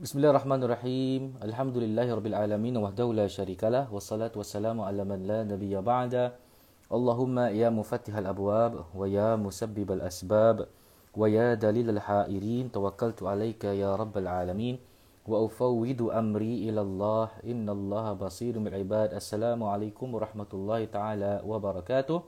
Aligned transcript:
Bismillahirrahmanirrahim. 0.00 1.36
Alhamdulillahirabbil 1.44 2.32
wahdahu 2.32 3.12
la 3.12 3.28
syarikalah 3.28 3.84
wassalatu 3.92 4.40
wassalamu 4.40 4.88
ala 4.88 5.04
man 5.04 5.20
la 5.28 5.44
nabiyya 5.44 5.84
ba'da. 5.84 6.40
Allahumma 6.88 7.52
ya 7.52 7.68
mufattihal 7.68 8.24
abwab 8.24 8.88
wa 8.96 9.04
ya 9.04 9.36
musabbibal 9.36 10.00
asbab 10.00 10.72
wa 11.12 11.28
ya 11.28 11.52
dalilal 11.52 12.00
ha'irin 12.00 12.72
tawakkaltu 12.72 13.28
alayka 13.28 13.76
ya 13.76 13.92
rabbal 13.92 14.24
alamin 14.24 14.80
wa 15.28 15.44
ufawwidu 15.44 16.08
amri 16.16 16.64
ila 16.72 16.80
Allah 16.80 17.36
innallaha 17.44 18.16
basirun 18.16 18.64
bil 18.64 18.80
ibad. 18.80 19.12
Assalamualaikum 19.12 20.16
warahmatullahi 20.16 20.88
taala 20.88 21.44
wabarakatuh. 21.44 22.24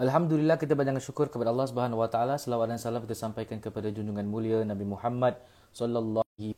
Alhamdulillah 0.00 0.56
kita 0.56 0.72
banyak 0.72 1.04
syukur 1.04 1.28
kepada 1.28 1.52
Allah 1.52 1.68
Subhanahu 1.68 2.00
wa 2.00 2.08
taala. 2.08 2.40
Selawat 2.40 2.72
dan 2.72 2.80
salam 2.80 3.04
kita 3.04 3.12
sampaikan 3.12 3.60
kepada 3.60 3.92
junjungan 3.92 4.24
mulia 4.24 4.64
Nabi 4.64 4.88
Muhammad 4.88 5.36
sallallahu 5.74 6.54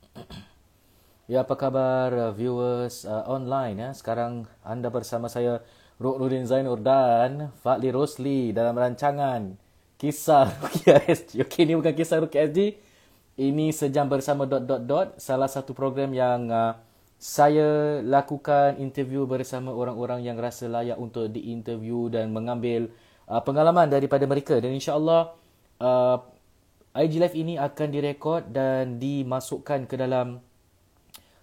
Ya 1.27 1.43
apa 1.43 1.59
khabar 1.59 2.15
uh, 2.15 2.31
viewers 2.31 3.03
uh, 3.03 3.27
online 3.27 3.83
ya. 3.83 3.91
Sekarang 3.97 4.47
anda 4.63 4.93
bersama 4.95 5.27
saya 5.27 5.59
Ruknudin 5.99 6.47
Zainur 6.47 6.79
dan 6.79 7.51
Fadli 7.65 7.91
Rosli 7.91 8.55
dalam 8.55 8.79
rancangan 8.79 9.59
Kisah 9.99 10.47
Rukia 10.63 11.03
SG. 11.19 11.43
Okey 11.43 11.67
ni 11.67 11.75
bukan 11.75 11.97
Kisah 11.99 12.23
Rukia 12.23 12.47
SG. 12.47 12.79
Ini 13.43 13.75
sejam 13.75 14.07
bersama 14.07 14.47
dot 14.47 14.71
dot 14.71 14.87
dot 14.87 15.09
salah 15.19 15.51
satu 15.51 15.75
program 15.75 16.15
yang 16.15 16.47
uh, 16.47 16.79
saya 17.19 17.99
lakukan 18.07 18.79
interview 18.79 19.27
bersama 19.27 19.75
orang-orang 19.75 20.23
yang 20.23 20.39
rasa 20.39 20.71
layak 20.71 21.01
untuk 21.01 21.33
diinterview 21.33 22.07
dan 22.07 22.31
mengambil 22.31 22.87
uh, 23.27 23.43
pengalaman 23.43 23.91
daripada 23.91 24.29
mereka 24.31 24.63
dan 24.63 24.71
insyaallah 24.77 25.35
uh, 25.83 26.17
IG 26.97 27.21
Live 27.21 27.37
ini 27.37 27.61
akan 27.61 27.93
direkod 27.93 28.57
dan 28.57 28.97
dimasukkan 28.97 29.85
ke 29.85 30.01
dalam 30.01 30.41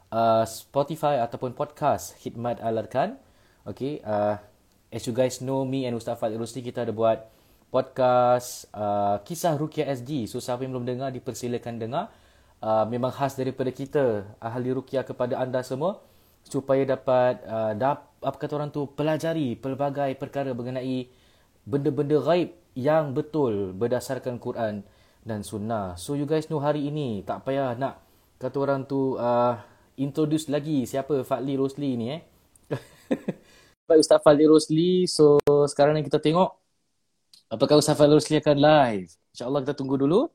uh, 0.10 0.44
Spotify 0.50 1.22
ataupun 1.22 1.54
podcast 1.54 2.18
Hikmat 2.26 2.58
Alarkan. 2.58 3.22
Okay, 3.62 4.02
uh, 4.02 4.42
as 4.90 5.06
you 5.06 5.14
guys 5.14 5.46
know, 5.46 5.62
me 5.62 5.86
and 5.86 5.94
Ustaz 5.94 6.18
Fadil 6.18 6.42
Rusli, 6.42 6.66
kita 6.66 6.90
ada 6.90 6.90
buat 6.90 7.30
podcast 7.70 8.66
uh, 8.74 9.22
Kisah 9.22 9.54
Rukia 9.54 9.94
SD. 9.94 10.26
So, 10.26 10.42
siapa 10.42 10.66
yang 10.66 10.74
belum 10.74 10.90
dengar, 10.90 11.14
dipersilakan 11.14 11.78
dengar. 11.78 12.10
Uh, 12.58 12.90
memang 12.90 13.14
khas 13.14 13.38
daripada 13.38 13.70
kita, 13.70 14.26
ahli 14.42 14.74
Rukia 14.74 15.06
kepada 15.06 15.38
anda 15.38 15.62
semua. 15.62 16.02
Supaya 16.50 16.82
dapat, 16.82 17.46
uh, 17.46 17.78
dap, 17.78 18.10
apa 18.26 18.42
kata 18.42 18.58
orang 18.58 18.74
tu, 18.74 18.90
pelajari 18.90 19.54
pelbagai 19.54 20.18
perkara 20.18 20.50
mengenai 20.50 21.14
benda-benda 21.62 22.18
gaib 22.26 22.58
yang 22.74 23.14
betul 23.14 23.70
berdasarkan 23.78 24.42
Quran 24.42 24.82
dan 25.24 25.40
sunnah. 25.42 25.96
So 25.96 26.20
you 26.20 26.28
guys 26.28 26.52
know 26.52 26.60
hari 26.60 26.92
ini 26.92 27.24
tak 27.24 27.48
payah 27.48 27.80
nak 27.80 28.04
kata 28.38 28.60
orang 28.60 28.84
tu 28.84 29.16
uh, 29.16 29.56
introduce 29.96 30.52
lagi 30.52 30.84
siapa 30.84 31.24
Fadli 31.24 31.56
Rosli 31.56 31.96
ni 31.96 32.12
eh. 32.12 32.20
Baik 33.88 34.04
Ustaz 34.04 34.20
Fadli 34.20 34.44
Rosli. 34.44 35.08
So 35.08 35.40
sekarang 35.72 35.96
ni 35.96 36.04
kita 36.04 36.20
tengok 36.20 36.52
apakah 37.48 37.80
Ustaz 37.80 37.96
Fadli 37.96 38.20
Rosli 38.20 38.44
akan 38.44 38.60
live. 38.60 39.08
InsyaAllah 39.32 39.64
kita 39.64 39.80
tunggu 39.80 39.96
dulu. 39.96 40.28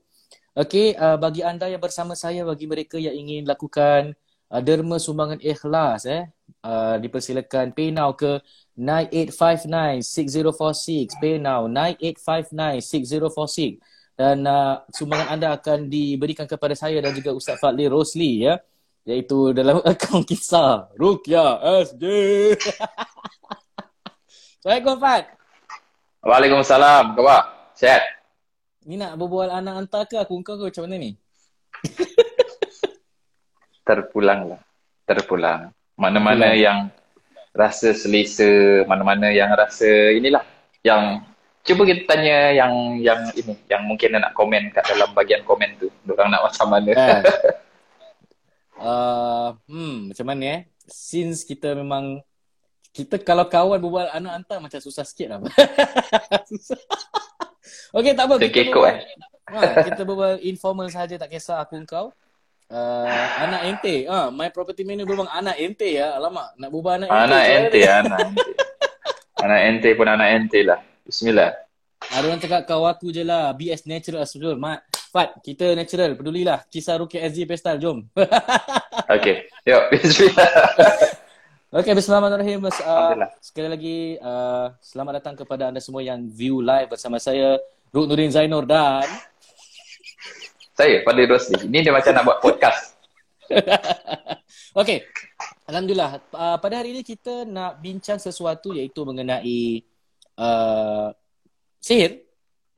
Okay, 0.57 0.97
uh, 0.97 1.13
bagi 1.15 1.45
anda 1.45 1.69
yang 1.69 1.79
bersama 1.79 2.17
saya, 2.17 2.41
bagi 2.43 2.65
mereka 2.65 2.97
yang 2.97 3.13
ingin 3.15 3.45
lakukan 3.45 4.17
uh, 4.49 4.59
derma 4.59 4.99
sumbangan 4.99 5.39
ikhlas 5.39 6.05
eh, 6.09 6.25
uh, 6.65 6.97
dipersilakan 6.99 7.71
pay 7.71 7.93
now 7.93 8.11
ke 8.17 8.41
9859-6046. 8.75 11.21
Pay 11.21 11.37
now 11.37 11.69
9859-6046 11.69 13.77
dan 14.19 14.43
uh, 14.43 14.83
sumbangan 14.91 15.31
anda 15.31 15.55
akan 15.55 15.87
diberikan 15.87 16.43
kepada 16.43 16.75
saya 16.75 16.99
dan 16.99 17.15
juga 17.15 17.31
Ustaz 17.31 17.55
Fadli 17.55 17.87
Rosli 17.87 18.43
ya 18.43 18.59
iaitu 19.07 19.55
dalam 19.55 19.79
akaun 19.87 20.27
kisah 20.27 20.91
Rukia 20.99 21.55
SJ. 21.87 22.03
Assalamualaikum 24.59 24.99
Fad. 24.99 25.23
Waalaikumsalam. 26.19 27.15
Khabar? 27.15 27.71
Sihat? 27.79 28.03
Ni 28.83 28.99
nak 28.99 29.15
berbual 29.15 29.55
anak 29.55 29.87
hantar 29.87 30.03
ke 30.03 30.19
aku 30.19 30.43
kau 30.43 30.59
ke 30.59 30.67
macam 30.67 30.83
mana 30.83 30.99
ni? 30.99 31.15
Terpulang 33.87 34.51
lah. 34.51 34.59
Terpulang. 35.07 35.71
Mana-mana 35.95 36.51
yang 36.59 36.91
rasa 37.55 37.95
selesa, 37.95 38.83
mana-mana 38.83 39.31
yang 39.31 39.47
rasa 39.55 40.11
inilah 40.11 40.43
yang 40.83 41.23
cuba 41.69 41.85
kita 41.85 42.01
tanya 42.09 42.49
yang 42.49 42.97
yang 42.97 43.21
ini 43.37 43.53
yang 43.69 43.85
mungkin 43.85 44.17
nak 44.17 44.33
komen 44.33 44.73
kat 44.73 44.81
dalam 44.89 45.13
bahagian 45.13 45.45
komen 45.45 45.77
tu. 45.77 45.85
Orang 46.09 46.33
nak 46.33 46.41
macam 46.49 46.65
mana? 46.65 46.89
Eh. 46.89 47.21
uh, 48.81 49.47
hmm 49.69 50.09
macam 50.09 50.25
mana 50.25 50.43
eh? 50.49 50.61
Since 50.89 51.45
kita 51.45 51.77
memang 51.77 52.25
kita 52.89 53.21
kalau 53.21 53.45
kawan 53.45 53.77
berbual 53.77 54.09
anak 54.09 54.41
hantar 54.41 54.57
macam 54.57 54.81
susah 54.81 55.05
sikit 55.05 55.37
lah. 55.37 55.39
Susah. 56.49 56.81
Okay 57.93 58.17
tak 58.17 58.25
apa. 58.25 58.41
Kita 58.41 58.73
berbual, 58.73 58.89
eh. 58.89 58.97
ha, 59.53 59.59
kita 59.85 60.01
berbual 60.01 60.33
informal 60.41 60.89
saja 60.89 61.21
tak 61.21 61.29
kisah 61.29 61.61
aku 61.61 61.77
kau. 61.85 62.09
Uh, 62.69 63.05
anak 63.45 63.61
ente. 63.69 64.09
Ah 64.09 64.25
uh, 64.25 64.27
my 64.33 64.49
property 64.49 64.81
manager 64.81 65.13
memang 65.13 65.29
anak 65.29 65.61
ente 65.61 66.01
ya. 66.01 66.17
Alamak 66.17 66.57
nak 66.57 66.69
berbual 66.73 67.05
anak 67.05 67.09
ente 67.13 67.21
anak 67.21 67.43
ente 67.45 67.79
anak 67.85 68.19
ente. 68.25 68.51
Anak 69.39 69.59
ente 69.71 69.95
pun 69.95 70.03
anak 70.03 70.35
ente 70.35 70.67
lah 70.67 70.88
Bismillah. 71.09 71.57
Ada 72.13 72.25
orang 72.29 72.37
cakap 72.37 72.61
kau 72.69 72.85
aku 72.85 73.09
je 73.09 73.25
lah. 73.25 73.49
Be 73.57 73.73
as 73.73 73.81
natural 73.89 74.21
as 74.21 74.29
possible. 74.29 74.53
Mat, 74.61 74.85
Fat, 75.09 75.41
kita 75.41 75.73
natural. 75.73 76.13
Pedulilah. 76.13 76.69
Kisah 76.69 77.01
Rukia 77.01 77.25
SG 77.25 77.49
Pestal. 77.49 77.81
Jom. 77.81 78.05
okay. 79.17 79.49
Yuk. 79.65 79.83
Bismillah. 79.89 80.49
Okay, 81.69 81.93
Bismillahirrahmanirrahim. 81.93 82.65
Uh, 82.65 83.29
sekali 83.37 83.69
lagi, 83.69 83.97
uh, 84.25 84.73
selamat 84.81 85.21
datang 85.21 85.37
kepada 85.37 85.69
anda 85.69 85.77
semua 85.77 86.01
yang 86.01 86.25
view 86.25 86.65
live 86.65 86.89
bersama 86.89 87.21
saya, 87.21 87.61
Ruk 87.93 88.09
Nurin 88.09 88.33
Zainur 88.33 88.65
dan... 88.65 89.05
Saya, 90.73 91.05
Fadli 91.05 91.29
Rosli. 91.29 91.69
Ini 91.69 91.85
dia 91.85 91.93
macam 91.93 92.09
nak 92.09 92.25
buat 92.25 92.41
podcast. 92.41 92.97
okay. 94.81 95.05
Alhamdulillah. 95.69 96.17
Uh, 96.33 96.57
pada 96.57 96.81
hari 96.81 96.89
ini 96.89 97.05
kita 97.05 97.45
nak 97.45 97.77
bincang 97.77 98.17
sesuatu 98.17 98.73
iaitu 98.73 99.05
mengenai 99.05 99.85
uh, 100.39 101.11
sihir 101.83 102.29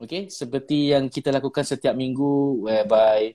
okay? 0.02 0.26
Seperti 0.26 0.90
yang 0.90 1.06
kita 1.06 1.30
lakukan 1.30 1.62
setiap 1.62 1.94
minggu 1.94 2.66
whereby 2.66 3.32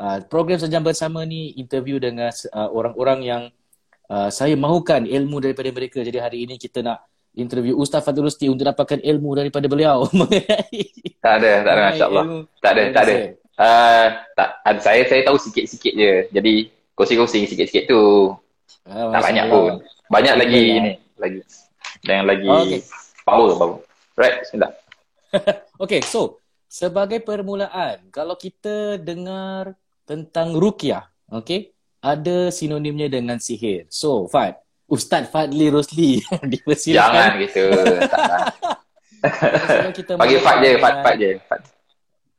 uh, 0.00 0.24
program 0.26 0.56
sejam 0.56 0.80
bersama 0.80 1.22
ni 1.28 1.52
interview 1.60 2.00
dengan 2.00 2.32
uh, 2.32 2.68
orang-orang 2.72 3.20
yang 3.22 3.42
uh, 4.08 4.32
saya 4.32 4.56
mahukan 4.56 5.04
ilmu 5.04 5.44
daripada 5.44 5.68
mereka. 5.68 6.00
Jadi 6.00 6.18
hari 6.18 6.38
ini 6.48 6.56
kita 6.56 6.80
nak 6.80 7.04
interview 7.36 7.76
Ustaz 7.76 8.02
Fadul 8.02 8.26
Rusti 8.26 8.48
untuk 8.48 8.66
dapatkan 8.66 9.04
ilmu 9.04 9.36
daripada 9.36 9.68
beliau. 9.68 10.08
Tak 11.18 11.42
ada 11.42 11.66
tak 11.66 11.74
ada 11.74 11.82
masyaallah 11.90 12.24
tak 12.62 12.72
ada 12.78 12.82
tak 12.94 13.02
ada. 13.04 13.14
uh, 13.58 14.06
tak 14.38 14.48
saya 14.86 15.02
saya 15.02 15.26
tahu 15.26 15.36
sikit-sikit 15.36 15.92
je. 15.98 16.12
Jadi 16.30 16.70
kongsi-kongsi 16.94 17.42
sikit-sikit 17.42 17.90
tu. 17.90 18.32
Uh, 18.86 19.10
tak 19.10 19.26
banyak 19.26 19.44
pun. 19.50 19.82
Banyak 20.08 20.34
lagi 20.38 20.62
ini 20.78 20.92
lagi 21.18 21.42
yang 22.06 22.22
lagi 22.22 22.46
okay 22.46 22.80
power 23.28 23.52
power 23.54 23.76
right 24.16 24.40
bismillah 24.40 24.72
okay 25.84 26.00
so 26.00 26.40
sebagai 26.68 27.20
permulaan 27.20 28.00
kalau 28.08 28.36
kita 28.36 28.96
dengar 28.96 29.76
tentang 30.08 30.56
ruqyah 30.56 31.04
okay 31.28 31.76
ada 32.00 32.48
sinonimnya 32.48 33.12
dengan 33.12 33.36
sihir 33.36 33.84
so 33.92 34.24
Fad 34.32 34.56
Ustaz 34.88 35.28
Fadli 35.28 35.68
Rosli 35.68 36.24
dipersilakan 36.52 37.12
jangan 37.12 37.30
gitu 37.44 37.64
kita 40.00 40.12
bagi 40.16 40.36
Fad 40.40 40.58
je 40.64 40.70
Fad 40.80 40.94
Fad 41.04 41.16
je 41.20 41.32
Fad 41.44 41.62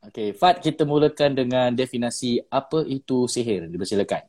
Okay, 0.10 0.34
Fad 0.34 0.58
kita 0.64 0.90
mulakan 0.90 1.38
dengan 1.38 1.70
definisi 1.70 2.42
apa 2.50 2.82
itu 2.88 3.30
sihir. 3.30 3.70
Dipersilakan. 3.70 4.26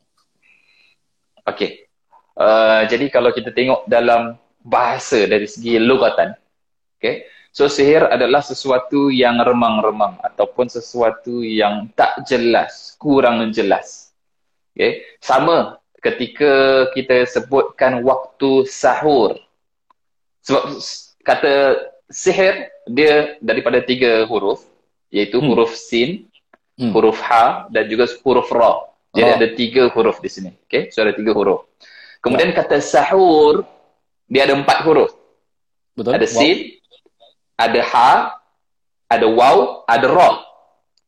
Okay. 1.46 1.88
Uh, 2.36 2.84
jadi 2.90 3.08
kalau 3.08 3.32
kita 3.32 3.48
tengok 3.54 3.88
dalam 3.88 4.36
bahasa 4.60 5.24
dari 5.24 5.48
segi 5.48 5.80
lugatan, 5.80 6.36
Okay. 7.00 7.24
So 7.50 7.66
sihir 7.66 8.06
adalah 8.06 8.44
sesuatu 8.44 9.08
yang 9.08 9.40
remang-remang 9.40 10.20
ataupun 10.22 10.68
sesuatu 10.68 11.42
yang 11.42 11.88
tak 11.96 12.28
jelas, 12.28 12.94
kurang 13.00 13.42
jelas. 13.50 14.12
Okay. 14.76 15.02
Sama 15.18 15.80
ketika 16.04 16.86
kita 16.92 17.24
sebutkan 17.24 18.04
waktu 18.04 18.68
sahur. 18.68 19.40
Sebab 20.44 20.76
kata 21.24 21.52
sihir 22.12 22.68
dia 22.84 23.40
daripada 23.40 23.80
tiga 23.80 24.28
huruf 24.28 24.64
iaitu 25.08 25.40
hmm. 25.40 25.48
huruf 25.50 25.72
sin, 25.72 26.28
hmm. 26.76 26.92
huruf 26.92 27.18
ha 27.24 27.66
dan 27.72 27.88
juga 27.88 28.06
huruf 28.22 28.52
ra. 28.52 28.92
Jadi 29.10 29.26
oh. 29.26 29.36
ada 29.40 29.48
tiga 29.58 29.82
huruf 29.90 30.22
di 30.22 30.30
sini. 30.30 30.50
Okay. 30.68 30.92
So 30.94 31.02
ada 31.02 31.16
tiga 31.16 31.32
huruf. 31.34 31.66
Kemudian 32.20 32.52
ya. 32.52 32.62
kata 32.62 32.78
sahur 32.78 33.64
dia 34.30 34.46
ada 34.46 34.54
empat 34.54 34.86
huruf. 34.86 35.16
Betul. 35.98 36.14
Ada 36.14 36.26
sin, 36.30 36.79
ada 37.60 37.80
ha, 37.84 38.40
ada 39.12 39.26
waw, 39.28 39.84
ada 39.84 40.08
ra. 40.08 40.30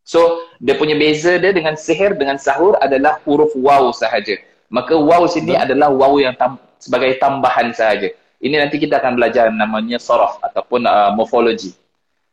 So, 0.04 0.44
dia 0.60 0.76
punya 0.76 0.98
beza 0.98 1.38
dia 1.40 1.54
dengan 1.54 1.78
sihir 1.78 2.18
dengan 2.18 2.36
sahur 2.36 2.76
adalah 2.76 3.22
huruf 3.24 3.54
waw 3.56 3.88
sahaja. 3.94 4.36
Maka 4.68 4.92
waw 4.98 5.24
sini 5.30 5.56
Betul. 5.56 5.64
adalah 5.64 5.88
waw 5.88 6.12
yang 6.20 6.34
tam- 6.36 6.60
sebagai 6.76 7.16
tambahan 7.16 7.70
sahaja. 7.72 8.10
Ini 8.42 8.58
nanti 8.58 8.82
kita 8.82 8.98
akan 8.98 9.14
belajar 9.14 9.48
namanya 9.54 10.02
sorof 10.02 10.42
ataupun 10.42 10.82
uh, 10.82 11.14
morfologi. 11.14 11.70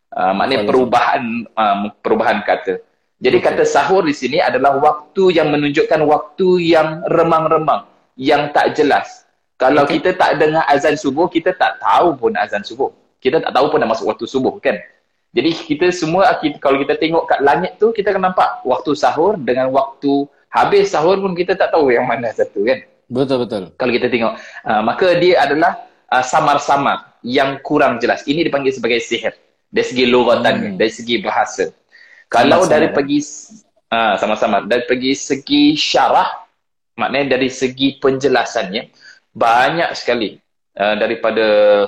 Uh, 0.09 0.33
maknanya 0.33 0.65
perubahan 0.65 1.45
uh, 1.53 1.93
perubahan 2.01 2.41
kata. 2.41 2.81
Jadi 3.21 3.37
okay. 3.37 3.53
kata 3.53 3.63
sahur 3.69 4.01
di 4.01 4.15
sini 4.17 4.41
adalah 4.41 4.81
waktu 4.81 5.37
yang 5.37 5.53
menunjukkan 5.53 6.01
waktu 6.09 6.65
yang 6.65 7.05
remang-remang, 7.05 7.85
yang 8.17 8.49
tak 8.49 8.73
jelas. 8.73 9.29
Kalau 9.61 9.85
okay. 9.85 10.01
kita 10.01 10.17
tak 10.17 10.41
dengar 10.41 10.65
azan 10.65 10.97
subuh, 10.97 11.29
kita 11.29 11.53
tak 11.53 11.77
tahu 11.77 12.17
pun 12.17 12.33
azan 12.41 12.65
subuh. 12.65 12.89
Kita 13.19 13.43
tak 13.43 13.51
tahu 13.51 13.71
pun 13.71 13.83
dah 13.83 13.89
masuk 13.89 14.07
waktu 14.07 14.25
subuh 14.25 14.55
kan. 14.63 14.79
Jadi 15.29 15.51
kita 15.53 15.93
semua 15.93 16.25
kita, 16.41 16.57
kalau 16.57 16.81
kita 16.81 16.97
tengok 16.97 17.29
kat 17.29 17.39
langit 17.45 17.77
tu 17.77 17.93
kita 17.93 18.09
akan 18.15 18.33
nampak 18.33 18.65
waktu 18.65 18.97
sahur 18.97 19.37
dengan 19.37 19.69
waktu 19.69 20.25
habis 20.49 20.89
sahur 20.89 21.21
pun 21.21 21.37
kita 21.37 21.53
tak 21.53 21.69
tahu 21.69 21.93
yang 21.93 22.09
mana 22.09 22.33
satu 22.33 22.65
kan. 22.65 22.81
Betul 23.05 23.45
betul. 23.45 23.63
Kalau 23.77 23.91
kita 23.93 24.09
tengok 24.09 24.33
uh, 24.65 24.81
maka 24.81 25.13
dia 25.21 25.45
adalah 25.45 25.85
uh, 26.09 26.25
samar-samar 26.25 27.21
yang 27.21 27.61
kurang 27.61 28.01
jelas. 28.01 28.25
Ini 28.25 28.41
dipanggil 28.49 28.73
sebagai 28.73 28.97
sihir 29.05 29.37
dari 29.69 29.85
segi 29.85 30.09
lugatan 30.09 30.73
hmm. 30.73 30.75
dari 30.81 30.89
segi 30.89 31.21
bahasa. 31.21 31.69
Kalau 32.25 32.65
sama-sama 32.65 32.73
dari 32.73 32.87
pergi 32.89 33.19
uh, 33.93 34.15
sama-sama 34.17 34.57
dari 34.65 34.83
pergi 34.89 35.11
segi 35.13 35.63
syarah 35.77 36.29
maknanya 36.97 37.37
dari 37.37 37.49
segi 37.53 38.01
penjelasannya 38.01 38.91
banyak 39.33 39.89
sekali 39.93 40.37
Uh, 40.77 40.95
daripada 40.95 41.45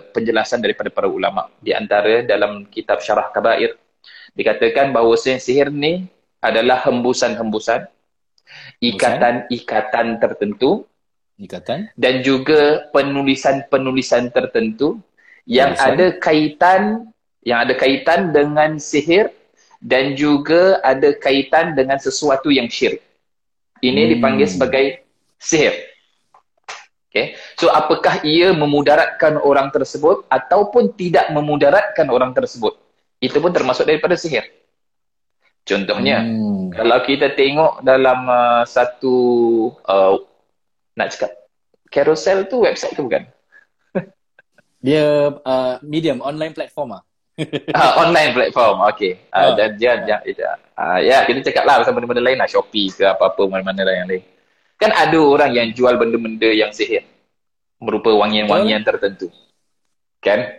penjelasan 0.09 0.57
daripada 0.59 0.89
para 0.89 1.05
ulama 1.05 1.47
di 1.61 1.69
antara 1.71 2.25
dalam 2.25 2.65
kitab 2.65 2.99
Syarah 2.99 3.29
Kabair 3.29 3.77
dikatakan 4.33 4.89
bahawa 4.89 5.13
sihir 5.15 5.69
ni 5.69 6.09
adalah 6.41 6.81
hembusan-hembusan 6.89 7.85
ikatan-ikatan 8.81 10.17
tertentu 10.17 10.89
ikatan 11.37 11.93
dan 11.93 12.25
juga 12.25 12.89
penulisan-penulisan 12.89 14.33
tertentu 14.33 14.97
yang 15.45 15.77
Penulisan. 15.77 15.93
ada 15.93 16.05
kaitan 16.17 16.81
yang 17.45 17.59
ada 17.65 17.73
kaitan 17.77 18.33
dengan 18.33 18.81
sihir 18.81 19.29
dan 19.81 20.13
juga 20.13 20.77
ada 20.85 21.13
kaitan 21.17 21.73
dengan 21.73 21.97
sesuatu 21.97 22.53
yang 22.53 22.69
syirik. 22.69 23.01
Ini 23.81 24.05
hmm. 24.05 24.11
dipanggil 24.17 24.47
sebagai 24.49 24.85
sihir. 25.41 25.90
Okay. 27.11 27.35
So 27.59 27.67
apakah 27.67 28.23
ia 28.23 28.55
memudaratkan 28.55 29.35
orang 29.43 29.67
tersebut 29.75 30.23
ataupun 30.31 30.95
tidak 30.95 31.27
memudaratkan 31.35 32.07
orang 32.07 32.31
tersebut? 32.31 32.79
Itu 33.19 33.43
pun 33.43 33.51
termasuk 33.51 33.83
daripada 33.83 34.15
sihir. 34.15 34.47
Contohnya, 35.67 36.23
hmm. 36.23 36.71
kalau 36.71 37.03
kita 37.03 37.35
tengok 37.35 37.83
dalam 37.83 38.25
uh, 38.25 38.63
satu, 38.63 39.15
uh, 39.85 40.23
nak 40.95 41.13
cakap, 41.13 41.31
carousel 41.91 42.49
tu 42.49 42.63
website 42.63 42.97
tu 42.97 43.05
bukan? 43.05 43.27
Dia 44.85 45.35
uh, 45.35 45.75
medium, 45.83 46.23
online 46.23 46.55
platform 46.55 46.97
ah. 46.97 47.03
uh, 47.75 47.91
online 48.07 48.33
platform, 48.33 48.87
okay. 48.89 49.21
Uh, 49.29 49.51
oh. 49.51 49.59
Dan 49.59 49.77
dia, 49.77 50.01
dia, 50.01 50.17
dia, 50.25 50.57
uh, 50.79 50.97
ya, 50.97 51.27
kita 51.29 51.45
cakap 51.51 51.67
lah 51.67 51.83
pasal 51.83 51.93
benda-benda 51.93 52.23
lain 52.23 52.41
lah, 52.41 52.49
Shopee 52.49 52.89
ke 52.89 53.05
apa-apa, 53.05 53.45
mana-mana 53.45 53.85
lah 53.85 53.95
yang 54.01 54.09
lain. 54.09 54.23
Kan 54.81 54.97
ada 54.97 55.13
orang 55.21 55.53
yang 55.53 55.69
jual 55.77 55.93
benda-benda 55.93 56.49
yang 56.49 56.73
sihir. 56.73 57.05
Berupa 57.77 58.09
wangian-wangian 58.17 58.81
tertentu. 58.81 59.29
Kan? 60.17 60.57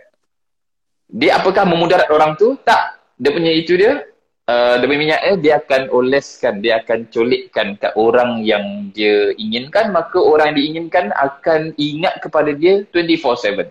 Dia 1.11 1.43
apakah 1.43 1.67
memudarat 1.67 2.07
orang 2.07 2.39
tu? 2.39 2.55
Tak. 2.63 3.03
Dia 3.19 3.35
punya 3.35 3.51
itu 3.51 3.75
dia. 3.75 3.99
Uh, 4.43 4.75
demi 4.79 4.99
minyak 4.99 5.23
eh, 5.27 5.35
dia 5.35 5.59
akan 5.59 5.91
oleskan. 5.91 6.63
Dia 6.63 6.79
akan 6.79 7.11
colikkan 7.11 7.75
kat 7.75 7.99
orang 7.99 8.47
yang 8.47 8.95
dia 8.95 9.35
inginkan. 9.35 9.91
Maka 9.91 10.23
orang 10.23 10.55
yang 10.55 10.57
diinginkan 10.63 11.11
akan 11.11 11.75
ingat 11.75 12.23
kepada 12.23 12.55
dia 12.55 12.87
24-7. 12.95 13.67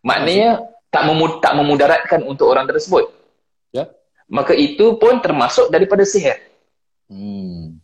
Maknanya 0.00 0.64
tak, 0.88 1.04
memud- 1.12 1.44
tak 1.44 1.52
memudaratkan 1.60 2.24
untuk 2.24 2.48
orang 2.48 2.64
tersebut. 2.64 3.12
Ya. 3.68 3.92
Maka 4.32 4.56
itu 4.56 4.96
pun 4.96 5.20
termasuk 5.20 5.68
daripada 5.68 6.08
sihir. 6.08 6.40
Hmm. 7.12 7.76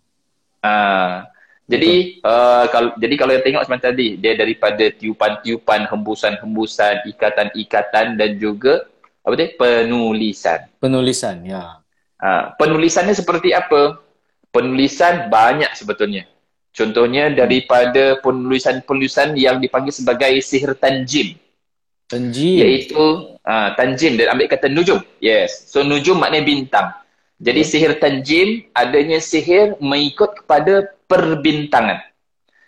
Uh, 0.64 1.25
jadi 1.70 2.19
uh, 2.26 2.67
kalau 2.67 2.90
jadi 2.99 3.14
kalau 3.14 3.32
yang 3.38 3.44
tengok 3.46 3.62
semacam 3.62 3.94
tadi 3.94 4.19
dia 4.19 4.34
daripada 4.34 4.84
tiupan-tiupan, 4.90 5.87
hembusan-hembusan, 5.87 7.06
ikatan-ikatan 7.06 8.19
dan 8.19 8.31
juga 8.43 8.90
apa 9.22 9.34
dia 9.38 9.55
penulisan. 9.55 10.67
Penulisan, 10.82 11.46
ya. 11.46 11.78
Uh, 12.19 12.50
penulisannya 12.58 13.14
seperti 13.14 13.55
apa? 13.55 14.02
Penulisan 14.50 15.31
banyak 15.31 15.70
sebetulnya. 15.78 16.26
Contohnya 16.75 17.31
daripada 17.31 18.19
penulisan-penulisan 18.19 19.38
yang 19.38 19.62
dipanggil 19.62 19.94
sebagai 19.94 20.43
sihir 20.43 20.75
tanjim. 20.75 21.38
Tanjim. 22.11 22.67
Iaitu 22.67 23.38
uh, 23.46 23.69
tanjim 23.78 24.19
dan 24.19 24.34
ambil 24.34 24.50
kata 24.50 24.67
nujum. 24.67 24.99
Yes. 25.22 25.70
So 25.70 25.87
nujum 25.87 26.19
maknanya 26.19 26.46
bintang. 26.46 26.88
Jadi 27.38 27.62
hmm. 27.62 27.70
sihir 27.70 27.93
tanjim 28.02 28.49
adanya 28.75 29.22
sihir 29.22 29.78
mengikut 29.78 30.43
kepada 30.43 30.90
perbintangan. 31.10 31.98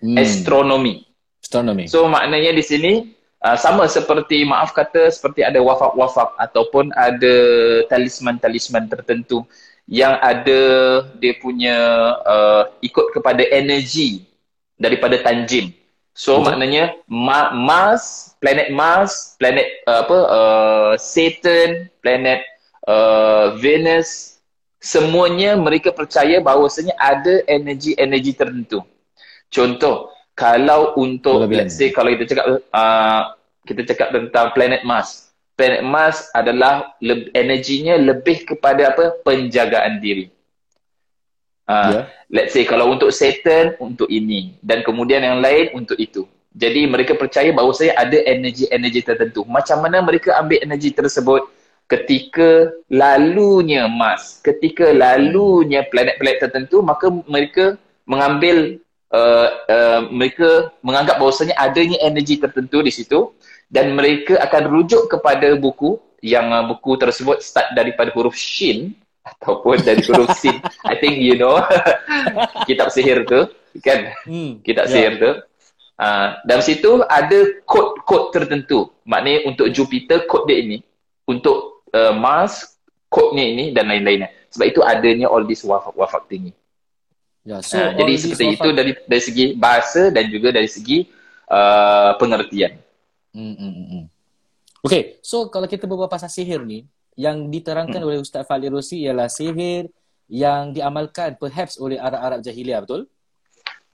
Hmm. 0.02 0.18
Astronomi. 0.18 1.06
Astronomi. 1.38 1.86
So 1.86 2.10
maknanya 2.10 2.50
di 2.58 2.64
sini 2.66 2.92
uh, 3.38 3.54
sama 3.54 3.86
seperti 3.86 4.42
maaf 4.42 4.74
kata 4.74 5.14
seperti 5.14 5.46
ada 5.46 5.62
wafak-wafak 5.62 6.34
ataupun 6.42 6.90
ada 6.98 7.34
talisman-talisman 7.86 8.90
tertentu 8.90 9.46
yang 9.86 10.18
ada 10.18 10.60
dia 11.22 11.34
punya 11.38 11.78
uh, 12.26 12.64
ikut 12.82 13.14
kepada 13.14 13.46
energi 13.50 14.26
daripada 14.78 15.22
tanjim. 15.22 15.70
So 16.12 16.38
Betul. 16.38 16.44
maknanya 16.52 16.84
Ma- 17.08 17.54
Mars, 17.56 18.36
planet 18.42 18.68
Mars, 18.74 19.38
planet 19.40 19.64
uh, 19.88 20.04
apa 20.04 20.18
uh, 20.28 20.92
Saturn, 21.00 21.88
planet 22.04 22.44
uh, 22.84 23.56
Venus, 23.56 24.31
semuanya 24.82 25.54
mereka 25.54 25.94
percaya 25.94 26.42
bahawasanya 26.42 26.98
ada 26.98 27.46
energi-energi 27.46 28.34
tertentu. 28.34 28.82
Contoh, 29.46 30.10
kalau 30.34 30.98
untuk 30.98 31.46
Bila 31.46 31.64
let's 31.64 31.78
say 31.78 31.94
kalau 31.94 32.10
kita 32.10 32.34
cakap 32.34 32.46
uh, 32.74 33.22
kita 33.62 33.86
cakap 33.94 34.10
tentang 34.10 34.50
planet 34.52 34.82
Mars. 34.82 35.30
Planet 35.54 35.86
Mars 35.86 36.26
adalah 36.34 36.98
le- 36.98 37.30
energinya 37.36 37.94
lebih 37.94 38.42
kepada 38.42 38.90
apa? 38.90 39.14
penjagaan 39.22 40.02
diri. 40.02 40.26
Uh, 41.70 42.02
yeah. 42.02 42.04
Let's 42.26 42.56
say 42.56 42.66
kalau 42.66 42.90
untuk 42.90 43.14
Saturn 43.14 43.78
untuk 43.78 44.10
ini 44.10 44.58
dan 44.64 44.82
kemudian 44.82 45.22
yang 45.22 45.38
lain 45.38 45.70
untuk 45.78 45.94
itu. 46.00 46.26
Jadi 46.52 46.84
mereka 46.84 47.16
percaya 47.16 47.48
bahawa 47.48 47.72
saya 47.72 47.96
ada 47.96 48.18
energi-energi 48.28 49.00
tertentu. 49.00 49.40
Macam 49.48 49.80
mana 49.80 50.04
mereka 50.04 50.36
ambil 50.36 50.60
energi 50.60 50.92
tersebut? 50.92 51.48
Ketika 51.92 52.72
lalunya 52.88 53.84
Mars, 53.84 54.40
ketika 54.40 54.88
lalunya 54.96 55.84
planet-planet 55.84 56.48
tertentu, 56.48 56.80
maka 56.80 57.12
mereka 57.28 57.76
mengambil 58.08 58.80
uh, 59.12 59.48
uh, 59.68 60.00
mereka 60.08 60.72
menganggap 60.80 61.20
bahawasanya 61.20 61.52
adanya 61.60 62.00
energi 62.00 62.40
tertentu 62.40 62.80
di 62.80 62.88
situ 62.88 63.36
dan 63.68 63.92
mereka 63.92 64.40
akan 64.40 64.72
rujuk 64.72 65.12
kepada 65.12 65.52
buku 65.60 66.00
yang 66.24 66.48
uh, 66.48 66.64
buku 66.64 66.96
tersebut 66.96 67.44
start 67.44 67.76
daripada 67.76 68.08
huruf 68.16 68.32
Shin 68.32 68.96
ataupun 69.36 69.84
dari 69.84 70.00
huruf 70.08 70.32
Sin. 70.40 70.64
I 70.88 70.96
think 70.96 71.20
you 71.20 71.36
know 71.36 71.60
kitab 72.68 72.88
sihir 72.88 73.28
tu 73.28 73.52
kan? 73.84 74.16
Hmm, 74.24 74.64
kitab 74.64 74.88
yeah. 74.88 74.92
sihir 74.96 75.12
tu. 75.20 75.32
Uh, 76.00 76.40
dalam 76.48 76.64
situ 76.64 77.04
ada 77.04 77.62
kod-kod 77.68 78.32
tertentu. 78.32 78.90
Maknanya 79.04 79.44
untuk 79.52 79.68
Jupiter 79.70 80.24
kod 80.24 80.48
dia 80.48 80.64
ini 80.64 80.80
untuk 81.28 81.71
uh, 81.92 82.14
Mars, 82.16 82.76
kodnya 83.12 83.44
ini 83.44 83.64
dan 83.70 83.88
lain-lainnya. 83.88 84.32
Sebab 84.52 84.66
itu 84.68 84.80
adanya 84.84 85.28
all 85.28 85.44
this 85.48 85.64
wafak-wafak 85.64 86.28
tinggi. 86.28 86.52
Ya, 87.42 87.58
so 87.64 87.74
uh, 87.74 87.96
jadi 87.96 88.12
seperti 88.18 88.44
wafak... 88.52 88.58
itu 88.60 88.68
dari 88.72 88.92
dari 89.08 89.22
segi 89.22 89.46
bahasa 89.56 90.02
dan 90.12 90.24
juga 90.28 90.48
dari 90.52 90.68
segi 90.68 91.08
uh, 91.48 92.14
pengertian. 92.20 92.78
Hmm, 93.32 93.54
hmm, 93.56 93.72
hmm, 93.72 93.86
hmm. 93.88 94.04
Okay, 94.82 95.22
so 95.22 95.46
kalau 95.48 95.70
kita 95.70 95.86
berbual 95.86 96.10
pasal 96.10 96.28
sihir 96.28 96.60
ni, 96.66 96.84
yang 97.14 97.48
diterangkan 97.48 98.02
hmm. 98.02 98.08
oleh 98.08 98.18
Ustaz 98.18 98.44
Fali 98.44 98.66
Rosi 98.66 99.04
ialah 99.06 99.30
sihir 99.30 99.88
yang 100.32 100.72
diamalkan 100.72 101.36
perhaps 101.36 101.76
oleh 101.76 102.00
Arab-Arab 102.00 102.40
jahiliah, 102.40 102.80
betul? 102.80 103.04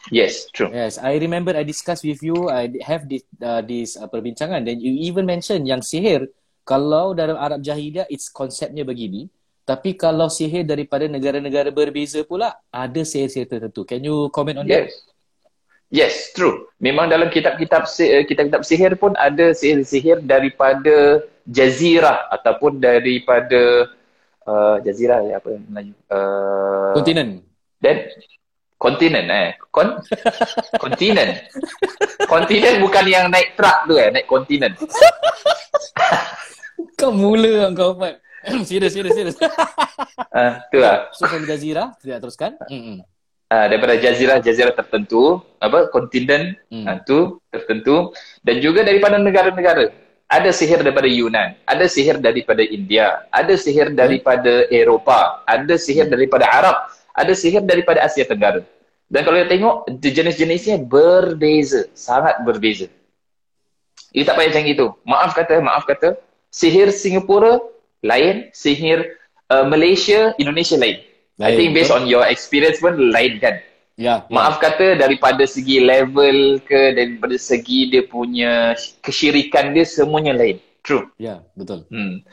Yes, 0.09 0.47
true. 0.55 0.71
Yes, 0.71 0.97
I 0.97 1.19
remember 1.19 1.53
I 1.53 1.67
discuss 1.67 2.01
with 2.07 2.23
you, 2.23 2.49
I 2.49 2.71
have 2.87 3.11
this, 3.11 3.27
uh, 3.43 3.61
this 3.61 3.99
uh, 3.99 4.07
perbincangan 4.07 4.65
dan 4.65 4.79
you 4.79 4.95
even 5.11 5.27
mention 5.27 5.67
yang 5.67 5.83
sihir 5.83 6.31
kalau 6.69 7.17
dalam 7.17 7.41
Arab 7.41 7.65
Jahiliyah 7.65 8.05
it's 8.13 8.29
konsepnya 8.29 8.85
begini 8.85 9.33
tapi 9.69 9.93
kalau 10.01 10.33
sihir 10.33 10.65
daripada 10.65 11.05
negara-negara 11.05 11.69
berbeza 11.69 12.25
pula 12.25 12.57
ada 12.73 13.05
sihir-sihir 13.05 13.45
tertentu. 13.45 13.85
Can 13.85 14.01
you 14.01 14.33
comment 14.33 14.57
on 14.57 14.65
yes. 14.65 14.89
that? 14.89 14.89
Yes. 15.93 16.15
True. 16.33 16.73
Memang 16.81 17.13
dalam 17.13 17.29
kitab-kitab 17.29 17.85
eh, 18.01 18.25
kitab-kitab 18.25 18.65
sihir 18.65 18.97
pun 18.97 19.13
ada 19.21 19.53
sihir-sihir 19.53 20.25
daripada 20.25 21.21
jazirah 21.45 22.33
ataupun 22.33 22.81
daripada 22.81 23.93
uh, 24.49 24.81
jazirah 24.81 25.21
ya 25.29 25.37
apa 25.37 25.61
Melayu? 25.69 25.93
Uh, 26.09 26.97
Kontinen. 26.97 27.45
dan 27.85 28.09
kontinen 28.81 29.29
eh. 29.29 29.53
Kon 29.69 30.01
kontinen 30.81 31.45
kontinen 32.33 32.75
bukan 32.81 33.05
yang 33.05 33.29
naik 33.29 33.53
truck 33.53 33.85
tu 33.85 34.01
eh. 34.01 34.09
Naik 34.09 34.25
kontinen 34.25 34.73
Kau 36.99 37.15
mula 37.15 37.71
kau 37.73 37.95
Fat. 37.95 38.19
serius, 38.69 38.95
serius, 38.95 39.15
serius. 39.15 39.37
uh, 40.35 40.53
tu 40.71 40.79
lah 40.79 41.11
So, 41.15 41.27
from 41.27 41.43
Jazira, 41.45 41.95
tidak 42.03 42.23
teruskan. 42.23 42.55
Mm-mm. 42.71 43.03
uh, 43.51 43.67
daripada 43.71 43.99
jazirah-jazirah 43.99 44.75
tertentu 44.75 45.43
apa 45.59 45.91
kontinen 45.95 46.55
Hmm. 46.71 46.87
uh, 46.87 46.99
tu 47.03 47.39
tertentu 47.49 48.13
dan 48.45 48.61
juga 48.61 48.85
daripada 48.85 49.17
negara-negara 49.19 49.91
ada 50.29 50.51
sihir 50.53 50.85
daripada 50.85 51.09
Yunan 51.09 51.57
ada 51.65 51.89
sihir 51.89 52.21
daripada 52.21 52.61
India 52.61 53.25
ada 53.33 53.57
sihir 53.57 53.97
daripada 53.97 54.69
Eropah 54.69 55.43
ada 55.49 55.75
sihir 55.81 56.07
daripada 56.07 56.45
Arab 56.45 56.77
ada 57.17 57.33
sihir 57.33 57.65
daripada 57.65 58.05
Asia 58.05 58.29
Tenggara 58.29 58.61
dan 59.09 59.21
kalau 59.25 59.41
kita 59.41 59.49
tengok 59.57 59.77
jenis-jenisnya 59.99 60.85
berbeza 60.85 61.89
sangat 61.97 62.45
berbeza 62.45 62.87
You 64.09 64.25
tak 64.25 64.41
payah 64.41 64.49
macam 64.49 64.65
itu. 64.65 64.87
Maaf 65.05 65.37
kata, 65.37 65.61
maaf 65.61 65.85
kata, 65.85 66.17
sihir 66.59 66.91
Singapura 66.91 67.63
lain, 68.03 68.51
sihir 68.51 69.15
uh, 69.55 69.63
Malaysia, 69.71 70.35
Indonesia 70.43 70.75
lain. 70.75 70.99
I 71.39 71.55
Lain, 71.55 71.57
think 71.57 71.71
based 71.79 71.95
on 71.95 72.11
your 72.11 72.27
experience 72.27 72.83
pun 72.83 72.99
lain 73.15 73.39
kan. 73.39 73.63
Ya. 73.95 74.27
ya. 74.27 74.35
Maaf 74.35 74.59
kata 74.59 74.99
daripada 74.99 75.47
segi 75.47 75.79
level 75.79 76.59
ke 76.67 76.99
daripada 76.99 77.39
segi 77.39 77.95
dia 77.95 78.03
punya 78.03 78.75
kesyirikan 79.07 79.71
dia 79.71 79.87
semuanya 79.87 80.35
lain. 80.35 80.59
True. 80.83 81.07
Ya, 81.15 81.47
betul. 81.55 81.87
Hmm. 81.95 82.27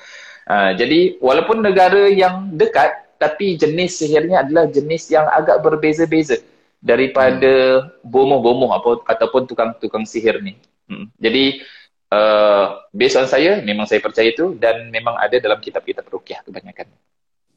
Uh, 0.49 0.71
jadi 0.73 1.21
walaupun 1.21 1.61
negara 1.61 2.09
yang 2.09 2.53
dekat 2.53 3.05
tapi 3.21 3.57
jenis 3.61 4.01
sihirnya 4.01 4.41
adalah 4.41 4.69
jenis 4.69 5.09
yang 5.09 5.25
agak 5.29 5.61
berbeza-beza 5.61 6.41
daripada 6.81 7.85
bomoh-bomoh 8.05 8.73
apa 8.73 9.01
ataupun 9.05 9.49
tukang-tukang 9.49 10.05
sihir 10.05 10.41
ni. 10.41 10.57
Hmm. 10.85 11.09
Jadi 11.17 11.61
uh, 12.15 12.65
based 12.95 13.19
on 13.19 13.27
saya 13.27 13.59
memang 13.59 13.83
saya 13.83 13.99
percaya 13.99 14.31
itu 14.31 14.55
dan 14.55 14.87
memang 14.87 15.19
ada 15.19 15.35
dalam 15.43 15.59
kitab-kitab 15.59 16.07
ruqyah 16.07 16.39
kebanyakan. 16.47 16.87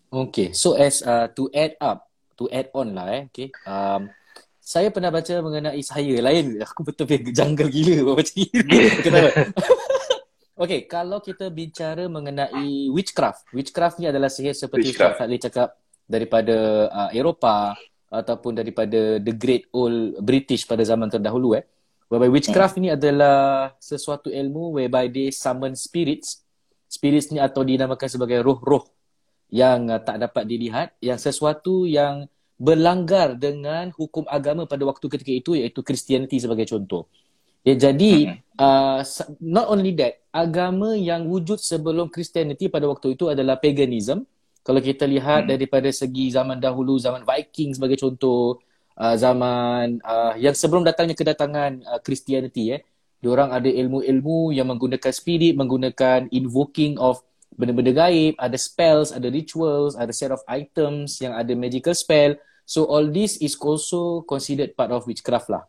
Okay, 0.08 0.56
so 0.56 0.74
as 0.74 1.04
uh, 1.04 1.28
to 1.36 1.52
add 1.52 1.76
up, 1.78 2.08
to 2.34 2.48
add 2.48 2.72
on 2.72 2.96
lah 2.96 3.06
eh, 3.12 3.22
okay. 3.28 3.48
Um, 3.68 4.08
saya 4.68 4.92
pernah 4.92 5.08
baca 5.08 5.32
mengenai 5.40 5.80
saya 5.80 6.16
lain. 6.20 6.56
Aku 6.68 6.84
betul-betul 6.84 7.32
jungle 7.32 7.72
gila 7.72 8.16
ni. 8.36 8.44
Kenapa? 9.04 9.48
okay, 10.64 10.84
kalau 10.84 11.24
kita 11.24 11.48
bicara 11.48 12.04
mengenai 12.08 12.92
witchcraft. 12.92 13.48
Witchcraft 13.52 14.00
ni 14.00 14.12
adalah 14.12 14.28
sihir 14.28 14.52
seperti 14.52 14.92
Ustaz 14.92 15.16
Witchcraft. 15.16 15.16
Fadli 15.20 15.38
cakap 15.40 15.68
daripada 16.08 16.56
uh, 16.88 17.10
Eropah 17.12 17.76
ataupun 18.08 18.56
daripada 18.56 19.20
the 19.20 19.32
great 19.36 19.68
old 19.76 20.16
British 20.24 20.64
pada 20.64 20.80
zaman 20.84 21.12
terdahulu 21.12 21.56
eh. 21.56 21.64
Whereby 22.08 22.32
witchcraft 22.32 22.80
ni 22.80 22.88
adalah 22.88 23.72
sesuatu 23.76 24.32
ilmu 24.32 24.80
whereby 24.80 25.12
they 25.12 25.28
summon 25.28 25.76
spirits. 25.76 26.40
Spirits 26.88 27.28
ni 27.28 27.36
atau 27.36 27.60
dinamakan 27.60 28.08
sebagai 28.08 28.40
roh-roh 28.40 28.88
yang 29.52 29.92
uh, 29.92 30.00
tak 30.00 30.16
dapat 30.20 30.48
dilihat, 30.48 30.96
yang 31.04 31.20
sesuatu 31.20 31.84
yang 31.84 32.24
berlanggar 32.56 33.36
dengan 33.36 33.92
hukum 33.92 34.24
agama 34.24 34.64
pada 34.64 34.88
waktu 34.88 35.04
ketika 35.04 35.32
itu 35.32 35.50
iaitu 35.52 35.84
Christianity 35.84 36.40
sebagai 36.40 36.64
contoh. 36.64 37.04
Ya, 37.60 37.76
jadi 37.76 38.40
uh, 38.56 39.04
sa- 39.04 39.28
not 39.36 39.68
only 39.68 39.92
that, 39.92 40.24
agama 40.32 40.96
yang 40.96 41.28
wujud 41.28 41.60
sebelum 41.60 42.08
Christianity 42.08 42.72
pada 42.72 42.88
waktu 42.88 43.12
itu 43.14 43.28
adalah 43.28 43.60
paganism. 43.60 44.24
Kalau 44.64 44.80
kita 44.80 45.04
lihat 45.08 45.44
Hmm. 45.44 45.50
daripada 45.52 45.88
segi 45.92 46.32
zaman 46.32 46.60
dahulu, 46.60 46.96
zaman 47.00 47.24
Viking 47.24 47.72
sebagai 47.76 47.96
contoh, 48.00 48.60
uh, 48.98 49.16
zaman 49.16 50.02
uh, 50.02 50.34
yang 50.36 50.52
sebelum 50.52 50.82
datangnya 50.82 51.14
kedatangan 51.14 51.86
uh, 51.86 52.00
Christianity 52.02 52.74
eh, 52.74 52.82
diorang 53.22 53.54
ada 53.54 53.66
ilmu-ilmu 53.66 54.54
yang 54.54 54.70
menggunakan 54.70 55.10
spirit, 55.14 55.54
menggunakan 55.54 56.30
invoking 56.30 56.98
of 56.98 57.22
benda-benda 57.54 57.90
gaib, 57.90 58.38
ada 58.38 58.54
spells, 58.54 59.10
ada 59.10 59.26
rituals, 59.26 59.98
ada 59.98 60.14
set 60.14 60.30
of 60.30 60.42
items 60.46 61.18
yang 61.18 61.34
ada 61.34 61.50
magical 61.58 61.94
spell. 61.94 62.38
So 62.62 62.86
all 62.86 63.10
this 63.10 63.40
is 63.42 63.58
also 63.58 64.22
considered 64.22 64.78
part 64.78 64.94
of 64.94 65.08
witchcraft 65.08 65.50
lah. 65.50 65.66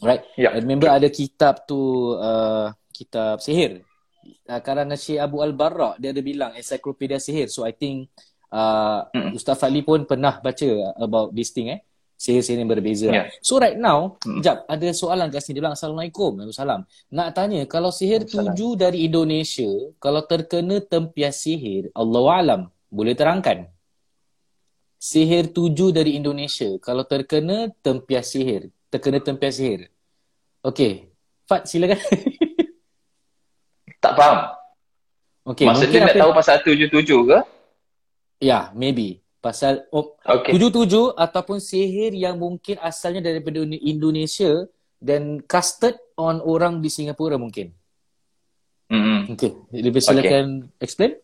Right? 0.00 0.24
Ya. 0.40 0.56
I 0.56 0.64
remember 0.64 0.88
ada 0.88 1.12
kitab 1.12 1.68
tu 1.68 2.14
uh, 2.16 2.72
kitab 2.88 3.44
sihir. 3.44 3.84
Uh, 4.48 4.60
karangan 4.64 4.96
Syekh 4.96 5.20
Abu 5.20 5.44
Al-Barra 5.44 6.00
dia 6.00 6.16
ada 6.16 6.22
bilang 6.24 6.56
encyclopedia 6.56 7.20
sihir. 7.20 7.52
So 7.52 7.68
I 7.68 7.76
think 7.76 8.08
uh, 8.48 9.04
Mm. 9.12 9.36
Ustaz 9.36 9.58
Fadli 9.60 9.84
pun 9.84 10.08
pernah 10.08 10.40
baca 10.40 10.70
about 10.96 11.34
this 11.36 11.52
thing 11.52 11.70
eh. 11.70 11.80
Sihir-sihir 12.20 12.60
yang 12.60 12.68
berbeza. 12.68 13.08
Ya. 13.08 13.32
So 13.40 13.56
right 13.56 13.80
now, 13.80 14.20
Mm. 14.20 14.44
jap 14.44 14.68
ada 14.68 14.88
soalan 14.92 15.32
kat 15.32 15.40
sini 15.40 15.56
dia 15.56 15.64
bilang 15.64 15.72
Assalamualaikum. 15.72 16.36
Waalaikumsalam. 16.36 16.80
Nak 17.10 17.28
tanya 17.32 17.64
kalau 17.64 17.88
sihir 17.88 18.28
tuju 18.28 18.76
dari 18.76 19.08
Indonesia, 19.08 19.64
kalau 19.96 20.20
terkena 20.22 20.84
tempias 20.84 21.40
sihir, 21.40 21.88
Allahualam, 21.96 22.68
boleh 22.92 23.16
terangkan? 23.16 23.72
Sihir 25.00 25.48
tuju 25.48 25.96
dari 25.96 26.12
Indonesia, 26.12 26.76
kalau 26.78 27.08
terkena 27.08 27.72
tempias 27.80 28.28
sihir, 28.28 28.68
terkena 28.92 29.16
tempias 29.16 29.56
sihir. 29.56 29.88
Okey. 30.60 31.08
Fat 31.48 31.64
silakan. 31.64 31.96
Tak 34.00 34.16
faham. 34.16 34.38
Okey, 35.44 35.68
Maksudnya 35.68 36.00
nak 36.00 36.16
apa- 36.16 36.20
tahu 36.24 36.32
pasal 36.32 36.56
tujuh-tujuh 36.64 37.20
ke? 37.20 37.38
Ya, 38.40 38.72
maybe. 38.72 39.20
Pasal 39.40 39.88
oh, 39.88 40.20
Okey. 40.20 40.52
tuju-tuju 40.52 41.16
ataupun 41.16 41.64
sihir 41.64 42.12
yang 42.12 42.36
mungkin 42.36 42.76
asalnya 42.84 43.24
daripada 43.24 43.64
Indonesia 43.64 44.68
dan 45.00 45.40
casted 45.48 45.96
on 46.20 46.44
orang 46.44 46.84
di 46.84 46.92
Singapura 46.92 47.40
mungkin. 47.40 47.72
Mm-mm. 48.92 49.32
Okey, 49.32 49.56
lebih 49.72 50.04
silakan 50.04 50.68
explain. 50.76 51.16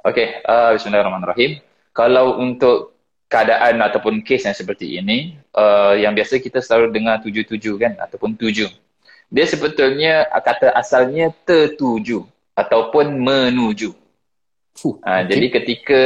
Okey, 0.00 0.40
uh, 0.48 0.72
bismillahirrahmanirrahim. 0.72 1.60
Kalau 1.92 2.40
untuk 2.40 2.96
keadaan 3.28 3.84
ataupun 3.84 4.24
kes 4.24 4.48
yang 4.48 4.56
seperti 4.56 4.96
ini, 4.96 5.36
uh, 5.52 5.92
yang 5.92 6.16
biasa 6.16 6.40
kita 6.40 6.64
selalu 6.64 6.88
dengar 6.88 7.20
tujuh-tujuh 7.20 7.74
kan 7.76 8.00
ataupun 8.00 8.32
tujuh. 8.32 8.72
Dia 9.28 9.44
sebetulnya 9.44 10.24
kata 10.26 10.72
asalnya 10.72 11.28
tertuju 11.44 12.24
ataupun 12.56 13.12
menuju. 13.12 13.92
Uh, 14.80 14.96
okey. 14.96 15.28
Jadi 15.28 15.46
ketika 15.52 16.02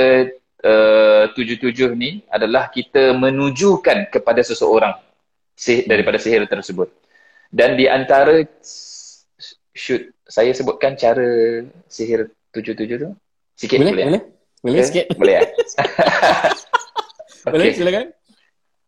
tujuh-tujuh 1.37 1.93
ni 1.93 2.25
adalah 2.33 2.73
kita 2.73 3.13
menujukan 3.13 4.09
kepada 4.09 4.41
seseorang 4.41 4.97
daripada 5.85 6.17
sihir 6.17 6.49
tersebut. 6.49 6.89
Dan 7.53 7.77
di 7.77 7.87
antara 7.87 8.41
shoot 9.75 10.03
saya 10.25 10.51
sebutkan 10.57 10.97
cara 10.97 11.63
sihir 11.87 12.33
tujuh-tujuh 12.51 12.97
tu 12.97 13.11
sikit 13.55 13.79
boleh, 13.79 13.93
boleh? 13.93 14.07
boleh? 14.09 14.23
Boleh 14.65 14.81
Okay, 14.81 14.89
sikit? 14.89 15.07
Boleh 15.21 15.35
eh? 15.45 15.49
Boleh, 17.45 17.69
Okey. 17.69 17.77
silakan. 17.77 18.07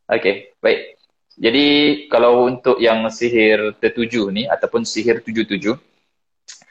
Okey, 0.09 0.35
baik. 0.65 0.97
Jadi 1.37 1.67
kalau 2.09 2.49
untuk 2.49 2.81
yang 2.81 3.05
sihir 3.13 3.77
tertuju 3.77 4.33
ni 4.33 4.49
ataupun 4.49 4.89
sihir 4.89 5.21
tujuh-tujuh, 5.21 5.77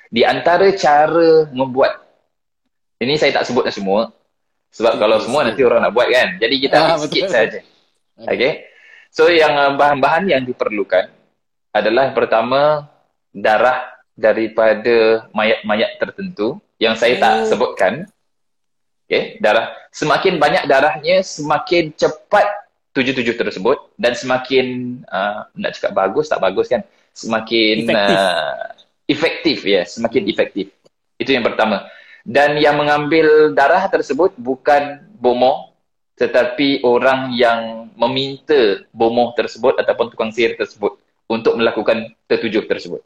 di 0.09 0.25
antara 0.25 0.65
cara 0.73 1.45
membuat, 1.53 2.01
ini 2.97 3.13
saya 3.21 3.37
tak 3.37 3.45
sebutlah 3.45 3.69
semua, 3.69 4.09
sebab 4.75 4.91
Okey, 4.91 5.01
kalau 5.01 5.17
semua 5.17 5.41
nanti 5.41 5.61
orang 5.63 5.79
nak 5.79 5.93
buat 5.93 6.07
kan. 6.07 6.35
Jadi 6.35 6.55
kita 6.59 6.75
Ah, 6.75 6.83
ambil 6.83 6.95
betul. 6.97 7.07
sikit 7.07 7.25
saja. 7.29 7.59
Okey. 8.17 8.27
Okey. 8.29 8.51
So 9.09 9.31
yang 9.31 9.55
uh, 9.55 9.71
bahan-bahan 9.73 10.27
yang 10.27 10.43
diperlukan 10.43 11.07
adalah 11.71 12.11
pertama 12.11 12.91
darah 13.31 13.87
daripada 14.13 15.27
mayat-mayat 15.31 15.95
tertentu 15.95 16.59
yang 16.77 16.93
saya 16.93 17.15
tak 17.15 17.33
Oh. 17.33 17.47
sebutkan. 17.47 17.93
Okey, 19.05 19.39
darah 19.39 19.71
semakin 19.89 20.35
banyak 20.35 20.63
darahnya 20.65 21.21
semakin 21.21 21.93
cepat 21.93 22.47
tujuh-tujuh 22.91 23.35
tersebut 23.35 23.95
dan 23.95 24.11
semakin 24.11 24.65
uh, 25.05 25.45
nak 25.53 25.71
cakap 25.71 25.91
bagus 25.93 26.25
tak 26.25 26.39
bagus 26.39 26.65
kan 26.65 26.79
semakin 27.11 27.85
Efektif. 27.85 28.15
uh, 28.17 28.63
efektif 29.05 29.57
ya 29.63 29.81
semakin 29.83 30.21
Hmm. 30.23 30.31
efektif 30.31 30.65
itu 31.15 31.29
yang 31.29 31.43
pertama 31.43 31.85
dan 32.25 32.57
yang 32.57 32.81
mengambil 32.81 33.53
darah 33.53 33.85
tersebut 33.87 34.33
bukan 34.35 35.05
bomoh 35.21 35.71
tetapi 36.17 36.81
orang 36.81 37.31
yang 37.37 37.91
meminta 37.95 38.83
bomoh 38.91 39.31
tersebut 39.37 39.77
ataupun 39.77 40.11
tukang 40.11 40.31
sihir 40.33 40.57
tersebut 40.57 40.97
untuk 41.29 41.53
melakukan 41.55 42.11
tertujuh 42.25 42.65
tersebut 42.65 43.05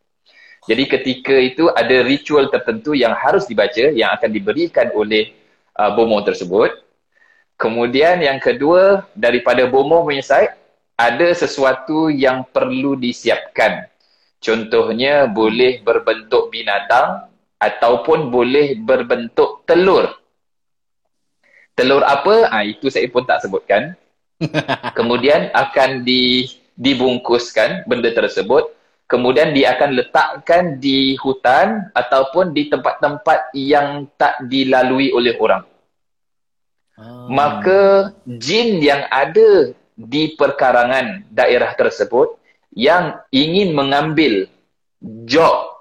jadi 0.65 0.83
ketika 0.87 1.35
itu 1.35 1.67
ada 1.75 2.01
ritual 2.01 2.47
tertentu 2.47 2.95
yang 2.95 3.11
harus 3.13 3.45
dibaca 3.45 3.91
yang 3.91 4.15
akan 4.15 4.29
diberikan 4.31 4.89
oleh 4.95 5.35
uh, 5.75 5.91
bomoh 5.93 6.23
tersebut 6.23 6.89
Kemudian 7.59 8.23
yang 8.23 8.39
kedua, 8.39 9.03
daripada 9.11 9.67
bomoh 9.67 10.07
punya 10.07 10.23
side, 10.23 10.55
ada 10.95 11.27
sesuatu 11.35 12.07
yang 12.07 12.47
perlu 12.47 12.95
disiapkan. 12.95 13.83
Contohnya 14.39 15.27
boleh 15.27 15.83
berbentuk 15.83 16.47
binatang 16.55 17.27
ataupun 17.59 18.31
boleh 18.31 18.79
berbentuk 18.79 19.67
telur. 19.67 20.15
Telur 21.75 22.03
apa? 22.03 22.47
Ah 22.51 22.63
itu 22.63 22.87
saya 22.87 23.07
pun 23.11 23.27
tak 23.27 23.43
sebutkan. 23.43 23.95
Kemudian 24.97 25.51
akan 25.51 26.07
di 26.07 26.47
dibungkuskan 26.79 27.83
benda 27.85 28.09
tersebut. 28.15 28.71
Kemudian 29.09 29.51
dia 29.57 29.73
akan 29.75 29.97
letakkan 29.99 30.77
di 30.77 31.17
hutan 31.17 31.89
ataupun 31.97 32.53
di 32.53 32.69
tempat-tempat 32.69 33.51
yang 33.57 34.05
tak 34.15 34.37
dilalui 34.47 35.09
oleh 35.11 35.33
orang. 35.41 35.65
Hmm. 36.93 37.27
Maka 37.31 38.13
jin 38.27 38.79
yang 38.79 39.09
ada 39.09 39.73
di 39.97 40.37
perkarangan 40.37 41.25
daerah 41.33 41.73
tersebut 41.73 42.37
yang 42.77 43.17
ingin 43.33 43.73
mengambil 43.73 44.45
job 45.25 45.78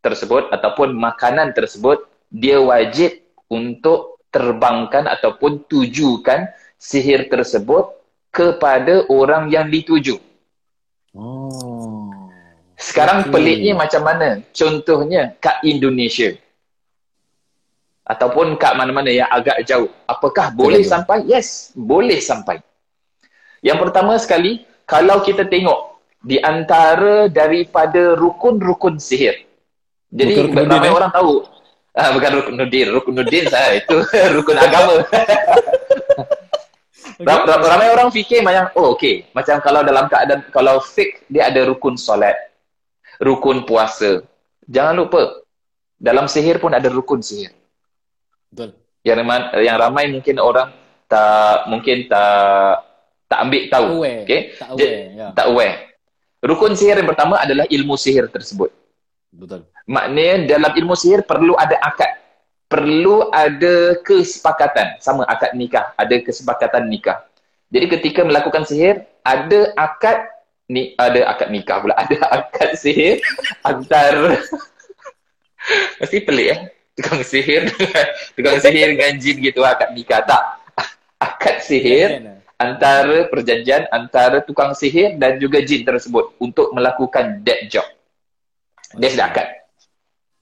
tersebut 0.00 0.48
ataupun 0.52 0.96
makanan 0.96 1.52
tersebut 1.52 2.04
dia 2.32 2.60
wajib 2.60 3.20
untuk 3.50 4.20
terbangkan 4.30 5.10
ataupun 5.10 5.66
tujukan 5.66 6.48
sihir 6.78 7.28
tersebut 7.28 7.92
kepada 8.30 9.04
orang 9.10 9.50
yang 9.50 9.66
dituju. 9.66 10.16
Oh. 11.12 12.30
Sekarang 12.80 13.28
okay. 13.28 13.32
peliknya 13.34 13.76
macam 13.76 14.02
mana? 14.06 14.40
Contohnya 14.54 15.36
kat 15.42 15.60
Indonesia. 15.66 16.32
Ataupun 18.06 18.56
kat 18.56 18.72
mana-mana 18.78 19.12
yang 19.12 19.28
agak 19.28 19.60
jauh. 19.68 19.90
Apakah 20.08 20.54
boleh 20.54 20.82
Betul. 20.82 20.92
sampai? 20.94 21.18
Yes, 21.28 21.76
boleh 21.76 22.18
sampai. 22.22 22.62
Yang 23.60 23.78
pertama 23.84 24.16
sekali, 24.16 24.64
kalau 24.88 25.20
kita 25.20 25.44
tengok 25.44 26.00
di 26.24 26.40
antara 26.40 27.28
daripada 27.28 28.16
rukun-rukun 28.16 28.96
sihir. 28.96 29.49
Jadi 30.10 30.32
rukun 30.42 30.66
ramai 30.66 30.90
eh? 30.90 30.94
orang 30.94 31.12
tahu. 31.14 31.46
Ah, 31.94 32.10
bukan 32.14 32.30
rukun 32.42 32.54
Nudin. 32.58 32.86
Rukun 32.90 33.14
Nudin 33.14 33.44
saya 33.46 33.74
itu 33.80 33.96
rukun 34.36 34.56
agama. 34.58 34.94
okay. 37.22 37.68
Ramai 37.70 37.88
orang 37.94 38.10
fikir 38.10 38.42
macam, 38.42 38.70
oh 38.74 38.94
okey. 38.98 39.30
Macam 39.34 39.62
kalau 39.62 39.86
dalam 39.86 40.10
keadaan, 40.10 40.46
kalau 40.50 40.82
fake, 40.82 41.26
dia 41.30 41.46
ada 41.50 41.62
rukun 41.66 41.94
solat. 41.94 42.34
Rukun 43.22 43.68
puasa. 43.68 44.22
Jangan 44.66 44.94
lupa, 44.98 45.44
dalam 46.00 46.26
sihir 46.26 46.58
pun 46.58 46.72
ada 46.72 46.88
rukun 46.88 47.20
sihir. 47.20 47.52
Betul. 48.50 48.74
Yang, 49.04 49.18
yang 49.62 49.76
ramai 49.78 50.08
mungkin 50.08 50.36
orang 50.40 50.72
tak, 51.06 51.68
mungkin 51.68 52.08
tak, 52.08 52.82
tak 53.28 53.38
ambil 53.46 53.62
tahu. 53.68 53.86
Tak 53.86 53.94
aware. 53.98 54.22
Okay? 54.24 54.40
Tak 54.56 54.68
aware. 54.72 54.98
Ya. 55.12 55.26
Tak 55.36 55.46
aware. 55.52 55.76
Rukun 56.40 56.72
sihir 56.72 56.96
yang 56.96 57.08
pertama 57.10 57.36
adalah 57.36 57.68
ilmu 57.68 58.00
sihir 58.00 58.32
tersebut. 58.32 58.79
Betul. 59.30 59.70
Maknanya 59.86 60.58
dalam 60.58 60.72
ilmu 60.74 60.94
sihir 60.98 61.22
perlu 61.22 61.54
ada 61.54 61.78
akad 61.78 62.18
perlu 62.66 63.30
ada 63.30 63.98
kesepakatan. 64.02 64.98
Sama 64.98 65.26
akad 65.26 65.54
nikah 65.54 65.94
ada 65.94 66.18
kesepakatan 66.18 66.90
nikah. 66.90 67.26
Jadi 67.70 67.86
ketika 67.98 68.26
melakukan 68.26 68.66
sihir 68.66 69.06
ada 69.22 69.70
akad 69.78 70.26
ni 70.70 70.94
ada 70.98 71.30
akad 71.30 71.50
nikah 71.54 71.78
pula 71.82 71.94
ada 72.02 72.18
akad 72.30 72.74
sihir 72.74 73.22
antara 73.62 74.38
mesti 76.02 76.18
pelik 76.22 76.46
ya 76.46 76.56
tukang 76.98 77.22
sihir 77.22 77.70
tukang 78.38 78.58
sihir 78.58 78.98
dengan 78.98 79.14
jin 79.18 79.36
gitu 79.38 79.62
akad 79.62 79.94
nikah. 79.94 80.26
Tak. 80.26 80.42
Akad 81.20 81.62
sihir 81.62 82.34
antara 82.58 83.30
perjanjian 83.30 83.86
antara 83.94 84.42
tukang 84.42 84.74
sihir 84.74 85.14
dan 85.22 85.38
juga 85.38 85.62
jin 85.62 85.86
tersebut 85.86 86.34
untuk 86.42 86.74
melakukan 86.74 87.40
that 87.46 87.70
job 87.70 87.86
dia 88.96 89.08
sudah 89.12 89.26
akad 89.30 89.48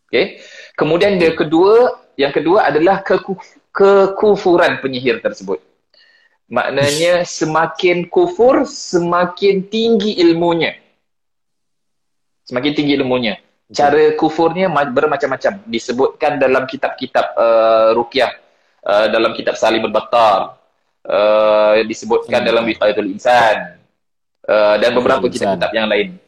okay 0.09 0.41
kemudian 0.79 1.21
dia 1.21 1.33
kedua 1.37 2.07
yang 2.19 2.35
kedua 2.35 2.67
adalah 2.67 2.99
kekufuran 3.79 4.83
penyihir 4.83 5.23
tersebut. 5.23 5.63
Maknanya 6.51 7.23
semakin 7.23 8.11
kufur, 8.11 8.67
semakin 8.67 9.71
tinggi 9.71 10.19
ilmunya. 10.19 10.75
Semakin 12.43 12.73
tinggi 12.75 12.99
ilmunya. 12.99 13.39
Cara 13.71 14.19
kufurnya 14.19 14.67
bermacam-macam. 14.67 15.63
Disebutkan 15.71 16.43
dalam 16.43 16.67
kitab-kitab 16.67 17.39
uh, 17.39 17.89
rukyah. 17.95 18.35
Uh, 18.83 19.07
dalam 19.15 19.37
kitab 19.39 19.55
Salim 19.55 19.87
al-Battar. 19.87 20.59
Uh, 21.07 21.87
disebutkan 21.87 22.43
hmm. 22.43 22.49
dalam 22.51 22.65
Wiqayatul 22.67 23.15
Insan. 23.15 23.79
Uh, 24.43 24.75
dan 24.81 24.91
beberapa 24.97 25.29
kitab-kitab 25.31 25.71
yang 25.71 25.87
lain. 25.87 26.19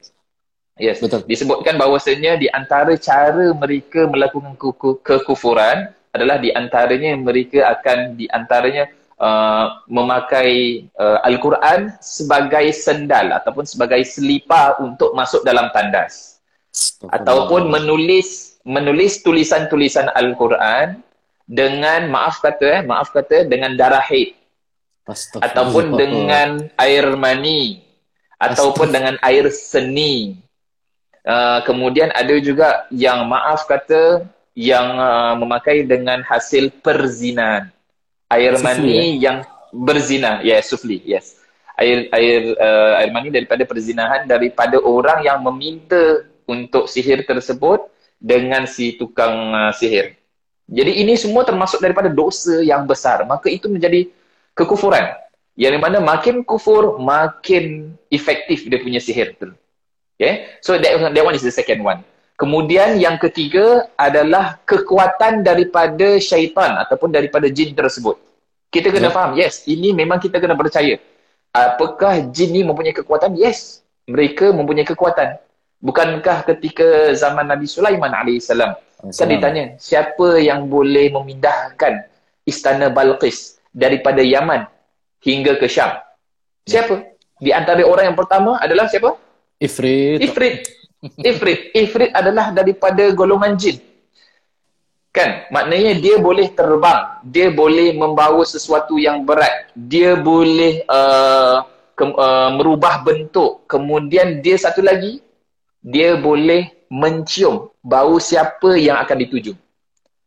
Yes. 0.81 1.05
Betul. 1.05 1.29
Disebutkan 1.29 1.77
bahawasanya 1.77 2.41
di 2.41 2.49
antara 2.49 2.97
cara 2.97 3.53
mereka 3.53 4.09
melakukan 4.09 4.57
kekufuran 5.05 5.93
adalah 6.17 6.41
di 6.41 6.51
antaranya 6.57 7.15
mereka 7.21 7.69
akan 7.69 8.17
di 8.17 8.25
antaranya 8.33 8.89
uh, 9.21 9.85
memakai 9.87 10.89
uh, 10.97 11.21
Al-Quran 11.23 11.93
sebagai 12.01 12.73
sendal 12.73 13.37
ataupun 13.37 13.69
sebagai 13.69 14.01
selipar 14.09 14.81
untuk 14.81 15.13
masuk 15.13 15.45
dalam 15.45 15.69
tandas. 15.77 16.41
Ataupun 17.13 17.69
menulis 17.69 18.57
menulis 18.65 19.21
tulisan-tulisan 19.21 20.09
Al-Quran 20.17 21.05
dengan 21.45 22.09
maaf 22.09 22.41
kata 22.41 22.81
eh, 22.81 22.83
maaf 22.89 23.13
kata 23.13 23.45
dengan 23.45 23.77
darah 23.77 24.01
haid. 24.01 24.33
Ataupun 25.45 25.99
dengan 25.99 26.73
air 26.81 27.05
mani 27.19 27.91
ataupun 28.41 28.89
dengan 28.89 29.21
air 29.21 29.53
seni 29.53 30.41
Uh, 31.21 31.61
kemudian 31.69 32.09
ada 32.17 32.33
juga 32.41 32.89
yang 32.89 33.29
maaf 33.29 33.69
kata 33.69 34.25
yang 34.57 34.97
uh, 34.97 35.37
memakai 35.37 35.85
dengan 35.85 36.25
hasil 36.25 36.73
perzinahan. 36.81 37.69
Air 38.31 38.57
sufli, 38.57 38.65
mani 38.65 38.97
ya? 38.97 39.05
yang 39.21 39.37
berzina. 39.75 40.41
Yes, 40.41 40.71
sufli. 40.71 41.03
Yes. 41.05 41.37
Air 41.77 42.09
air 42.13 42.41
uh, 42.57 43.01
air 43.01 43.11
mani 43.13 43.29
daripada 43.33 43.65
perzinahan 43.65 44.25
daripada 44.25 44.81
orang 44.81 45.25
yang 45.25 45.41
meminta 45.45 46.25
untuk 46.49 46.89
sihir 46.89 47.25
tersebut 47.25 47.85
dengan 48.21 48.65
si 48.65 48.97
tukang 48.97 49.53
uh, 49.53 49.73
sihir. 49.77 50.17
Jadi 50.71 51.03
ini 51.03 51.19
semua 51.19 51.43
termasuk 51.43 51.83
daripada 51.83 52.07
dosa 52.07 52.63
yang 52.63 52.87
besar. 52.87 53.27
Maka 53.27 53.51
itu 53.51 53.67
menjadi 53.67 54.07
kekufuran. 54.55 55.19
Yang 55.59 55.83
mana 55.83 55.99
makin 55.99 56.47
kufur, 56.47 56.97
makin 57.03 57.93
efektif 58.09 58.65
dia 58.71 58.79
punya 58.79 59.03
sihir 59.03 59.35
tu. 59.37 59.51
Okay. 60.21 60.61
So 60.61 60.77
that, 60.77 61.17
that 61.17 61.25
one 61.25 61.33
is 61.33 61.41
the 61.41 61.49
second 61.49 61.81
one. 61.81 62.05
Kemudian 62.37 63.01
yang 63.01 63.17
ketiga 63.17 63.89
adalah 63.97 64.61
kekuatan 64.69 65.41
daripada 65.41 66.21
syaitan 66.21 66.77
ataupun 66.77 67.09
daripada 67.09 67.49
jin 67.49 67.73
tersebut. 67.73 68.21
Kita 68.69 68.93
kena 68.93 69.09
yeah. 69.09 69.17
faham, 69.17 69.33
yes, 69.33 69.65
ini 69.65 69.97
memang 69.97 70.21
kita 70.21 70.37
kena 70.37 70.53
percaya. 70.53 71.01
Apakah 71.57 72.21
jin 72.29 72.53
ni 72.53 72.61
mempunyai 72.61 72.93
kekuatan? 72.93 73.33
Yes, 73.37 73.81
mereka 74.05 74.53
mempunyai 74.53 74.85
kekuatan. 74.85 75.41
Bukankah 75.81 76.45
ketika 76.45 77.17
zaman 77.17 77.49
Nabi 77.49 77.65
Sulaiman 77.65 78.13
AS, 78.13 78.53
kan 78.53 79.29
ditanya, 79.29 79.81
siapa 79.81 80.37
yang 80.37 80.69
boleh 80.69 81.09
memindahkan 81.09 82.05
istana 82.45 82.93
Balqis 82.93 83.57
daripada 83.73 84.21
Yaman 84.21 84.69
hingga 85.25 85.57
ke 85.57 85.65
Syam? 85.65 85.97
Siapa? 86.69 87.09
Di 87.41 87.57
antara 87.57 87.81
orang 87.89 88.13
yang 88.13 88.19
pertama 88.21 88.61
adalah 88.61 88.85
siapa? 88.89 89.17
Ifrit. 89.61 90.19
Ifrit. 90.25 90.57
Ifrit. 91.21 91.61
Ifrit 91.77 92.11
adalah 92.17 92.49
daripada 92.51 93.13
golongan 93.13 93.61
jin. 93.61 93.77
Kan? 95.13 95.45
Maknanya 95.53 96.01
dia 96.01 96.17
boleh 96.17 96.49
terbang. 96.49 97.21
Dia 97.29 97.53
boleh 97.53 97.93
membawa 97.93 98.41
sesuatu 98.49 98.97
yang 98.97 99.29
berat. 99.29 99.69
Dia 99.77 100.17
boleh 100.17 100.81
uh, 100.89 101.67
ke- 101.93 102.17
uh, 102.17 102.51
merubah 102.57 103.05
bentuk. 103.05 103.69
Kemudian 103.69 104.41
dia 104.41 104.57
satu 104.57 104.81
lagi, 104.81 105.21
dia 105.85 106.17
boleh 106.17 106.73
mencium 106.89 107.69
bau 107.85 108.17
siapa 108.17 108.81
yang 108.81 108.97
akan 109.03 109.17
dituju. 109.29 109.53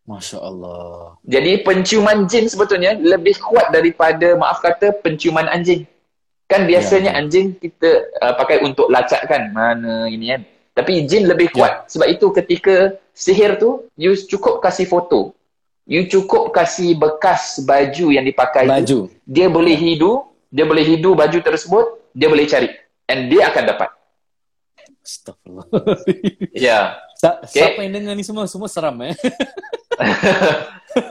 Masya 0.04 0.38
Allah. 0.44 1.16
Jadi 1.24 1.64
penciuman 1.64 2.28
jin 2.28 2.52
sebetulnya 2.52 2.92
lebih 3.00 3.40
kuat 3.40 3.72
daripada, 3.72 4.36
maaf 4.36 4.60
kata, 4.60 4.92
penciuman 5.00 5.48
anjing. 5.48 5.88
Kan 6.54 6.70
biasanya 6.70 7.12
ya. 7.18 7.20
anjing 7.20 7.58
kita 7.58 8.14
uh, 8.22 8.38
pakai 8.38 8.62
untuk 8.62 8.94
lacak 8.94 9.26
kan 9.26 9.50
mana 9.50 10.06
ini 10.06 10.38
kan. 10.38 10.42
Tapi 10.78 11.10
jin 11.10 11.26
lebih 11.26 11.50
ya. 11.50 11.54
kuat. 11.58 11.74
Ya. 11.74 11.90
Sebab 11.90 12.08
itu 12.14 12.26
ketika 12.30 12.76
sihir 13.14 13.58
tu, 13.58 13.90
you 13.98 14.14
cukup 14.14 14.62
kasih 14.62 14.86
foto. 14.86 15.34
You 15.90 16.06
cukup 16.06 16.54
kasih 16.54 16.96
bekas 16.96 17.60
baju 17.66 18.14
yang 18.14 18.24
dipakai 18.24 18.70
baju. 18.70 18.86
tu. 18.86 19.00
Dia 19.26 19.50
boleh 19.50 19.74
hidu, 19.74 20.22
dia 20.54 20.64
boleh 20.70 20.86
hidu 20.86 21.18
baju 21.18 21.38
tersebut, 21.42 21.86
dia 22.14 22.30
boleh 22.30 22.46
cari. 22.46 22.70
And 23.10 23.34
dia 23.34 23.50
akan 23.50 23.64
dapat. 23.68 23.90
Astagfirullah. 25.04 25.68
Ya. 26.56 27.02
Sa- 27.20 27.40
okay. 27.44 27.60
Siapa 27.60 27.80
yang 27.84 27.94
dengar 28.00 28.14
ni 28.16 28.24
semua, 28.24 28.48
semua 28.48 28.72
seram 28.72 28.96
eh. 29.04 29.16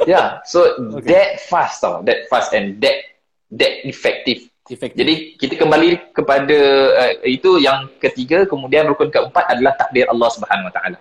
ya, 0.04 0.08
yeah. 0.08 0.26
so 0.44 0.64
okay. 0.96 1.08
that 1.08 1.28
fast 1.48 1.80
tau. 1.80 2.00
That 2.04 2.28
fast 2.28 2.52
and 2.52 2.80
that 2.84 3.16
that 3.52 3.84
effective. 3.88 4.51
Efektif. 4.70 4.94
Jadi 4.94 5.14
kita 5.42 5.54
kembali 5.58 6.14
kepada 6.14 6.58
uh, 6.94 7.12
itu 7.26 7.58
yang 7.58 7.90
ketiga 7.98 8.46
kemudian 8.46 8.86
rukun 8.86 9.10
keempat 9.10 9.50
adalah 9.50 9.74
takdir 9.74 10.06
Allah 10.06 10.30
Subhanahu 10.30 10.70
Wa 10.70 10.74
Taala. 10.78 10.98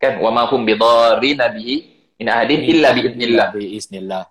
Kan 0.00 0.16
wa 0.24 0.32
ma 0.32 0.48
hum 0.48 0.64
bidarrin 0.64 1.36
bihi 1.36 1.74
min 2.16 2.26
ahadin 2.32 2.64
illa 2.64 2.96
bi 2.96 3.00
idznillah. 3.12 3.46
Bi 3.52 3.76
iznillah. 3.76 4.24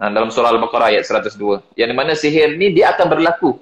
Ha, 0.00 0.10
dalam 0.10 0.32
surah 0.32 0.50
Al-Baqarah 0.56 0.96
ayat 0.96 1.06
102. 1.06 1.76
Yang 1.78 1.92
mana 1.92 2.12
sihir 2.16 2.56
ni 2.56 2.72
dia 2.72 2.96
akan 2.96 3.06
berlaku 3.06 3.60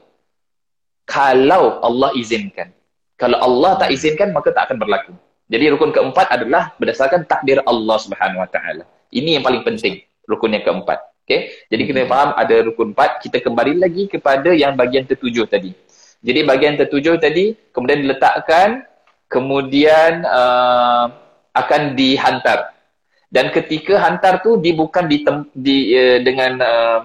kalau 1.02 1.82
Allah 1.82 2.14
izinkan. 2.14 2.70
Kalau 3.18 3.36
Allah 3.42 3.74
tak 3.84 3.90
izinkan 3.90 4.30
maka 4.30 4.54
tak 4.54 4.70
akan 4.70 4.80
berlaku. 4.80 5.12
Jadi 5.50 5.68
rukun 5.68 5.92
keempat 5.92 6.32
adalah 6.32 6.72
berdasarkan 6.80 7.28
takdir 7.28 7.60
Allah 7.68 7.98
Subhanahu 8.00 8.40
Wa 8.40 8.48
Taala. 8.48 8.86
Ini 9.12 9.36
yang 9.36 9.44
paling 9.44 9.60
penting, 9.60 10.00
rukun 10.24 10.56
yang 10.56 10.64
keempat. 10.64 11.11
Okay? 11.32 11.66
Jadi 11.72 11.82
kita 11.88 12.00
faham 12.04 12.36
ada 12.36 12.56
rukun 12.68 12.92
empat, 12.92 13.24
kita 13.24 13.40
kembali 13.40 13.80
lagi 13.80 14.04
kepada 14.12 14.52
yang 14.52 14.76
bagian 14.76 15.08
tertujuh 15.08 15.48
tadi. 15.48 15.72
Jadi 16.22 16.40
bagian 16.44 16.76
tertujuh 16.76 17.16
tadi 17.18 17.56
kemudian 17.72 18.04
diletakkan, 18.04 18.84
kemudian 19.32 20.22
uh, 20.28 21.08
akan 21.56 21.96
dihantar 21.96 22.72
dan 23.32 23.48
ketika 23.48 23.96
hantar 23.96 24.44
tu 24.44 24.60
dia 24.60 24.76
bukan 24.76 25.08
di, 25.08 25.24
tem- 25.24 25.48
di 25.56 25.96
uh, 25.96 26.18
dengan 26.20 26.52
uh, 26.60 27.00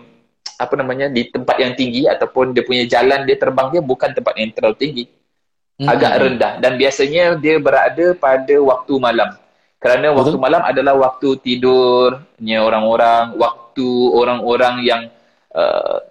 apa 0.60 0.74
namanya 0.76 1.08
di 1.08 1.32
tempat 1.32 1.56
yang 1.56 1.72
tinggi 1.80 2.04
ataupun 2.04 2.52
dia 2.52 2.68
punya 2.68 2.84
jalan 2.84 3.24
dia 3.24 3.40
terbang 3.40 3.72
dia 3.72 3.80
bukan 3.80 4.12
tempat 4.12 4.36
yang 4.36 4.52
terlalu 4.52 4.76
tinggi 4.76 5.04
hmm. 5.80 5.88
agak 5.88 6.12
rendah 6.20 6.54
dan 6.60 6.76
biasanya 6.76 7.40
dia 7.40 7.56
berada 7.63 8.12
pada 8.20 8.56
waktu 8.60 8.94
malam 9.00 9.30
kerana 9.80 10.12
Betul. 10.12 10.20
waktu 10.20 10.38
malam 10.42 10.62
adalah 10.68 10.94
waktu 11.00 11.40
tidurnya 11.40 12.58
orang-orang 12.60 13.40
waktu 13.40 13.66
orang-orang 14.16 14.76
yang 14.82 15.02
uh, 15.54 16.02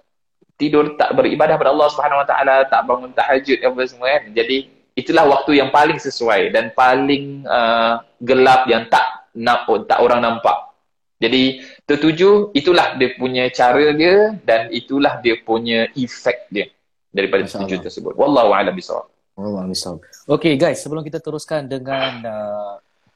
tidur 0.57 0.95
tak 0.95 1.13
beribadah 1.13 1.57
kepada 1.57 1.71
Allah 1.73 1.89
Subhanahu 1.93 2.21
Wa 2.23 2.27
Taala 2.27 2.55
tak 2.65 2.81
bangun 2.85 3.11
tahajud 3.13 3.59
apa 3.61 3.81
semua 3.85 4.07
kan 4.17 4.23
jadi 4.33 4.57
itulah 4.97 5.29
waktu 5.29 5.61
yang 5.61 5.69
paling 5.69 6.01
sesuai 6.01 6.49
dan 6.49 6.73
paling 6.73 7.45
uh, 7.45 8.01
gelap 8.17 8.65
yang 8.65 8.89
tak 8.89 9.29
nak 9.37 9.69
tak 9.85 10.01
orang 10.01 10.25
nampak. 10.25 10.73
Jadi 11.17 11.61
tertuju 11.85 12.53
itulah 12.53 12.97
dia 12.97 13.13
punya 13.17 13.49
cara 13.53 13.93
dia 13.93 14.37
dan 14.45 14.69
itulah 14.73 15.21
dia 15.21 15.37
punya 15.41 15.89
efek 15.93 16.49
dia 16.49 16.69
daripada 17.13 17.45
tertuju 17.45 17.81
tersebut. 17.81 18.13
Wallahu 18.17 18.53
a'lam 18.53 18.73
bishawab. 18.73 19.09
Wallahu 19.37 19.65
a'lam 19.65 19.73
bishawab. 19.73 20.01
Okey 20.29 20.57
guys, 20.57 20.81
sebelum 20.81 21.01
kita 21.05 21.21
teruskan 21.21 21.65
dengan 21.65 22.21
uh, 22.25 22.73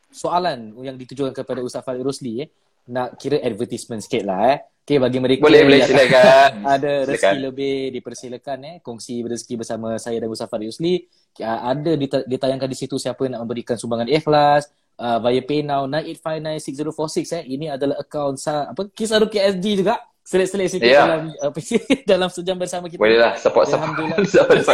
soalan 0.10 0.74
yang 0.82 0.98
ditujukan 0.98 1.34
kepada 1.34 1.62
Ustaz 1.62 1.86
Farid 1.86 2.02
Rosli 2.02 2.46
eh, 2.46 2.50
nak 2.89 3.20
kira 3.22 3.38
advertisement 3.44 4.02
sikit 4.02 4.26
lah 4.26 4.58
eh. 4.58 4.60
Okay, 4.82 4.98
bagi 4.98 5.22
mereka 5.22 5.46
boleh, 5.46 5.62
boleh, 5.62 5.86
silakan. 5.86 6.50
ada 6.74 7.06
rezeki 7.06 7.22
silakan. 7.22 7.38
lebih 7.46 7.76
dipersilakan 7.94 8.58
eh. 8.65 8.76
Kongsi 8.82 9.22
rezeki 9.22 9.54
bersama 9.62 9.94
saya 10.02 10.17
dan 10.17 10.28
Ustaz 10.34 10.50
Farid 10.50 10.74
Rosli. 10.74 11.06
Uh, 11.38 11.60
ada 11.70 11.91
ditayangkan 12.28 12.65
di 12.65 12.76
situ 12.76 12.98
siapa 12.98 13.24
nak 13.30 13.46
memberikan 13.46 13.78
sumbangan 13.78 14.10
ikhlas 14.10 14.74
uh, 14.98 15.22
via 15.22 15.41
PayNow 15.46 15.86
98596046 15.86 17.39
eh. 17.39 17.44
Ini 17.56 17.65
adalah 17.78 18.02
akaun 18.02 18.36
sa 18.41 18.74
apa 18.74 18.89
Kisah 18.89 19.22
Ruki 19.22 19.38
SD 19.38 19.86
juga. 19.86 20.02
Selit-selit 20.22 20.74
sikit 20.74 20.89
yeah. 20.89 21.06
dalam 21.06 21.22
uh, 21.46 21.52
dalam 22.04 22.30
sejam 22.34 22.58
bersama 22.58 22.89
kita. 22.89 23.00
Boleh 23.00 23.22
lah 23.22 23.38
support 23.38 23.70
Alhamdulillah. 23.70 24.17
support. 24.34 24.65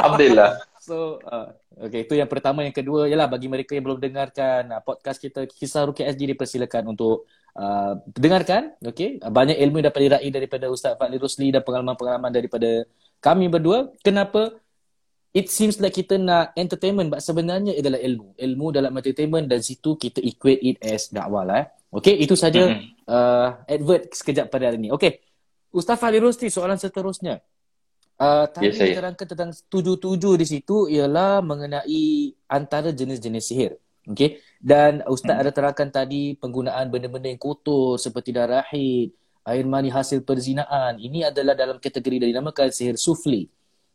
Alhamdulillah. 0.00 0.50
so 0.82 1.22
uh, 1.28 1.54
okay 1.78 2.02
itu 2.02 2.18
yang 2.18 2.26
pertama 2.26 2.66
yang 2.66 2.74
kedua 2.74 3.06
ialah 3.06 3.30
bagi 3.30 3.46
mereka 3.46 3.78
yang 3.78 3.86
belum 3.86 4.02
dengarkan 4.02 4.74
uh, 4.74 4.82
podcast 4.82 5.20
kita 5.20 5.46
Kisah 5.46 5.86
Ruki 5.86 6.02
SD 6.02 6.34
dipersilakan 6.34 6.96
untuk 6.96 7.28
uh, 7.56 7.98
dengarkan 8.12 8.76
okey 8.84 9.20
banyak 9.22 9.56
ilmu 9.58 9.80
yang 9.80 9.88
dapat 9.92 10.00
diraih 10.08 10.30
daripada 10.32 10.66
Ustaz 10.68 10.96
Fadli 10.96 11.18
Rusli 11.20 11.48
dan 11.52 11.64
pengalaman-pengalaman 11.64 12.32
daripada 12.32 12.84
kami 13.22 13.48
berdua 13.48 13.92
kenapa 14.00 14.62
it 15.32 15.48
seems 15.48 15.80
like 15.80 15.96
kita 15.96 16.20
nak 16.20 16.52
entertainment 16.54 17.08
but 17.08 17.24
sebenarnya 17.24 17.72
adalah 17.76 17.98
ilmu. 17.98 18.36
Ilmu 18.36 18.66
dalam 18.70 18.92
entertainment 18.92 19.48
dan 19.48 19.64
situ 19.64 19.96
kita 19.96 20.20
equate 20.20 20.60
it 20.60 20.76
as 20.84 21.08
dakwah 21.08 21.42
lah. 21.42 21.64
Eh. 21.64 21.66
Okay, 21.92 22.14
itu 22.20 22.36
saja 22.36 22.72
mm-hmm. 22.72 23.08
uh, 23.08 23.48
advert 23.68 24.12
sekejap 24.12 24.48
pada 24.48 24.72
hari 24.72 24.80
ini. 24.80 24.88
Okay, 24.92 25.20
Ustaz 25.72 25.96
Fahli 26.00 26.20
Rosti, 26.20 26.52
soalan 26.52 26.76
seterusnya. 26.76 27.40
Uh, 28.20 28.46
tadi 28.48 28.70
yes, 28.70 28.78
diterangkan 28.78 29.26
tentang 29.26 29.50
tujuh-tujuh 29.72 30.34
di 30.36 30.46
situ 30.46 30.86
ialah 30.88 31.40
mengenai 31.40 32.32
antara 32.48 32.92
jenis-jenis 32.92 33.44
sihir. 33.44 33.72
Okay, 34.02 34.42
dan 34.58 34.98
Ustaz 35.06 35.30
mm-hmm. 35.30 35.42
ada 35.46 35.50
terangkan 35.54 35.88
tadi 35.94 36.34
penggunaan 36.34 36.90
benda-benda 36.90 37.30
yang 37.30 37.38
kotor 37.38 38.02
seperti 38.02 38.34
darah 38.34 38.66
haid, 38.66 39.14
air 39.46 39.62
mani 39.62 39.94
hasil 39.94 40.26
perzinaan. 40.26 40.98
Ini 40.98 41.30
adalah 41.30 41.54
dalam 41.54 41.78
kategori 41.78 42.18
yang 42.18 42.30
dinamakan 42.34 42.74
sihir 42.74 42.98
sufli. 42.98 43.46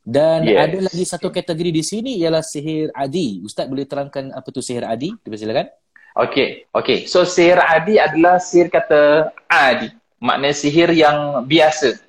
Dan 0.07 0.47
yes. 0.47 0.59
ada 0.63 0.77
lagi 0.87 1.03
satu 1.03 1.27
kategori 1.27 1.71
di 1.75 1.83
sini 1.83 2.11
ialah 2.23 2.39
sihir 2.39 2.95
adi. 2.95 3.43
Ustaz 3.43 3.67
boleh 3.67 3.83
terangkan 3.83 4.31
apa 4.31 4.47
tu 4.47 4.63
sihir 4.63 4.87
adi? 4.87 5.11
Dipersilakan. 5.19 5.67
Okey, 6.15 6.71
okey. 6.71 7.03
So 7.11 7.27
sihir 7.27 7.59
adi 7.59 7.99
adalah 7.99 8.39
sihir 8.39 8.71
kata 8.71 9.35
adi. 9.51 9.91
Maknanya 10.23 10.55
sihir 10.55 10.95
yang 10.95 11.43
biasa. 11.43 11.99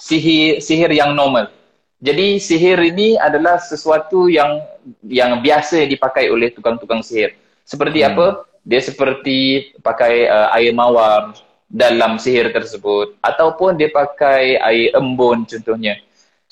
Sihir 0.00 0.64
sihir 0.64 0.88
yang 0.96 1.12
normal. 1.12 1.52
Jadi 2.00 2.40
sihir 2.40 2.80
ini 2.80 3.20
adalah 3.20 3.60
sesuatu 3.60 4.32
yang 4.32 4.64
yang 5.04 5.38
biasa 5.44 5.84
dipakai 5.84 6.32
oleh 6.32 6.50
tukang-tukang 6.50 7.04
sihir. 7.04 7.36
Seperti 7.64 8.02
hmm. 8.02 8.08
apa? 8.12 8.26
Dia 8.62 8.80
seperti 8.82 9.38
pakai 9.82 10.30
uh, 10.30 10.54
air 10.54 10.70
mawar 10.70 11.34
dalam 11.72 12.20
sihir 12.20 12.52
tersebut 12.52 13.16
ataupun 13.24 13.80
dia 13.80 13.88
pakai 13.88 14.60
air 14.60 14.92
embun 14.92 15.48
contohnya. 15.48 15.96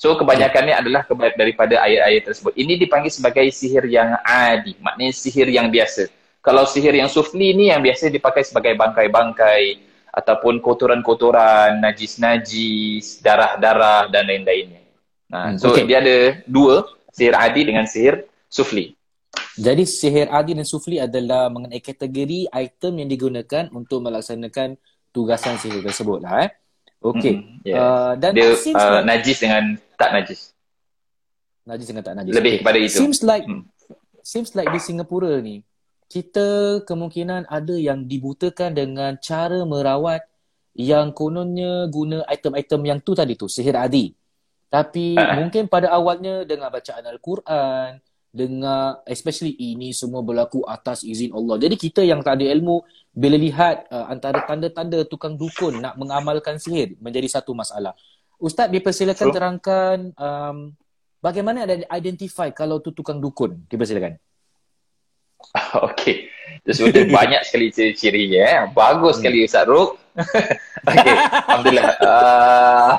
So 0.01 0.17
kebanyakannya 0.17 0.73
adalah 0.73 1.05
daripada 1.37 1.77
ayat-ayat 1.77 2.25
tersebut. 2.25 2.57
Ini 2.57 2.73
dipanggil 2.81 3.13
sebagai 3.13 3.45
sihir 3.53 3.85
yang 3.85 4.17
adi, 4.25 4.73
maknanya 4.81 5.13
sihir 5.13 5.45
yang 5.53 5.69
biasa. 5.69 6.09
Kalau 6.41 6.65
sihir 6.65 6.97
yang 6.97 7.05
sufli 7.05 7.53
ni 7.53 7.69
yang 7.69 7.85
biasa 7.85 8.09
dipakai 8.09 8.41
sebagai 8.41 8.73
bangkai-bangkai 8.73 9.77
ataupun 10.09 10.57
kotoran-kotoran, 10.57 11.77
najis-najis, 11.85 13.21
darah-darah 13.21 14.09
dan 14.09 14.25
lain-lainnya. 14.25 14.81
Nah, 15.29 15.53
hmm, 15.53 15.61
so 15.61 15.69
okay. 15.69 15.85
dia 15.85 16.01
ada 16.01 16.41
dua, 16.49 16.89
sihir 17.13 17.37
adi 17.37 17.61
dengan 17.61 17.85
sihir 17.85 18.25
sufli. 18.49 18.97
Jadi 19.59 19.83
sihir 19.83 20.31
adi 20.31 20.55
dan 20.55 20.63
sufli 20.63 20.95
adalah 20.95 21.51
mengenai 21.51 21.83
kategori 21.83 22.47
item 22.55 23.03
yang 23.03 23.09
digunakan 23.11 23.67
untuk 23.75 23.99
melaksanakan 23.99 24.79
tugasan 25.11 25.59
sihir 25.59 25.83
tersebut 25.83 26.23
lah 26.23 26.47
eh. 26.47 26.51
Okay. 27.01 27.41
Mm-hmm. 27.41 27.67
Yeah. 27.67 27.81
Uh, 27.81 28.11
dan 28.15 28.31
dia 28.37 28.53
uh, 28.53 29.01
najis 29.03 29.37
dengan 29.41 29.75
tak 29.97 30.09
najis. 30.15 30.39
Najis 31.67 31.85
dengan 31.89 32.03
tak 32.05 32.15
najis. 32.21 32.31
Lebih 32.31 32.53
okay. 32.55 32.61
kepada 32.63 32.77
itu. 32.79 32.95
Seems 32.95 33.19
like 33.25 33.43
hmm. 33.43 33.67
seems 34.23 34.53
like 34.55 34.69
di 34.71 34.79
Singapura 34.79 35.41
ni 35.43 35.65
kita 36.11 36.83
kemungkinan 36.83 37.47
ada 37.47 37.71
yang 37.71 38.03
dibutakan 38.03 38.75
dengan 38.75 39.15
cara 39.23 39.63
merawat 39.63 40.27
yang 40.75 41.15
kononnya 41.15 41.87
guna 41.87 42.23
item-item 42.27 42.81
yang 42.83 42.99
tu 42.99 43.15
tadi 43.15 43.39
tu, 43.39 43.47
sihir 43.47 43.79
adi. 43.79 44.11
Tapi 44.67 45.15
uh. 45.15 45.39
mungkin 45.39 45.71
pada 45.71 45.91
awalnya 45.91 46.43
dengan 46.43 46.67
bacaan 46.67 47.03
Al-Quran, 47.07 48.03
dengan 48.31 49.03
especially 49.03 49.51
ini 49.59 49.91
semua 49.91 50.23
berlaku 50.23 50.63
atas 50.63 51.03
izin 51.03 51.35
Allah. 51.35 51.59
Jadi 51.59 51.75
kita 51.75 52.01
yang 52.01 52.23
tak 52.23 52.39
ada 52.39 52.47
ilmu 52.47 52.79
bila 53.11 53.35
lihat 53.35 53.91
uh, 53.91 54.07
antara 54.07 54.47
tanda-tanda 54.47 55.03
tukang 55.03 55.35
dukun 55.35 55.83
nak 55.83 55.99
mengamalkan 55.99 56.55
sihir 56.55 56.95
menjadi 57.03 57.27
satu 57.27 57.51
masalah. 57.51 57.91
Ustaz 58.39 58.71
dipersilakan 58.71 59.27
so, 59.29 59.35
terangkan 59.35 59.97
um, 60.15 60.57
bagaimana 61.19 61.67
ada 61.67 61.83
identify 61.91 62.49
kalau 62.55 62.79
tu 62.79 62.95
tukang 62.95 63.19
dukun. 63.19 63.67
Dipersilakan. 63.67 64.15
Okey. 65.91 66.31
Sebenarnya 66.63 67.11
banyak 67.11 67.41
sekali 67.43 67.67
ciri-cirinya. 67.75 68.41
Eh. 68.47 68.61
Bagus 68.71 69.19
hmm. 69.19 69.21
sekali 69.21 69.37
Ustaz 69.43 69.67
Ruk. 69.67 69.99
Okey. 70.89 71.15
Alhamdulillah. 71.51 71.89
Uh, 71.99 72.91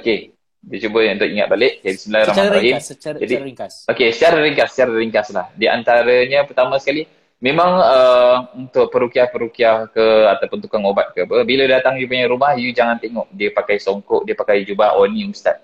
Okey. 0.00 0.37
Dia 0.58 0.78
cuba 0.88 0.98
untuk 1.06 1.28
ingat 1.30 1.48
balik. 1.48 1.72
Jadi 1.80 1.94
Bismillahirrahmanirrahim. 1.94 2.58
Secara 2.58 2.58
ringkas. 2.58 2.84
Secara, 2.90 3.16
Jadi, 3.18 3.32
secara 3.32 3.46
ringkas. 3.46 3.74
Okey. 3.86 4.08
Secara 4.10 4.36
ringkas. 4.42 4.68
Secara 4.74 4.92
ringkas 4.98 5.28
lah. 5.30 5.46
Di 5.54 5.66
antaranya 5.70 6.38
pertama 6.44 6.74
sekali 6.82 7.02
memang 7.38 7.70
uh, 7.78 8.36
untuk 8.58 8.90
perukiah-perukiah 8.90 9.94
ke 9.94 10.06
ataupun 10.26 10.58
tukang 10.58 10.82
obat 10.82 11.14
ke 11.14 11.22
apa 11.22 11.46
bila 11.46 11.70
datang 11.70 11.94
you 12.02 12.10
punya 12.10 12.26
rumah 12.26 12.58
you 12.58 12.74
jangan 12.74 12.98
tengok 12.98 13.30
dia 13.30 13.54
pakai 13.54 13.78
songkok 13.78 14.26
dia 14.26 14.34
pakai 14.34 14.66
jubah 14.66 14.98
oh 14.98 15.06
ni 15.06 15.22
ustaz 15.30 15.62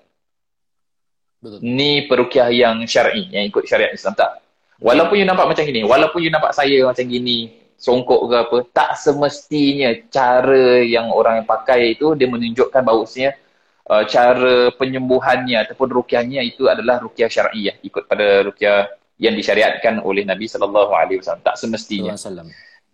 betul 1.43 1.59
ni 1.59 2.07
perukiah 2.07 2.47
yang 2.47 2.87
syar'i 2.87 3.27
yang 3.27 3.43
ikut 3.43 3.67
syariat 3.67 3.91
Islam 3.91 4.15
tak 4.15 4.39
walaupun 4.79 5.19
you 5.19 5.27
nampak 5.27 5.51
macam 5.51 5.67
gini 5.67 5.83
walaupun 5.83 6.23
you 6.23 6.31
nampak 6.31 6.55
saya 6.55 6.79
macam 6.87 7.03
gini 7.03 7.51
songkok 7.75 8.23
ke 8.31 8.35
apa 8.39 8.57
tak 8.71 8.91
semestinya 8.95 9.91
cara 10.07 10.79
yang 10.79 11.11
orang 11.11 11.43
yang 11.43 11.47
pakai 11.47 11.99
itu 11.99 12.15
dia 12.15 12.31
menunjukkan 12.31 12.81
bahawasanya 12.87 13.35
uh, 13.89 14.03
cara 14.05 14.71
penyembuhannya 14.75 15.65
ataupun 15.65 15.89
rukiahnya 15.89 16.41
itu 16.45 16.69
adalah 16.69 17.01
rukiah 17.01 17.29
syar'i 17.29 17.69
ya 17.69 17.73
ikut 17.81 18.09
pada 18.09 18.45
rukiah 18.45 18.89
yang 19.15 19.33
disyariatkan 19.37 20.03
oleh 20.03 20.27
Nabi 20.27 20.49
sallallahu 20.49 20.91
alaihi 20.91 21.23
wasallam 21.23 21.43
tak 21.45 21.55
semestinya. 21.55 22.13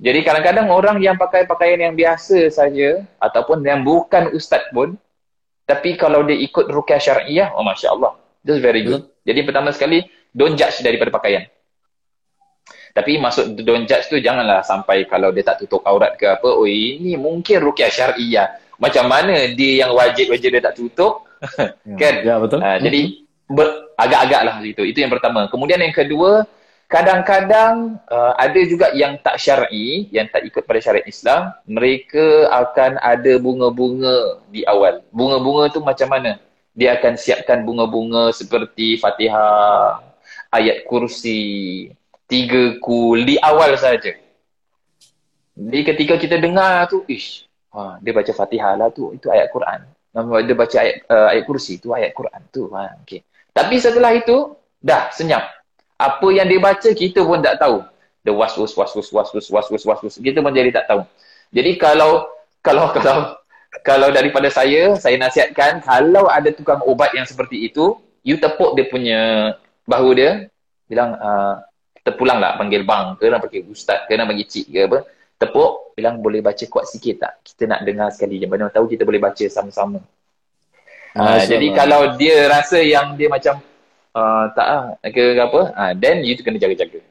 Jadi 0.02 0.20
kadang-kadang 0.26 0.74
orang 0.74 0.98
yang 0.98 1.14
pakai 1.14 1.46
pakaian 1.46 1.78
yang 1.78 1.94
biasa 1.94 2.50
saja 2.50 3.06
ataupun 3.22 3.62
yang 3.62 3.86
bukan 3.86 4.34
ustaz 4.34 4.66
pun 4.74 4.98
tapi 5.72 5.96
kalau 5.96 6.28
dia 6.28 6.36
ikut 6.36 6.68
rukyah 6.68 7.00
syariah, 7.00 7.48
oh 7.56 7.64
masya-Allah. 7.64 8.18
That's 8.44 8.60
very 8.60 8.84
good. 8.84 9.08
Betul. 9.08 9.24
Jadi 9.24 9.40
pertama 9.46 9.70
sekali 9.72 10.04
don't 10.34 10.58
judge 10.60 10.84
daripada 10.84 11.14
pakaian. 11.14 11.48
Tapi 12.92 13.16
maksud 13.24 13.56
don't 13.64 13.88
judge 13.88 14.12
tu 14.12 14.20
janganlah 14.20 14.66
sampai 14.68 15.08
kalau 15.08 15.32
dia 15.32 15.48
tak 15.48 15.64
tutup 15.64 15.80
aurat 15.88 16.20
ke 16.20 16.28
apa, 16.28 16.50
oh 16.50 16.68
ini 16.68 17.16
mungkin 17.16 17.64
rukyah 17.64 17.88
syariah. 17.88 18.52
Macam 18.82 19.06
mana 19.06 19.54
dia 19.54 19.86
yang 19.86 19.94
wajib-wajib 19.94 20.50
dia 20.58 20.64
tak 20.66 20.76
tutup? 20.76 21.30
Ya. 21.82 21.98
kan? 21.98 22.16
Ya, 22.22 22.36
betul. 22.38 22.62
Ah, 22.62 22.78
jadi 22.78 23.26
ber, 23.50 23.90
agak-agak 23.98 24.42
lah 24.46 24.56
itu 24.62 24.86
itu 24.86 25.02
yang 25.02 25.10
pertama. 25.10 25.50
Kemudian 25.50 25.82
yang 25.82 25.90
kedua 25.90 26.46
kadang-kadang 26.86 27.98
uh, 28.14 28.34
ada 28.38 28.62
juga 28.68 28.94
yang 28.94 29.18
tak 29.26 29.42
syar'i 29.42 30.06
yang 30.14 30.30
tak 30.30 30.46
ikut 30.46 30.68
pada 30.70 30.78
syariat 30.78 31.08
Islam 31.08 31.50
mereka 31.66 32.46
akan 32.54 33.02
ada 33.02 33.42
bunga-bunga 33.42 34.44
di 34.54 34.62
awal. 34.70 35.02
Bunga-bunga 35.10 35.74
tu 35.74 35.82
macam 35.82 36.14
mana? 36.14 36.38
Dia 36.78 37.02
akan 37.02 37.18
siapkan 37.18 37.66
bunga-bunga 37.66 38.30
seperti 38.30 39.02
Fatihah 39.02 39.98
ayat 40.54 40.86
kursi 40.86 41.90
tiga 42.30 42.78
kul 42.78 43.26
di 43.26 43.42
awal 43.42 43.74
saja. 43.82 44.14
Jadi 45.58 45.80
ketika 45.84 46.22
kita 46.22 46.38
dengar 46.38 46.86
tu 46.86 47.02
ish 47.10 47.51
Ha, 47.72 48.04
dia 48.04 48.12
baca 48.12 48.32
Fatihah 48.36 48.76
lah 48.76 48.92
tu, 48.92 49.16
itu 49.16 49.32
ayat 49.32 49.48
Quran. 49.48 49.80
Dia 50.44 50.56
baca 50.60 50.78
ayat, 50.84 50.96
uh, 51.08 51.28
ayat 51.32 51.44
kursi, 51.48 51.80
itu 51.80 51.96
ayat 51.96 52.12
Quran 52.12 52.42
tu. 52.52 52.68
Ha, 52.76 53.00
okay. 53.00 53.24
Tapi 53.56 53.76
setelah 53.80 54.12
itu, 54.12 54.56
dah 54.84 55.08
senyap. 55.16 55.44
Apa 55.96 56.28
yang 56.36 56.52
dia 56.52 56.60
baca, 56.60 56.90
kita 56.92 57.24
pun 57.24 57.40
tak 57.40 57.64
tahu. 57.64 57.80
The 58.28 58.34
was 58.36 58.54
was 58.60 58.76
was 58.78 58.92
was 58.94 59.10
was 59.10 59.30
was 59.34 59.46
was 59.50 59.68
was 59.72 59.84
was 59.88 60.00
was 60.04 60.16
Kita 60.20 60.44
pun 60.44 60.54
jadi 60.54 60.70
tak 60.70 60.92
tahu. 60.92 61.02
Jadi 61.56 61.80
kalau, 61.80 62.28
kalau, 62.68 62.92
kalau, 62.92 63.40
kalau 63.88 64.08
daripada 64.12 64.52
saya, 64.52 65.00
saya 65.00 65.16
nasihatkan, 65.16 65.80
kalau 65.80 66.28
ada 66.28 66.52
tukang 66.52 66.84
ubat 66.84 67.16
yang 67.16 67.24
seperti 67.24 67.72
itu, 67.72 67.96
you 68.28 68.36
tepuk 68.36 68.76
dia 68.76 68.86
punya 68.92 69.20
bahu 69.88 70.12
dia, 70.12 70.52
bilang, 70.92 71.16
uh, 71.16 71.56
terpulang 72.04 72.42
lah, 72.42 72.58
panggil 72.58 72.84
bang, 72.84 73.16
kena 73.16 73.38
pergi 73.38 73.64
ustaz, 73.70 74.10
kena 74.10 74.26
pergi 74.26 74.46
cik 74.50 74.66
ke 74.74 74.80
apa 74.90 75.00
tepuk 75.42 75.98
bilang 75.98 76.22
boleh 76.22 76.46
baca 76.46 76.62
kuat 76.70 76.86
sikit 76.86 77.26
tak 77.26 77.34
kita 77.42 77.66
nak 77.66 77.82
dengar 77.82 78.14
sekali 78.14 78.38
je 78.38 78.46
mana 78.46 78.70
tahu 78.70 78.86
kita 78.86 79.02
boleh 79.02 79.18
baca 79.18 79.46
sama-sama 79.50 79.98
uh, 81.18 81.42
jadi 81.42 81.68
kalau 81.74 82.14
dia 82.22 82.46
rasa 82.46 82.78
yang 82.78 83.18
dia 83.18 83.26
macam 83.26 83.58
uh, 84.14 84.46
tak 84.54 84.68
ah 84.70 84.84
ke 85.10 85.36
apa 85.42 85.62
uh, 85.74 85.92
then 85.98 86.22
you 86.22 86.38
kena 86.38 86.62
jaga-jaga 86.62 87.02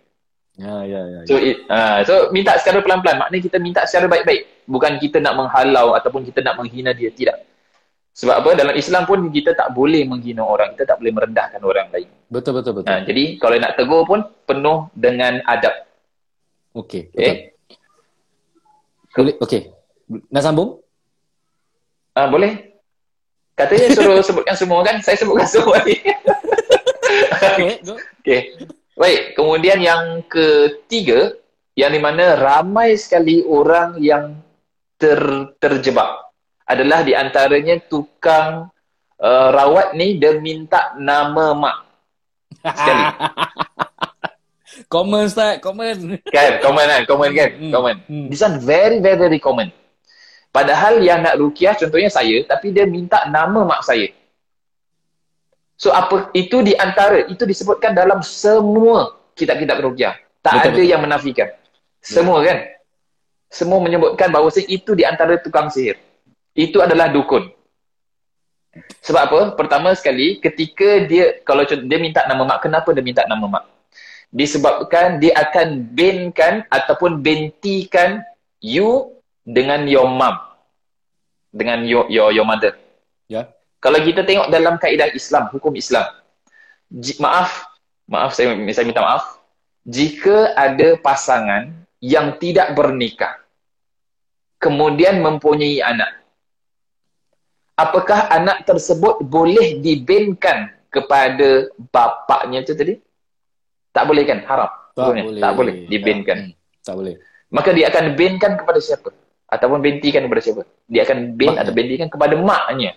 Ya, 0.61 0.77
ya, 0.85 1.01
ya. 1.09 1.21
So, 1.25 1.40
it, 1.40 1.64
uh, 1.73 2.05
so 2.05 2.29
minta 2.37 2.53
secara 2.61 2.85
pelan-pelan. 2.85 3.16
Maknanya 3.16 3.43
kita 3.49 3.57
minta 3.57 3.81
secara 3.88 4.12
baik-baik. 4.12 4.69
Bukan 4.69 5.01
kita 5.01 5.16
nak 5.16 5.40
menghalau 5.40 5.97
ataupun 5.97 6.21
kita 6.29 6.45
nak 6.45 6.61
menghina 6.61 6.93
dia. 6.93 7.09
Tidak. 7.09 7.33
Sebab 8.12 8.45
apa? 8.45 8.51
Dalam 8.53 8.77
Islam 8.77 9.09
pun 9.09 9.25
kita 9.33 9.57
tak 9.57 9.73
boleh 9.73 10.05
menghina 10.05 10.45
orang. 10.45 10.77
Kita 10.77 10.93
tak 10.93 11.01
boleh 11.01 11.16
merendahkan 11.16 11.64
orang 11.64 11.88
lain. 11.88 12.12
Betul, 12.29 12.61
betul, 12.61 12.77
betul. 12.77 12.93
Uh, 12.93 13.01
jadi 13.09 13.25
kalau 13.40 13.57
nak 13.57 13.73
tegur 13.81 14.05
pun 14.05 14.21
penuh 14.45 14.93
dengan 14.93 15.40
adab. 15.49 15.88
Okey, 16.77 17.09
Okay? 17.16 17.50
Boleh, 19.11 19.35
okey. 19.42 19.70
Nak 20.31 20.42
sambung? 20.42 20.79
Uh, 22.14 22.29
boleh? 22.31 22.70
Katanya 23.59 23.88
suruh 23.94 24.23
sebutkan 24.29 24.57
semua 24.57 24.81
kan? 24.87 25.03
Saya 25.03 25.18
sebutkan 25.18 25.49
semua 25.55 25.79
ni. 25.87 25.99
Okey. 27.40 27.70
Okay. 28.20 28.53
Baik, 29.01 29.33
kemudian 29.33 29.81
yang 29.81 30.20
ketiga, 30.29 31.33
yang 31.73 31.88
di 31.88 31.96
mana 32.05 32.37
ramai 32.37 33.01
sekali 33.01 33.40
orang 33.49 33.96
yang 33.96 34.37
ter, 35.01 35.16
terjebak 35.57 36.29
adalah 36.68 37.01
di 37.01 37.16
antaranya 37.16 37.81
tukang 37.88 38.68
uh, 39.16 39.49
rawat 39.57 39.96
ni 39.96 40.20
dia 40.20 40.37
minta 40.37 40.92
nama 41.01 41.57
mak. 41.57 41.77
Sekali. 42.61 43.05
Common, 44.87 45.26
Ustaz. 45.26 45.59
Common. 45.59 46.20
Kan? 46.30 46.50
Common 46.62 46.85
kan? 46.87 47.02
Common 47.06 47.30
kan? 47.35 47.50
Hmm. 47.59 47.72
Common. 47.74 47.96
Hmm. 48.06 48.26
This 48.30 48.42
one 48.42 48.56
very, 48.62 49.02
very, 49.02 49.18
very 49.18 49.38
common. 49.42 49.74
Padahal 50.50 50.98
yang 50.98 51.22
nak 51.22 51.38
rukiah 51.38 51.78
contohnya 51.78 52.11
saya, 52.11 52.42
tapi 52.42 52.74
dia 52.74 52.83
minta 52.87 53.22
nama 53.30 53.62
mak 53.62 53.87
saya. 53.87 54.11
So 55.78 55.94
apa 55.94 56.28
itu 56.37 56.61
di 56.61 56.74
antara 56.76 57.24
itu 57.24 57.46
disebutkan 57.46 57.94
dalam 57.94 58.20
semua 58.20 59.16
kitab-kitab 59.38 59.80
ruqyah. 59.80 60.18
Tak 60.44 60.52
Betul, 60.59 60.61
ada 60.61 60.70
betul. 60.76 60.90
yang 60.90 61.00
menafikan. 61.00 61.48
Semua 62.02 62.42
kan? 62.42 62.59
Semua 63.48 63.78
menyebutkan 63.80 64.28
bahawa 64.28 64.50
itu 64.68 64.92
di 64.92 65.04
antara 65.06 65.38
tukang 65.38 65.70
sihir. 65.70 65.96
Itu 66.52 66.83
adalah 66.83 67.09
dukun. 67.09 67.48
Sebab 69.02 69.22
apa? 69.26 69.40
Pertama 69.59 69.90
sekali, 69.98 70.38
ketika 70.38 71.02
dia 71.06 71.42
kalau 71.42 71.66
dia 71.66 71.98
minta 71.98 72.22
nama 72.30 72.46
mak, 72.46 72.59
kenapa 72.62 72.94
dia 72.94 73.02
minta 73.02 73.26
nama 73.26 73.46
mak? 73.46 73.64
Disebabkan 74.31 75.19
dia 75.19 75.35
akan 75.35 75.90
binkan 75.90 76.62
ataupun 76.71 77.19
bentikan 77.19 78.23
you 78.62 79.19
dengan 79.43 79.90
your 79.90 80.07
mom. 80.07 80.38
Dengan 81.51 81.83
your 81.83 82.07
your, 82.07 82.31
your 82.31 82.47
mother. 82.47 82.79
Ya. 83.27 83.51
Kalau 83.83 83.99
kita 83.99 84.23
tengok 84.23 84.53
dalam 84.53 84.79
kaedah 84.79 85.11
Islam, 85.11 85.51
hukum 85.51 85.75
Islam. 85.75 86.05
Ji, 86.93 87.16
maaf, 87.19 87.66
maaf 88.07 88.37
saya, 88.37 88.55
saya 88.71 88.87
minta 88.87 89.03
maaf. 89.03 89.40
Jika 89.88 90.53
ada 90.55 91.01
pasangan 91.01 91.73
yang 91.99 92.37
tidak 92.37 92.77
bernikah, 92.77 93.40
kemudian 94.61 95.25
mempunyai 95.25 95.81
anak, 95.81 96.21
apakah 97.75 98.29
anak 98.29 98.69
tersebut 98.69 99.25
boleh 99.25 99.81
dibinkan 99.81 100.69
kepada 100.93 101.73
bapaknya 101.88 102.61
itu 102.61 102.77
tadi? 102.77 102.95
Tak 103.90 104.05
boleh 104.07 104.24
kan? 104.26 104.38
Haram. 104.46 104.70
Tak 104.94 105.07
boleh. 105.11 105.22
Tak 105.40 105.53
boleh 105.55 105.74
dibinkan. 105.90 106.38
Hmm, 106.50 106.53
tak 106.83 106.94
boleh. 106.98 107.14
Maka 107.50 107.70
dia 107.74 107.90
akan 107.90 108.05
binkan 108.14 108.53
kepada 108.55 108.79
siapa? 108.79 109.11
Ataupun 109.50 109.83
bentikan 109.83 110.22
kepada 110.31 110.40
siapa? 110.42 110.62
Dia 110.87 111.03
akan 111.03 111.35
bin 111.35 111.50
Maknya. 111.50 111.62
atau 111.66 111.72
bentikan 111.74 112.09
kepada 112.11 112.35
maknya. 112.38 112.92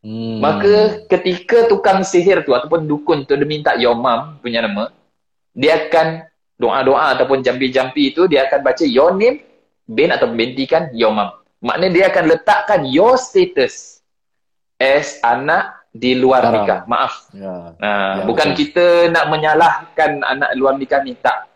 Hmm. 0.00 0.40
Maka 0.40 1.04
ketika 1.12 1.68
tukang 1.68 2.00
sihir 2.00 2.40
tu 2.48 2.56
ataupun 2.56 2.88
dukun 2.88 3.28
tu 3.28 3.36
dia 3.36 3.44
minta 3.44 3.76
your 3.76 3.92
mom 3.92 4.40
punya 4.40 4.64
nama, 4.64 4.88
dia 5.52 5.76
akan 5.76 6.24
doa-doa 6.56 7.16
ataupun 7.16 7.44
jampi-jampi 7.44 8.12
itu 8.16 8.24
dia 8.24 8.48
akan 8.48 8.64
baca 8.64 8.84
your 8.88 9.12
name 9.12 9.44
bin 9.84 10.08
atau 10.08 10.32
bentikan 10.32 10.88
your 10.96 11.12
mom. 11.12 11.28
Maknanya 11.60 11.92
dia 11.92 12.04
akan 12.08 12.24
letakkan 12.32 12.80
your 12.88 13.20
status 13.20 14.00
as 14.80 15.20
anak 15.20 15.79
di 15.90 16.14
luar 16.14 16.46
Haram. 16.46 16.54
nikah. 16.62 16.80
Maaf. 16.86 17.12
Ya. 17.34 17.74
Nah, 17.76 18.22
Ya, 18.22 18.24
bukan 18.24 18.48
betul. 18.54 18.58
kita 18.62 18.86
nak 19.10 19.24
menyalahkan 19.26 20.10
anak 20.22 20.50
luar 20.54 20.78
nikah 20.78 21.02
ni 21.02 21.18
tak. 21.18 21.50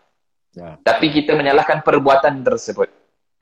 Ya. 0.55 0.79
Tapi 0.83 1.11
kita 1.11 1.35
menyalahkan 1.35 1.83
perbuatan 1.83 2.43
tersebut. 2.43 2.91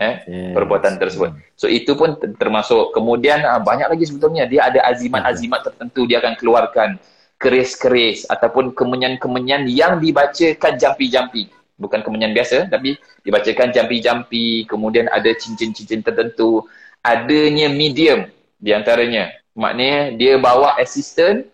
Eh? 0.02 0.18
Yes. 0.26 0.50
perbuatan 0.56 0.98
tersebut. 0.98 1.30
So 1.54 1.70
itu 1.70 1.94
pun 1.94 2.18
ter- 2.18 2.34
termasuk. 2.34 2.90
Kemudian 2.90 3.44
ah, 3.46 3.62
banyak 3.62 3.86
lagi 3.86 4.02
sebetulnya 4.02 4.50
dia 4.50 4.66
ada 4.66 4.82
azimat-azimat 4.90 5.62
tertentu 5.62 6.10
dia 6.10 6.18
akan 6.18 6.34
keluarkan 6.34 6.98
keris-keris 7.38 8.26
ataupun 8.26 8.70
kemenyan-kemenyan 8.74 9.66
yang 9.66 9.98
dibacakan 9.98 10.74
jampi-jampi. 10.74 11.50
Bukan 11.78 12.02
kemenyan 12.02 12.30
biasa 12.30 12.66
tapi 12.66 12.94
dibacakan 13.22 13.70
jampi-jampi, 13.70 14.66
kemudian 14.66 15.06
ada 15.06 15.30
cincin-cincin 15.34 16.02
tertentu, 16.02 16.66
adanya 17.02 17.66
medium 17.66 18.26
di 18.58 18.70
antaranya. 18.70 19.34
Maknanya 19.52 20.16
dia 20.16 20.40
bawa 20.40 20.80
assistant 20.80 21.44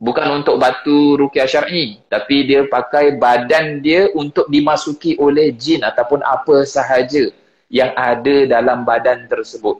bukan 0.00 0.40
untuk 0.40 0.56
batu 0.56 1.20
rukyah 1.20 1.44
syar'i 1.44 2.00
tapi 2.08 2.48
dia 2.48 2.64
pakai 2.64 3.20
badan 3.20 3.84
dia 3.84 4.08
untuk 4.16 4.48
dimasuki 4.48 5.20
oleh 5.20 5.52
jin 5.52 5.84
ataupun 5.84 6.24
apa 6.24 6.64
sahaja 6.64 7.28
yang 7.68 7.92
ada 7.94 8.48
dalam 8.48 8.82
badan 8.82 9.28
tersebut. 9.28 9.78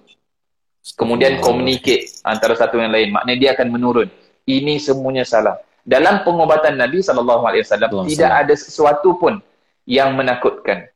Kemudian 0.96 1.40
communicate 1.44 2.20
antara 2.24 2.56
satu 2.56 2.80
yang 2.80 2.92
lain. 2.92 3.12
Maknanya 3.12 3.38
dia 3.40 3.50
akan 3.52 3.68
menurun. 3.68 4.08
Ini 4.48 4.80
semuanya 4.80 5.24
salah. 5.28 5.60
Dalam 5.84 6.24
pengobatan 6.24 6.76
Nabi 6.76 7.00
sallallahu 7.00 7.44
alaihi 7.44 7.64
wasallam 7.64 7.88
Allahu 7.92 8.08
tidak 8.08 8.32
ada 8.46 8.54
sesuatu 8.56 9.16
pun 9.16 9.40
yang 9.88 10.12
menakutkan. 10.16 10.88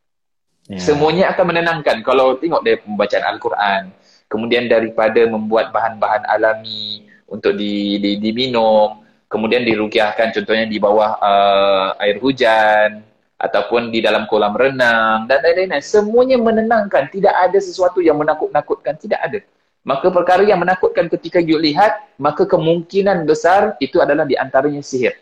Ya. 0.65 0.81
Semuanya 0.81 1.35
akan 1.37 1.45
menenangkan 1.53 2.01
kalau 2.01 2.41
tengok 2.41 2.65
dari 2.65 2.81
pembacaan 2.81 3.25
Al-Quran, 3.37 3.83
kemudian 4.29 4.67
daripada 4.67 5.25
membuat 5.29 5.71
bahan-bahan 5.71 6.27
alami 6.29 7.07
untuk 7.29 7.57
di, 7.57 7.99
di, 7.99 8.21
diminum, 8.21 9.03
kemudian 9.27 9.67
dirukiahkan 9.67 10.31
contohnya 10.31 10.67
di 10.71 10.79
bawah 10.79 11.19
uh, 11.19 11.89
air 11.99 12.23
hujan 12.23 13.03
ataupun 13.35 13.91
di 13.91 13.99
dalam 13.99 14.31
kolam 14.31 14.55
renang 14.55 15.27
dan 15.27 15.43
lain-lain. 15.43 15.83
Semuanya 15.83 16.39
menenangkan, 16.39 17.11
tidak 17.11 17.35
ada 17.35 17.59
sesuatu 17.59 17.99
yang 17.99 18.17
menakut-nakutkan, 18.17 18.95
tidak 18.97 19.21
ada. 19.21 19.41
Maka 19.85 20.09
perkara 20.09 20.41
yang 20.49 20.65
menakutkan 20.65 21.13
ketika 21.13 21.45
you 21.45 21.61
lihat, 21.61 22.09
maka 22.17 22.49
kemungkinan 22.49 23.29
besar 23.29 23.77
itu 23.85 24.01
adalah 24.01 24.25
di 24.25 24.33
antaranya 24.33 24.81
sihir. 24.81 25.13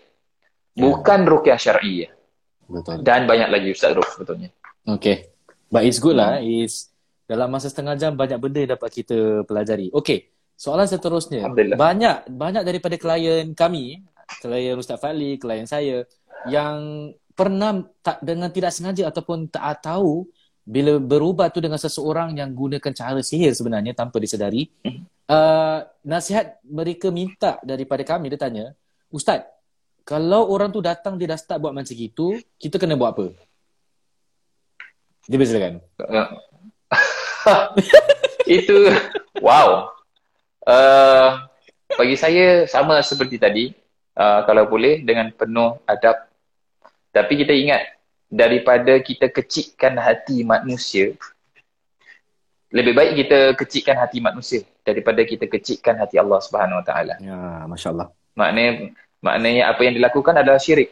Bukan 0.79 1.27
rukyah 1.27 1.59
syar'iyah. 1.59 2.15
Betul. 2.71 3.03
Dan 3.03 3.27
banyak 3.27 3.51
lagi 3.51 3.75
Ustaz 3.75 3.93
Ruf 3.93 4.07
sebetulnya. 4.15 4.55
Okay. 4.87 5.35
But 5.67 5.83
it's 5.83 5.99
good 5.99 6.15
lah. 6.15 6.39
It's 6.39 6.92
dalam 7.33 7.49
masa 7.49 7.73
setengah 7.73 7.97
jam 7.97 8.13
banyak 8.13 8.37
benda 8.37 8.59
yang 8.61 8.73
dapat 8.77 8.91
kita 8.93 9.49
pelajari. 9.49 9.89
Okay. 9.89 10.29
Soalan 10.53 10.85
seterusnya. 10.85 11.49
Banyak 11.75 12.29
banyak 12.29 12.63
daripada 12.63 12.95
klien 13.01 13.57
kami, 13.57 14.05
klien 14.45 14.77
Ustaz 14.77 15.01
Fali, 15.01 15.41
klien 15.41 15.65
saya 15.65 16.05
yang 16.47 17.11
pernah 17.33 17.81
tak 18.05 18.21
dengan 18.21 18.53
tidak 18.53 18.71
sengaja 18.71 19.09
ataupun 19.09 19.49
tak 19.49 19.81
tahu 19.81 20.29
bila 20.63 21.03
berubat 21.03 21.51
tu 21.51 21.59
dengan 21.59 21.81
seseorang 21.81 22.39
yang 22.39 22.55
gunakan 22.55 22.93
cara 22.95 23.19
sihir 23.19 23.51
sebenarnya 23.51 23.99
tanpa 23.99 24.23
disedari, 24.23 24.71
uh, 25.27 25.83
nasihat 26.07 26.63
mereka 26.63 27.11
minta 27.11 27.59
daripada 27.67 28.07
kami, 28.07 28.31
dia 28.31 28.39
tanya, 28.39 28.65
Ustaz, 29.11 29.43
kalau 30.07 30.47
orang 30.55 30.71
tu 30.71 30.79
datang 30.79 31.19
dia 31.19 31.35
dah 31.35 31.39
start 31.39 31.59
buat 31.59 31.75
macam 31.75 31.91
gitu, 31.91 32.39
kita 32.63 32.79
kena 32.79 32.95
buat 32.95 33.11
apa? 33.19 33.27
Dia 35.27 35.37
boleh 35.39 35.51
silakan. 35.51 35.75
Itu, 38.59 38.91
wow. 39.43 39.91
Uh, 40.63 41.43
bagi 41.99 42.17
saya 42.17 42.65
sama 42.71 43.03
seperti 43.03 43.37
tadi, 43.39 43.65
uh, 44.17 44.47
kalau 44.47 44.67
boleh 44.67 45.03
dengan 45.03 45.31
penuh 45.35 45.79
adab. 45.85 46.29
Tapi 47.13 47.45
kita 47.45 47.53
ingat, 47.53 47.83
daripada 48.33 48.97
kita 49.05 49.29
kecikkan 49.29 50.01
hati 50.01 50.41
manusia, 50.41 51.13
lebih 52.73 52.97
baik 52.97 53.13
kita 53.21 53.53
kecikkan 53.53 54.01
hati 54.01 54.25
manusia 54.25 54.65
daripada 54.81 55.21
kita 55.29 55.45
kecikkan 55.45 56.01
hati 56.01 56.17
Allah 56.17 56.41
Subhanahu 56.41 56.81
Wa 56.81 56.87
Taala. 56.89 57.15
Ya, 57.21 57.69
masya-Allah. 57.69 58.09
Maknanya 58.33 58.97
maknanya 59.21 59.63
apa 59.69 59.81
yang 59.85 59.95
dilakukan 60.01 60.35
adalah 60.41 60.57
syirik. 60.57 60.89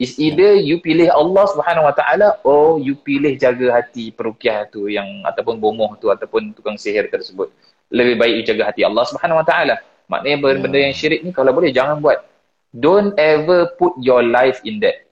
Is 0.00 0.18
either 0.18 0.56
you 0.58 0.80
pilih 0.80 1.12
Allah 1.12 1.44
Subhanahu 1.52 1.86
Wa 1.86 1.94
Taala 1.94 2.28
or 2.42 2.80
you 2.80 2.96
pilih 2.98 3.36
jaga 3.38 3.80
hati 3.80 4.10
perukiah 4.10 4.66
tu 4.66 4.88
yang 4.88 5.06
ataupun 5.22 5.60
bomoh 5.60 5.94
tu 6.00 6.08
ataupun 6.08 6.56
tukang 6.56 6.74
sihir 6.80 7.06
tersebut. 7.12 7.52
Lebih 7.92 8.16
baik 8.18 8.34
you 8.40 8.44
jaga 8.48 8.72
hati 8.72 8.82
Allah 8.82 9.04
Subhanahu 9.06 9.44
Wa 9.44 9.46
Taala. 9.46 9.76
Maknanya 10.10 10.38
benda 10.58 10.78
ya. 10.80 10.90
yang 10.90 10.96
syirik 10.96 11.20
ni 11.22 11.30
kalau 11.30 11.54
boleh 11.54 11.70
jangan 11.70 12.02
buat. 12.02 12.24
Don't 12.72 13.12
ever 13.20 13.76
put 13.76 13.94
your 14.00 14.24
life 14.24 14.64
in 14.64 14.80
that 14.80 15.04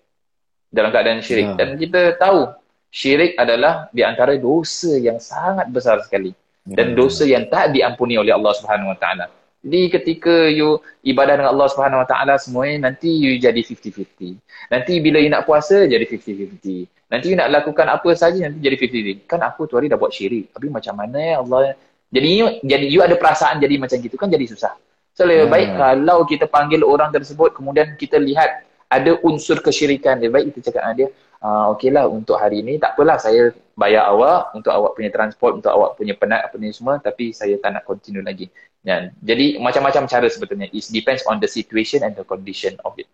dalam 0.73 0.91
keadaan 0.91 1.21
syirik. 1.21 1.55
Ya. 1.55 1.57
Dan 1.61 1.69
kita 1.77 2.17
tahu 2.17 2.51
syirik 2.91 3.37
adalah 3.37 3.89
di 3.95 4.03
antara 4.03 4.35
dosa 4.37 4.97
yang 4.97 5.21
sangat 5.21 5.69
besar 5.71 6.01
sekali. 6.03 6.33
Dan 6.65 6.93
ya. 6.93 6.97
dosa 6.97 7.25
yang 7.25 7.49
tak 7.49 7.73
diampuni 7.73 8.17
oleh 8.21 8.33
Allah 8.33 8.53
Subhanahu 8.57 8.93
Wa 8.93 8.99
Taala. 8.99 9.27
Jadi 9.61 9.81
ketika 9.93 10.49
you 10.49 10.81
ibadah 11.05 11.37
dengan 11.37 11.53
Allah 11.53 11.69
Subhanahu 11.69 12.01
Wa 12.01 12.09
Taala 12.09 12.35
semuanya 12.41 12.89
nanti 12.89 13.13
you 13.13 13.37
jadi 13.37 13.61
50-50. 13.61 14.41
Nanti 14.73 14.93
bila 15.05 15.21
you 15.21 15.29
nak 15.29 15.45
puasa 15.45 15.85
jadi 15.85 16.01
50-50. 16.09 17.13
Nanti 17.13 17.27
you 17.29 17.37
nak 17.37 17.53
lakukan 17.53 17.87
apa 17.93 18.11
saja 18.17 18.49
nanti 18.49 18.65
jadi 18.65 18.77
50-50. 18.81 19.29
Kan 19.29 19.45
aku 19.45 19.69
tu 19.69 19.77
hari 19.77 19.93
dah 19.93 20.01
buat 20.01 20.17
syirik. 20.17 20.49
Tapi 20.57 20.73
macam 20.73 20.97
mana 20.97 21.19
ya 21.21 21.37
Allah? 21.45 21.77
Jadi 22.09 22.29
you, 22.33 22.47
jadi 22.65 22.87
you 22.89 23.01
ada 23.05 23.15
perasaan 23.21 23.61
jadi 23.61 23.77
macam 23.77 24.01
gitu 24.01 24.17
kan 24.17 24.33
jadi 24.33 24.49
susah. 24.49 24.73
So 25.13 25.29
lebih 25.29 25.47
ya. 25.47 25.53
baik 25.53 25.69
kalau 25.77 26.19
kita 26.25 26.47
panggil 26.49 26.81
orang 26.81 27.13
tersebut 27.13 27.53
kemudian 27.53 27.93
kita 28.01 28.17
lihat 28.17 28.65
ada 28.91 29.21
unsur 29.23 29.61
kesyirikan 29.63 30.19
dia 30.19 30.33
baik 30.33 30.51
kita 30.51 30.73
cakap 30.73 30.83
dengan 30.89 30.97
dia 30.97 31.09
uh, 31.41 31.73
okeylah 31.77 32.07
untuk 32.07 32.37
hari 32.37 32.61
ini 32.63 32.77
tak 32.77 32.97
apalah 32.97 33.17
saya 33.17 33.53
bayar 33.75 34.13
awak 34.13 34.53
untuk 34.53 34.73
awak 34.73 34.93
punya 34.97 35.11
transport 35.11 35.57
untuk 35.57 35.73
awak 35.73 35.97
punya 35.97 36.13
penat 36.15 36.45
apa 36.45 36.57
ni 36.61 36.73
semua 36.73 37.01
tapi 37.01 37.33
saya 37.33 37.57
tak 37.57 37.81
nak 37.81 37.85
continue 37.89 38.25
lagi. 38.25 38.49
Dan 38.81 39.13
jadi 39.21 39.61
macam-macam 39.61 40.09
cara 40.09 40.27
sebetulnya 40.29 40.69
it 40.73 40.85
depends 40.89 41.25
on 41.29 41.41
the 41.41 41.49
situation 41.49 42.01
and 42.05 42.17
the 42.17 42.25
condition 42.25 42.77
of 42.85 42.97
it. 43.01 43.09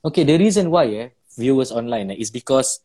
Okay 0.00 0.24
the 0.24 0.36
reason 0.36 0.72
why 0.72 0.88
eh 0.88 1.08
viewers 1.36 1.72
online 1.72 2.16
eh, 2.16 2.18
is 2.20 2.32
because 2.32 2.80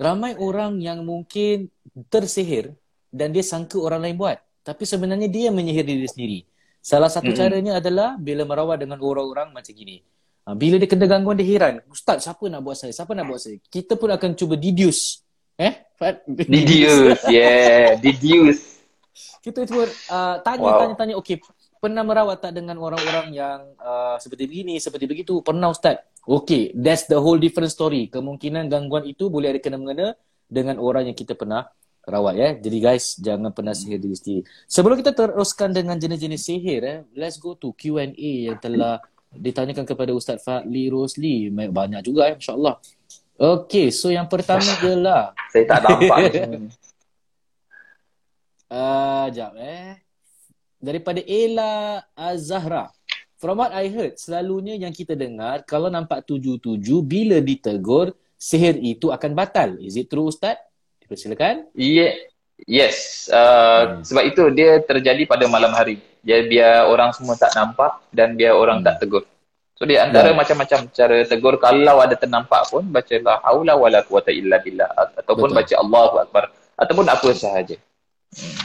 ramai 0.00 0.36
orang 0.36 0.80
yang 0.80 1.04
mungkin 1.04 1.68
tersihir 2.08 2.72
dan 3.12 3.32
dia 3.32 3.44
sangka 3.44 3.80
orang 3.80 4.04
lain 4.04 4.16
buat. 4.16 4.38
Tapi 4.60 4.84
sebenarnya 4.84 5.28
dia 5.28 5.48
menyihir 5.48 5.88
diri 5.88 6.08
sendiri. 6.08 6.40
Salah 6.80 7.12
satu 7.12 7.32
mm-hmm. 7.32 7.40
caranya 7.40 7.72
adalah 7.76 8.16
bila 8.16 8.48
merawat 8.48 8.80
dengan 8.80 9.00
orang-orang 9.04 9.52
macam 9.52 9.72
gini 9.76 10.00
Ha, 10.50 10.58
bila 10.58 10.82
dia 10.82 10.90
kena 10.90 11.06
gangguan 11.06 11.38
dia 11.38 11.46
heran. 11.46 11.78
Ustaz, 11.86 12.26
siapa 12.26 12.42
nak 12.50 12.66
buat 12.66 12.74
saya? 12.74 12.90
Siapa 12.90 13.14
nak 13.14 13.30
buat 13.30 13.38
saya? 13.38 13.62
Kita 13.70 13.94
pun 13.94 14.10
akan 14.10 14.34
cuba 14.34 14.58
deduce. 14.58 15.22
Eh? 15.54 15.78
Deduce. 16.26 17.22
yeah. 17.30 17.94
Deduce. 18.02 18.82
Kita 19.38 19.62
cuba 19.62 19.86
uh, 19.86 20.42
tanya, 20.42 20.66
wow. 20.74 20.78
tanya, 20.82 20.94
tanya. 20.98 21.14
Okay. 21.22 21.38
Pernah 21.78 22.02
merawat 22.02 22.42
tak 22.42 22.58
dengan 22.58 22.82
orang-orang 22.82 23.30
yang 23.30 23.78
uh, 23.78 24.18
seperti 24.18 24.50
begini, 24.50 24.82
seperti 24.82 25.06
begitu? 25.06 25.38
Pernah 25.38 25.70
Ustaz? 25.70 26.02
Okay. 26.26 26.74
That's 26.74 27.06
the 27.06 27.22
whole 27.22 27.38
different 27.38 27.70
story. 27.70 28.10
Kemungkinan 28.10 28.66
gangguan 28.66 29.06
itu 29.06 29.30
boleh 29.30 29.54
ada 29.54 29.62
kena-mengena 29.62 30.18
dengan 30.50 30.82
orang 30.82 31.14
yang 31.14 31.16
kita 31.16 31.38
pernah 31.38 31.70
rawat 32.10 32.34
ya. 32.34 32.48
Jadi 32.58 32.78
guys, 32.82 33.14
jangan 33.22 33.54
pernah 33.54 33.70
sihir 33.70 34.02
diri 34.02 34.18
sendiri. 34.18 34.42
Sebelum 34.66 34.98
kita 34.98 35.14
teruskan 35.14 35.70
dengan 35.70 35.94
jenis-jenis 35.94 36.42
sihir 36.42 36.80
eh, 36.82 36.98
let's 37.14 37.38
go 37.38 37.54
to 37.54 37.70
Q&A 37.78 38.50
yang 38.50 38.58
telah 38.58 38.98
ditanyakan 39.34 39.86
kepada 39.86 40.10
Ustaz 40.14 40.42
Fadli 40.42 40.90
Rosli. 40.90 41.50
Banyak 41.50 42.02
juga 42.02 42.30
ya, 42.30 42.34
insyaAllah. 42.36 42.76
Okey, 43.40 43.88
so 43.88 44.12
yang 44.12 44.28
pertama 44.28 44.60
ialah... 44.84 45.32
Saya 45.48 45.64
tak 45.64 45.80
nampak. 45.86 46.18
uh, 48.68 49.26
jap 49.36 49.52
eh. 49.56 49.96
Daripada 50.80 51.20
Ella 51.24 52.04
Azahra. 52.12 52.92
From 53.40 53.64
what 53.64 53.72
I 53.72 53.88
heard, 53.88 54.20
selalunya 54.20 54.76
yang 54.76 54.92
kita 54.92 55.16
dengar, 55.16 55.64
kalau 55.64 55.88
nampak 55.88 56.28
tuju-tuju, 56.28 57.00
bila 57.00 57.40
ditegur, 57.40 58.12
sihir 58.36 58.76
itu 58.76 59.08
akan 59.08 59.32
batal. 59.32 59.80
Is 59.80 59.96
it 59.96 60.12
true 60.12 60.28
Ustaz? 60.28 60.60
Dipersilakan. 61.00 61.72
Yeah. 61.72 62.12
Yes. 62.68 63.28
Uh, 63.32 64.00
hmm. 64.00 64.04
Sebab 64.04 64.24
itu 64.28 64.42
dia 64.52 64.84
terjadi 64.84 65.24
pada 65.24 65.48
malam 65.48 65.72
hari. 65.72 66.04
Dia 66.20 66.44
biar 66.44 66.88
orang 66.88 67.10
semua 67.16 67.34
tak 67.36 67.56
nampak 67.56 67.96
dan 68.12 68.36
biar 68.36 68.52
orang 68.56 68.80
hmm. 68.80 68.86
tak 68.86 68.96
tegur. 69.00 69.24
So 69.80 69.88
dia 69.88 70.04
antara 70.04 70.28
yeah. 70.28 70.36
macam-macam 70.36 70.92
cara 70.92 71.16
tegur 71.24 71.56
kalau 71.56 72.04
ada 72.04 72.12
ternampak 72.12 72.68
pun 72.68 72.84
baca 72.84 73.14
la 73.24 73.40
haula 73.48 73.72
wala 73.80 74.04
quwata 74.04 74.28
illa 74.28 74.60
billah 74.60 74.92
ataupun 75.24 75.48
Betul. 75.48 75.56
baca 75.56 75.74
Allahu 75.80 76.16
akbar 76.20 76.44
ataupun 76.76 77.06
apa 77.08 77.28
sahaja. 77.32 77.76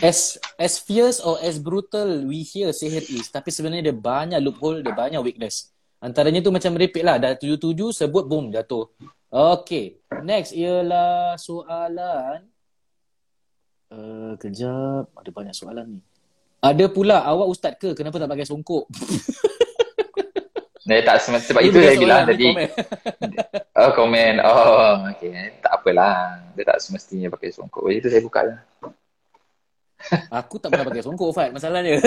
As 0.04 0.36
as 0.60 0.76
fierce 0.76 1.24
or 1.24 1.40
as 1.40 1.56
brutal 1.56 2.28
we 2.28 2.44
hear 2.44 2.76
sihir 2.76 3.00
is 3.08 3.32
tapi 3.32 3.48
sebenarnya 3.48 3.90
dia 3.90 3.96
banyak 3.96 4.44
loophole 4.44 4.84
dia 4.84 4.92
banyak 4.92 5.24
weakness. 5.24 5.72
Antaranya 6.04 6.44
tu 6.44 6.52
macam 6.52 6.76
merepek 6.76 7.08
lah 7.08 7.16
dah 7.16 7.32
tujuh-tujuh 7.40 7.96
sebut 7.96 8.28
boom 8.28 8.52
jatuh. 8.52 8.92
Okay. 9.32 10.04
Next 10.20 10.52
ialah 10.52 11.40
soalan 11.40 12.44
uh, 13.88 14.36
kejap 14.36 15.08
ada 15.16 15.30
banyak 15.32 15.56
soalan 15.56 15.96
ni. 15.96 16.02
Ada 16.66 16.90
pula 16.90 17.22
awak 17.22 17.48
ustaz 17.54 17.78
ke? 17.78 17.94
Kenapa 17.94 18.18
tak 18.18 18.26
pakai 18.26 18.50
songkok? 18.50 18.90
Dia 20.82 21.06
tak 21.08 21.22
sebab, 21.22 21.42
sebab 21.46 21.62
itu 21.62 21.78
saya 21.78 21.98
bilang 22.02 22.26
tadi. 22.26 22.50
oh, 23.86 23.92
komen. 23.94 24.42
Oh, 24.42 25.06
okey. 25.14 25.62
Tak 25.62 25.78
apalah. 25.78 26.42
Dia 26.58 26.66
tak 26.66 26.82
semestinya 26.82 27.30
pakai 27.30 27.54
songkok. 27.54 27.86
Itu 27.94 28.10
saya 28.10 28.26
buka 28.26 28.42
lah. 28.50 28.60
Aku 30.42 30.58
tak 30.58 30.74
pernah 30.74 30.90
pakai 30.90 31.06
songkok, 31.06 31.30
Fat. 31.38 31.54
Masalahnya. 31.54 32.02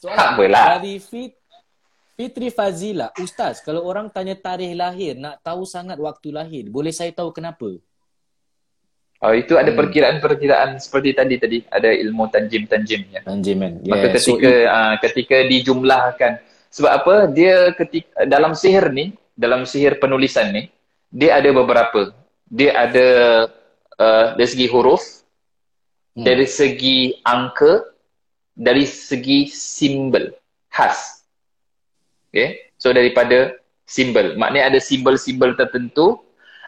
Soalan 0.00 0.16
tak 0.16 0.28
apalah. 0.32 0.64
Dari 0.80 0.96
Fit, 1.04 1.36
Fitri 2.16 2.48
Fazila. 2.48 3.12
Ustaz, 3.20 3.60
kalau 3.60 3.84
orang 3.84 4.08
tanya 4.08 4.40
tarikh 4.40 4.72
lahir, 4.72 5.20
nak 5.20 5.44
tahu 5.44 5.68
sangat 5.68 6.00
waktu 6.00 6.32
lahir, 6.32 6.64
boleh 6.72 6.96
saya 6.96 7.12
tahu 7.12 7.28
kenapa? 7.28 7.76
Oh, 9.24 9.32
itu 9.32 9.56
ada 9.56 9.72
hmm. 9.72 9.80
perkiraan-perkiraan 9.80 10.76
seperti 10.76 11.16
tadi 11.16 11.34
tadi 11.40 11.58
ada 11.72 11.88
ilmu 11.88 12.28
tanjim-tanjim 12.28 13.08
ya. 13.08 13.20
Tanjim 13.24 13.56
kan. 13.56 13.72
Yeah. 13.80 13.88
Maka 13.88 14.06
ketika 14.12 14.52
so, 14.52 14.68
uh, 14.68 14.94
ketika 15.00 15.36
dijumlahkan 15.48 16.32
sebab 16.68 16.90
apa 16.92 17.14
dia 17.32 17.72
ketika 17.72 18.28
dalam 18.28 18.52
sihir 18.52 18.92
ni, 18.92 19.16
dalam 19.32 19.64
sihir 19.64 19.96
penulisan 19.96 20.52
ni, 20.52 20.68
dia 21.08 21.40
ada 21.40 21.48
beberapa. 21.56 22.12
Dia 22.52 22.76
ada 22.76 23.08
uh, 23.96 24.26
dari 24.36 24.48
segi 24.52 24.68
huruf, 24.68 25.00
hmm. 26.20 26.24
dari 26.28 26.44
segi 26.44 27.16
angka, 27.24 27.80
dari 28.52 28.84
segi 28.84 29.48
simbol 29.48 30.36
khas. 30.68 31.24
Okay? 32.28 32.76
So 32.76 32.92
daripada 32.92 33.56
simbol. 33.88 34.36
Maknanya 34.36 34.76
ada 34.76 34.80
simbol-simbol 34.84 35.56
tertentu, 35.56 36.20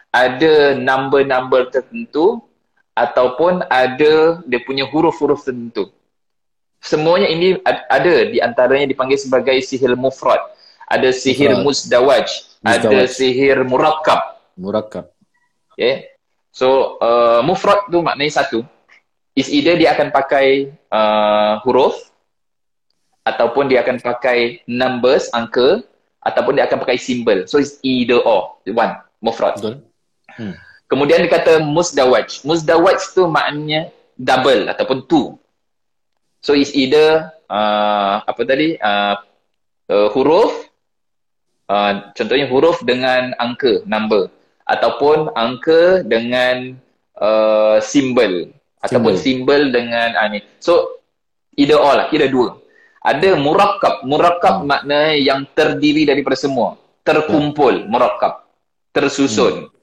ada 0.09 0.73
number-number 0.73 1.69
tertentu, 1.69 2.41
ataupun 2.97 3.61
ada 3.69 4.41
dia 4.41 4.59
punya 4.65 4.89
huruf-huruf 4.89 5.45
tertentu. 5.45 5.93
Semuanya 6.81 7.29
ini 7.29 7.61
ada 7.65 8.25
di 8.25 8.41
antaranya 8.41 8.89
dipanggil 8.89 9.21
sebagai 9.21 9.53
sihir 9.61 9.93
mufrad. 9.93 10.41
Ada 10.89 11.13
sihir 11.13 11.61
musdawaj, 11.61 12.25
ada 12.65 13.05
sihir 13.05 13.61
murakkab. 13.67 14.39
Murakkab. 14.57 15.11
Okay. 15.75 16.17
So, 16.49 16.97
uh, 16.97 17.45
mufrad 17.45 17.85
tu 17.93 18.01
maknanya 18.01 18.41
satu. 18.41 18.65
Is 19.37 19.53
either 19.53 19.77
dia 19.77 19.93
akan 19.93 20.09
pakai 20.09 20.73
uh, 20.89 21.61
huruf 21.61 21.93
ataupun 23.21 23.69
dia 23.69 23.85
akan 23.85 24.01
pakai 24.01 24.65
numbers, 24.65 25.29
angka 25.37 25.85
ataupun 26.25 26.57
dia 26.57 26.65
akan 26.65 26.81
pakai 26.81 26.97
simbol. 26.97 27.45
So, 27.45 27.61
it's 27.61 27.77
either 27.85 28.17
or. 28.23 28.57
One, 28.65 28.97
mufrad. 29.21 29.61
Betul. 29.61 29.85
Hmm. 30.33 30.57
Kemudian 30.87 31.23
dia 31.23 31.31
kata 31.31 31.59
musdawaj. 31.63 32.47
Musdawaj 32.47 32.99
tu 33.11 33.27
maknanya 33.27 33.91
double 34.15 34.71
ataupun 34.71 35.03
two. 35.05 35.35
So 36.39 36.55
it's 36.55 36.71
either 36.71 37.27
uh, 37.51 38.23
apa 38.23 38.41
tadi 38.47 38.79
uh, 38.79 39.19
uh, 39.91 40.07
huruf 40.15 40.71
uh, 41.67 42.13
contohnya 42.15 42.47
huruf 42.47 42.79
dengan 42.87 43.35
angka 43.35 43.83
number 43.83 44.31
ataupun 44.63 45.31
angka 45.35 46.07
dengan 46.07 46.79
uh, 47.19 47.83
simbol 47.83 48.47
ataupun 48.79 49.19
simbol 49.19 49.73
dengan 49.75 50.15
uh, 50.15 50.27
ni. 50.31 50.39
So 50.63 51.03
either 51.57 51.81
all 51.81 51.99
lah, 51.99 52.07
kira 52.07 52.29
dua. 52.29 52.55
Ada 53.01 53.35
murakab. 53.39 54.03
Murakab 54.05 54.63
hmm. 54.63 54.67
makna 54.67 55.01
yang 55.17 55.43
terdiri 55.51 56.05
daripada 56.05 56.37
semua. 56.37 56.77
Terkumpul, 57.03 57.83
hmm. 57.83 57.89
murakab. 57.89 58.45
Tersusun. 58.93 59.67
Hmm. 59.67 59.76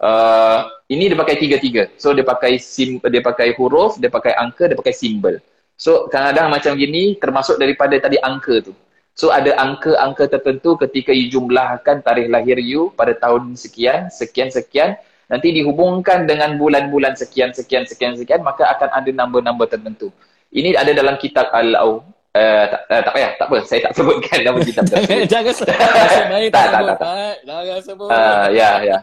Uh, 0.00 0.64
ini 0.88 1.12
dia 1.12 1.16
pakai 1.20 1.36
tiga-tiga. 1.36 1.92
So 2.00 2.16
dia 2.16 2.24
pakai 2.24 2.56
sim, 2.56 2.96
dia 3.04 3.20
pakai 3.20 3.52
huruf, 3.60 4.00
dia 4.00 4.08
pakai 4.08 4.32
angka, 4.32 4.64
dia 4.72 4.76
pakai 4.76 4.96
simbol. 4.96 5.36
So 5.76 6.08
kadang-kadang 6.08 6.48
macam 6.48 6.72
gini 6.80 7.20
termasuk 7.20 7.60
daripada 7.60 7.92
tadi 8.00 8.16
angka 8.16 8.64
tu. 8.64 8.72
So 9.12 9.28
ada 9.28 9.52
angka-angka 9.60 10.32
tertentu 10.32 10.80
ketika 10.80 11.12
you 11.12 11.28
jumlahkan 11.28 12.00
tarikh 12.00 12.32
lahir 12.32 12.56
you 12.56 12.88
pada 12.96 13.12
tahun 13.12 13.52
sekian, 13.60 14.08
sekian, 14.08 14.48
sekian. 14.48 14.96
Nanti 15.28 15.52
dihubungkan 15.52 16.24
dengan 16.24 16.56
bulan-bulan 16.56 17.14
sekian, 17.14 17.52
sekian, 17.52 17.84
sekian, 17.84 18.16
sekian. 18.16 18.40
Maka 18.40 18.72
akan 18.72 18.88
ada 18.88 19.10
nombor-nombor 19.12 19.68
tertentu. 19.68 20.08
Ini 20.50 20.74
ada 20.74 20.96
dalam 20.96 21.20
kitab 21.20 21.52
Al-Aw. 21.52 21.92
Uh, 22.30 22.64
tak, 22.70 22.82
uh, 22.86 23.00
tak 23.02 23.12
payah, 23.14 23.30
tak 23.36 23.46
apa. 23.50 23.58
Saya 23.68 23.80
tak 23.84 23.92
sebutkan 24.00 24.38
nama 24.40 24.58
kitab. 24.64 24.84
Jangan 25.32 25.52
sebut. 25.52 25.76
tak, 26.56 26.66
tak, 26.72 26.82
tak. 26.96 27.36
Jangan 27.44 27.82
sebut. 27.84 28.08
Uh, 28.08 28.46
ya, 28.56 28.70
ya. 28.82 28.98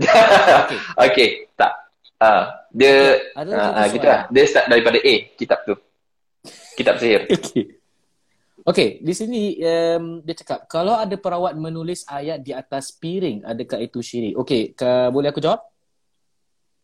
Okay. 0.00 0.78
okay, 1.06 1.28
tak. 1.54 1.72
Uh, 2.20 2.44
dia, 2.72 3.16
uh, 3.36 3.44
uh, 3.48 3.86
gitu 3.88 4.06
lah. 4.06 4.28
Dia 4.28 4.44
start 4.44 4.66
daripada 4.68 5.00
A, 5.00 5.14
kitab 5.36 5.64
tu. 5.64 5.74
Kitab 6.76 6.96
sihir. 7.00 7.26
Okay. 7.40 7.80
Okey, 8.60 9.00
di 9.00 9.16
sini 9.16 9.56
um, 9.64 10.20
dia 10.20 10.36
cakap 10.36 10.68
kalau 10.68 10.92
ada 10.92 11.16
perawat 11.16 11.56
menulis 11.56 12.04
ayat 12.04 12.44
di 12.44 12.52
atas 12.52 12.92
piring, 12.92 13.40
adakah 13.40 13.80
itu 13.80 14.04
syirik? 14.04 14.36
Okey, 14.36 14.76
boleh 15.08 15.32
aku 15.32 15.40
jawab? 15.40 15.64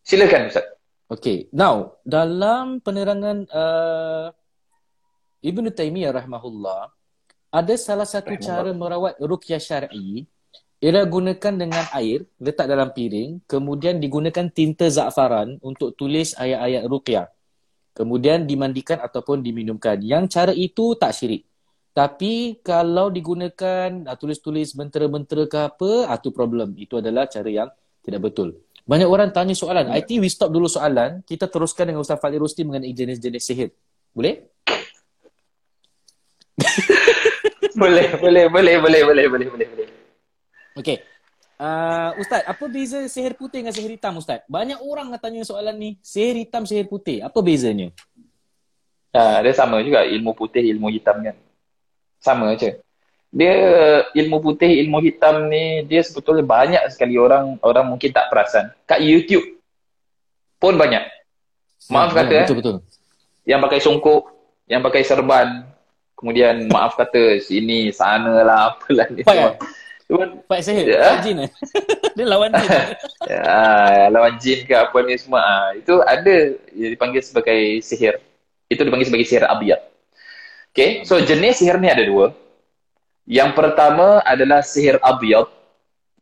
Silakan 0.01 0.49
Ustaz. 0.49 0.65
Okey, 1.07 1.53
now 1.53 2.01
dalam 2.01 2.81
penerangan 2.81 3.45
uh, 3.53 4.33
Ibnu 5.45 5.69
Taimiyah 5.69 6.17
rahimahullah, 6.17 6.89
ada 7.53 7.73
salah 7.77 8.09
satu 8.09 8.33
cara 8.41 8.73
merawat 8.73 9.15
ruqyah 9.21 9.61
syar'i 9.61 10.25
ialah 10.77 11.09
gunakan 11.09 11.53
dengan 11.57 11.85
air, 11.97 12.21
letak 12.37 12.69
dalam 12.69 12.93
piring, 12.93 13.41
kemudian 13.49 13.97
digunakan 13.97 14.45
tinta 14.53 14.85
za'faran 14.93 15.57
untuk 15.65 15.97
tulis 15.97 16.37
ayat-ayat 16.37 16.85
ruqyah. 16.85 17.27
Kemudian 17.97 18.45
dimandikan 18.45 19.01
ataupun 19.01 19.41
diminumkan. 19.41 19.97
Yang 20.05 20.23
cara 20.37 20.53
itu 20.53 20.93
tak 21.01 21.17
syirik. 21.17 21.49
Tapi 21.97 22.61
kalau 22.61 23.09
digunakan 23.09 23.89
uh, 24.05 24.13
tulis-tulis 24.13 24.77
mentera-mentera 24.77 25.49
ke 25.49 25.57
apa, 25.65 26.05
ah, 26.05 26.13
itu 26.21 26.29
problem. 26.29 26.77
Itu 26.77 27.01
adalah 27.01 27.25
cara 27.25 27.49
yang 27.49 27.69
tidak 28.05 28.29
betul. 28.29 28.61
Banyak 28.85 29.09
orang 29.09 29.33
tanya 29.33 29.57
soalan. 29.57 29.89
I 29.89 30.05
think 30.05 30.21
we 30.21 30.29
stop 30.29 30.53
dulu 30.53 30.69
soalan. 30.69 31.25
Kita 31.25 31.49
teruskan 31.49 31.89
dengan 31.89 32.05
Ustaz 32.05 32.21
Fadli 32.21 32.37
Rusti 32.37 32.61
mengenai 32.61 32.93
jenis-jenis 32.93 33.41
sihir. 33.41 33.73
Boleh? 34.17 34.45
boleh, 37.77 38.07
boleh, 38.21 38.45
boleh, 38.49 38.75
boleh, 38.77 39.01
boleh, 39.05 39.25
boleh, 39.29 39.47
boleh, 39.49 39.67
Okay. 40.77 41.01
Uh, 41.57 42.13
Ustaz, 42.21 42.45
apa 42.45 42.65
beza 42.69 43.01
sihir 43.09 43.33
putih 43.33 43.65
dengan 43.65 43.73
sihir 43.73 43.97
hitam 43.97 44.21
Ustaz? 44.21 44.45
Banyak 44.45 44.77
orang 44.85 45.09
nak 45.09 45.25
tanya 45.25 45.41
soalan 45.41 45.73
ni. 45.73 45.89
Sihir 46.05 46.37
hitam, 46.37 46.69
sihir 46.69 46.85
putih. 46.85 47.25
Apa 47.25 47.41
bezanya? 47.41 47.89
Uh, 49.09 49.37
dia 49.41 49.53
sama 49.57 49.81
juga. 49.81 50.05
Ilmu 50.05 50.37
putih, 50.37 50.61
ilmu 50.61 50.93
hitam 50.93 51.17
kan 51.25 51.35
sama 52.21 52.53
je. 52.57 52.77
Dia 53.27 53.53
ilmu 54.15 54.39
putih, 54.39 54.71
ilmu 54.85 55.03
hitam 55.03 55.51
ni 55.51 55.83
dia 55.83 55.99
sebetulnya 55.99 56.47
banyak 56.47 56.83
sekali 56.93 57.19
orang 57.19 57.59
orang 57.59 57.85
mungkin 57.89 58.13
tak 58.13 58.31
perasan. 58.31 58.71
Kat 58.87 59.03
YouTube 59.03 59.43
pun 60.57 60.79
banyak. 60.79 61.03
Maaf 61.91 62.15
ya, 62.15 62.23
kata 62.23 62.33
betul, 62.33 62.41
eh. 62.41 62.57
Betul. 62.57 62.77
Yang 63.47 63.59
pakai 63.67 63.79
songkok, 63.83 64.21
yang 64.65 64.81
pakai 64.81 65.01
serban, 65.05 65.47
kemudian 66.17 66.71
maaf 66.71 66.97
kata 66.97 67.37
sini 67.43 67.93
sana 67.93 68.41
lah 68.41 68.73
apalah 68.73 69.07
ni. 69.13 69.21
Cuman, 70.07 70.39
Pak 70.47 70.59
Sahid, 70.63 70.87
ya? 70.87 71.19
jin 71.19 71.43
eh? 71.43 71.51
dia 72.15 72.25
lawan 72.25 72.55
jin. 72.55 72.69
ya, 73.31 74.07
lawan 74.07 74.39
jin 74.39 74.63
ke 74.63 74.71
apa 74.71 74.97
ni 75.03 75.19
semua. 75.19 75.43
Ha, 75.43 75.75
itu 75.75 75.99
ada 75.99 76.35
yang 76.71 76.91
dipanggil 76.95 77.19
sebagai 77.19 77.83
sihir. 77.83 78.15
Itu 78.71 78.87
dipanggil 78.87 79.11
sebagai 79.11 79.27
sihir 79.27 79.43
abiyat. 79.43 79.83
Okay, 80.71 81.03
so 81.03 81.19
jenis 81.19 81.59
sihir 81.59 81.75
ni 81.83 81.91
ada 81.91 82.07
dua. 82.07 82.31
Yang 83.27 83.51
pertama 83.59 84.23
adalah 84.23 84.63
sihir 84.63 84.95
abiyat. 85.03 85.51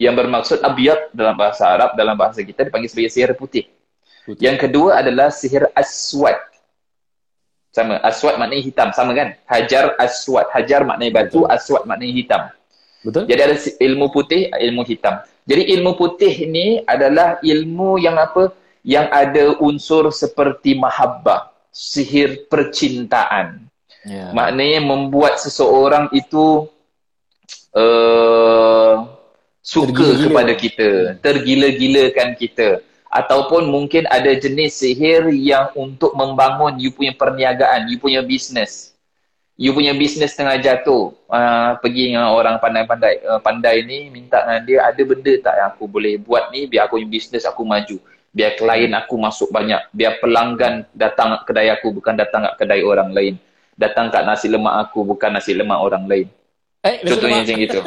Yang 0.02 0.16
bermaksud 0.18 0.58
abiyat 0.66 1.14
dalam 1.14 1.38
bahasa 1.38 1.70
Arab, 1.70 1.94
dalam 1.94 2.18
bahasa 2.18 2.42
kita 2.42 2.66
dipanggil 2.66 2.90
sebagai 2.90 3.14
sihir 3.14 3.38
putih. 3.38 3.70
putih. 4.26 4.42
Yang 4.42 4.66
kedua 4.66 4.98
adalah 4.98 5.30
sihir 5.30 5.70
aswad. 5.78 6.42
Sama, 7.70 8.02
aswad 8.02 8.42
maknanya 8.42 8.66
hitam. 8.66 8.90
Sama 8.98 9.14
kan? 9.14 9.38
Hajar 9.46 9.94
aswad. 10.02 10.50
Hajar 10.50 10.82
maknanya 10.82 11.22
batu, 11.22 11.46
aswad 11.46 11.86
maknanya 11.86 12.14
hitam. 12.18 12.42
Betul. 13.06 13.30
Jadi 13.30 13.42
ada 13.46 13.56
ilmu 13.86 14.10
putih, 14.10 14.50
ilmu 14.50 14.82
hitam. 14.82 15.22
Jadi 15.46 15.70
ilmu 15.78 15.94
putih 15.94 16.34
ni 16.50 16.82
adalah 16.90 17.38
ilmu 17.46 18.02
yang 18.02 18.18
apa? 18.18 18.50
Yang 18.82 19.08
ada 19.14 19.44
unsur 19.62 20.10
seperti 20.10 20.74
mahabbah. 20.74 21.54
Sihir 21.70 22.50
percintaan. 22.50 23.70
Yeah. 24.06 24.34
Maknanya 24.34 24.82
membuat 24.82 25.38
seseorang 25.38 26.10
itu 26.18 26.66
uh, 27.78 29.06
suka 29.62 29.92
Tergila-gila. 29.92 30.26
kepada 30.30 30.54
kita, 30.58 30.90
tergila-gilakan 31.22 32.30
kita. 32.40 32.70
Ataupun 33.12 33.70
mungkin 33.70 34.10
ada 34.12 34.34
jenis 34.34 34.82
sihir 34.82 35.30
yang 35.36 35.72
untuk 35.78 36.16
membangun 36.18 36.80
you 36.82 36.92
punya 36.92 37.14
perniagaan, 37.16 37.88
you 37.88 38.02
punya 38.02 38.26
bisnes. 38.26 38.95
You 39.56 39.72
punya 39.72 39.96
bisnes 39.96 40.36
tengah 40.36 40.60
jatuh. 40.60 41.16
Uh, 41.32 41.80
pergi 41.80 42.12
dengan 42.12 42.36
orang 42.36 42.60
pandai-pandai 42.60 43.24
uh, 43.24 43.40
pandai 43.40 43.88
ni 43.88 44.12
minta 44.12 44.44
dengan 44.44 44.62
dia 44.68 44.80
ada 44.84 45.02
benda 45.02 45.34
tak 45.40 45.54
yang 45.56 45.70
aku 45.72 45.84
boleh 45.88 46.20
buat 46.20 46.52
ni 46.52 46.68
biar 46.68 46.92
aku 46.92 47.00
punya 47.00 47.08
bisnes 47.08 47.48
aku 47.48 47.64
maju. 47.64 47.98
Biar 48.36 48.60
klien 48.60 48.92
aku 48.92 49.16
masuk 49.16 49.48
banyak. 49.50 49.80
Biar 49.96 50.20
pelanggan 50.20 50.84
datang 50.92 51.40
ke 51.40 51.52
kedai 51.52 51.72
aku 51.72 51.96
bukan 51.96 52.20
datang 52.20 52.44
ke 52.52 52.68
kedai 52.68 52.84
orang 52.84 53.16
lain 53.16 53.40
datang 53.76 54.08
kat 54.08 54.24
nasi 54.24 54.48
lemak 54.48 54.88
aku 54.88 55.04
bukan 55.04 55.36
nasi 55.36 55.52
lemak 55.52 55.80
orang 55.80 56.08
lain. 56.08 56.28
Eh, 56.82 57.04
Contohnya 57.04 57.44
macam 57.44 57.56
gitu. 57.60 57.80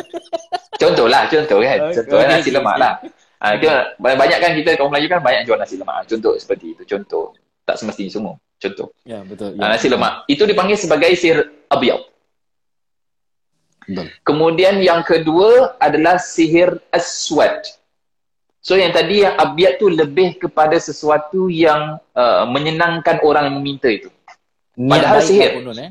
Contohlah, 0.78 1.22
contoh 1.30 1.58
kan. 1.64 1.78
Contoh 1.90 2.18
okay, 2.20 2.28
nasi 2.28 2.50
lemak 2.52 2.76
lah. 2.76 2.94
Ha, 3.38 3.54
banyak 3.98 4.38
kan 4.42 4.50
kita 4.58 4.74
kaum 4.74 4.90
Melayu 4.90 5.06
kan 5.06 5.22
banyak 5.22 5.46
jual 5.46 5.58
nasi 5.58 5.78
lemak. 5.78 6.04
Contoh 6.06 6.34
seperti 6.36 6.76
itu. 6.76 6.82
Contoh. 6.84 7.32
Tak 7.68 7.76
semestinya 7.76 8.08
semua. 8.08 8.34
Contoh. 8.56 8.88
Ya, 9.04 9.20
betul. 9.20 9.52
Ya. 9.60 9.68
Ha, 9.68 9.76
nasi 9.76 9.92
lemak. 9.92 10.24
Itu 10.24 10.48
dipanggil 10.48 10.80
sebagai 10.80 11.12
sihir 11.12 11.68
abiyab. 11.68 12.00
Kemudian 14.24 14.80
yang 14.84 15.04
kedua 15.04 15.76
adalah 15.80 16.16
sihir 16.16 16.80
aswad. 16.92 17.64
So 18.60 18.76
yang 18.76 18.92
tadi 18.92 19.24
yang 19.24 19.36
abiyat 19.36 19.80
tu 19.80 19.88
lebih 19.88 20.36
kepada 20.36 20.76
sesuatu 20.76 21.48
yang 21.48 21.96
uh, 22.12 22.44
menyenangkan 22.44 23.20
orang 23.24 23.48
yang 23.48 23.56
meminta 23.60 23.88
itu 23.88 24.12
niat 24.78 25.02
Padahal 25.02 25.20
sihir. 25.26 25.50
Pun, 25.58 25.74
eh? 25.74 25.90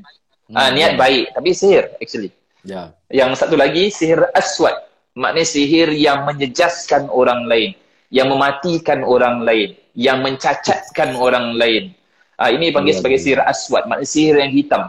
Ah, 0.55 0.71
niat 0.71 0.95
hmm. 0.95 1.01
baik 1.01 1.23
tapi 1.36 1.49
sihir 1.51 1.91
actually. 1.99 2.32
Ya. 2.63 2.95
Yang 3.11 3.43
satu 3.43 3.59
lagi 3.59 3.91
sihir 3.91 4.32
aswad. 4.32 4.88
Maknanya 5.17 5.49
sihir 5.49 5.89
yang 5.97 6.30
menyejaskan 6.30 7.09
orang 7.09 7.49
lain, 7.49 7.73
yang 8.08 8.32
mematikan 8.32 9.03
orang 9.03 9.43
lain, 9.43 9.76
yang 9.97 10.24
mencacatkan 10.24 11.16
orang 11.18 11.55
lain. 11.55 11.91
Ah, 12.38 12.53
ini 12.53 12.70
dipanggil 12.70 12.93
ya, 12.93 12.97
sebagai 13.01 13.20
ya. 13.20 13.24
sihir 13.24 13.41
aswad, 13.41 13.89
maknanya 13.89 14.10
sihir 14.10 14.36
yang 14.38 14.51
hitam. 14.53 14.84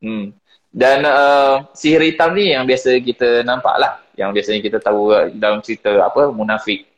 Hmm. 0.00 0.24
Dan 0.70 1.02
uh, 1.02 1.66
sihir 1.74 2.04
hitam 2.04 2.36
ni 2.36 2.54
yang 2.54 2.68
biasa 2.68 2.94
kita 3.02 3.42
nampak 3.42 3.74
lah. 3.80 3.98
Yang 4.14 4.30
biasanya 4.38 4.60
kita 4.60 4.78
tahu 4.78 5.10
dalam 5.34 5.64
cerita 5.64 5.90
apa 6.04 6.30
munafik 6.30 6.90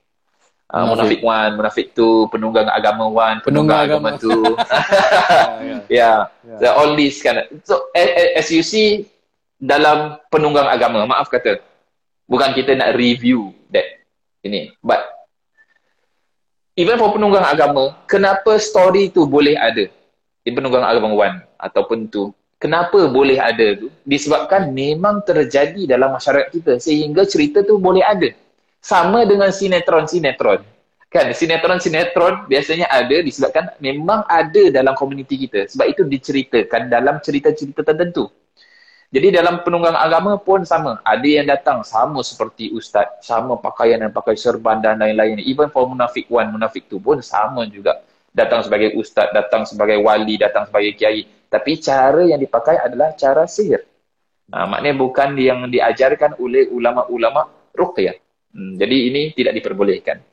Uh, 0.72 0.89
munafik 0.89 1.20
one, 1.20 1.53
munafik 1.61 1.93
two, 1.93 2.24
penunggang 2.33 2.64
agama 2.64 3.05
one, 3.05 3.45
penunggang, 3.45 3.93
penunggang 3.93 4.16
agama, 4.16 4.16
agama 4.16 4.24
two. 4.24 4.41
yeah, 5.93 6.33
yeah. 6.49 6.59
yeah. 6.64 6.72
all 6.72 6.97
this 6.97 7.20
kan. 7.20 7.45
So 7.61 7.93
as 7.93 8.49
you 8.49 8.64
see 8.64 9.05
dalam 9.61 10.16
penunggang 10.33 10.72
agama, 10.72 11.05
maaf 11.05 11.28
kata, 11.28 11.61
bukan 12.24 12.57
kita 12.57 12.72
nak 12.72 12.97
review 12.97 13.53
that 13.68 13.85
ini, 14.49 14.72
but 14.80 15.11
even 16.77 16.97
for 16.97 17.12
penunggang 17.12 17.45
agama, 17.45 17.97
kenapa 18.09 18.57
story 18.57 19.12
tu 19.12 19.29
boleh 19.29 19.57
ada 19.57 19.89
di 20.43 20.51
penunggang 20.51 20.85
agama 20.85 21.12
one 21.12 21.37
ataupun 21.61 22.09
two? 22.09 22.33
Kenapa 22.62 23.11
boleh 23.11 23.43
ada 23.43 23.75
tu? 23.75 23.91
Disebabkan 24.07 24.70
memang 24.70 25.18
terjadi 25.27 25.83
dalam 25.99 26.14
masyarakat 26.14 26.49
kita 26.55 26.73
sehingga 26.79 27.27
cerita 27.27 27.66
tu 27.66 27.83
boleh 27.83 28.07
ada 28.07 28.31
sama 28.79 29.27
dengan 29.27 29.51
sinetron-sinetron. 29.51 30.62
Kan 31.11 31.35
sinetron-sinetron 31.35 32.47
biasanya 32.47 32.87
ada 32.87 33.18
disebabkan 33.18 33.75
memang 33.83 34.23
ada 34.31 34.70
dalam 34.70 34.95
komuniti 34.95 35.43
kita. 35.43 35.66
Sebab 35.75 35.87
itu 35.91 36.03
diceritakan 36.07 36.87
dalam 36.87 37.18
cerita-cerita 37.18 37.83
tertentu. 37.83 38.31
Jadi 39.12 39.28
dalam 39.28 39.60
penunggang 39.60 39.92
agama 39.92 40.40
pun 40.40 40.64
sama. 40.64 40.96
Ada 41.04 41.28
yang 41.28 41.44
datang 41.44 41.84
sama 41.84 42.24
seperti 42.24 42.72
ustaz, 42.72 43.20
sama 43.20 43.60
pakaian 43.60 44.00
dan 44.00 44.08
pakai 44.08 44.40
serban 44.40 44.80
dan 44.80 45.04
lain-lain. 45.04 45.36
Even 45.44 45.68
for 45.68 45.84
munafik 45.84 46.32
one, 46.32 46.48
munafik 46.48 46.88
two 46.88 46.96
pun 46.96 47.20
sama 47.20 47.68
juga. 47.68 48.00
Datang 48.32 48.64
sebagai 48.64 48.96
ustaz, 48.96 49.28
datang 49.36 49.68
sebagai 49.68 50.00
wali, 50.00 50.40
datang 50.40 50.64
sebagai 50.64 50.96
kiai. 50.96 51.28
Tapi 51.52 51.76
cara 51.84 52.24
yang 52.24 52.40
dipakai 52.40 52.80
adalah 52.80 53.12
cara 53.12 53.44
sihir. 53.44 53.84
Ha, 54.48 54.64
maknanya 54.64 54.96
bukan 54.96 55.36
yang 55.36 55.68
diajarkan 55.68 56.40
oleh 56.40 56.72
ulama-ulama 56.72 57.52
ruqyah. 57.76 58.16
Hmm, 58.56 58.80
jadi 58.80 58.96
ini 59.12 59.22
tidak 59.36 59.60
diperbolehkan. 59.60 60.24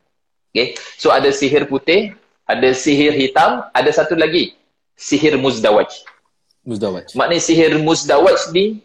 Okay. 0.56 0.80
So 0.96 1.12
ada 1.12 1.28
sihir 1.36 1.68
putih, 1.68 2.16
ada 2.48 2.72
sihir 2.72 3.12
hitam, 3.12 3.68
ada 3.76 3.92
satu 3.92 4.16
lagi. 4.16 4.56
Sihir 4.96 5.36
muzdawaj. 5.36 5.92
Muzdawaj. 6.68 7.16
Maknanya 7.16 7.44
sihir 7.44 7.74
muzdawaj 7.80 8.52
ni 8.52 8.84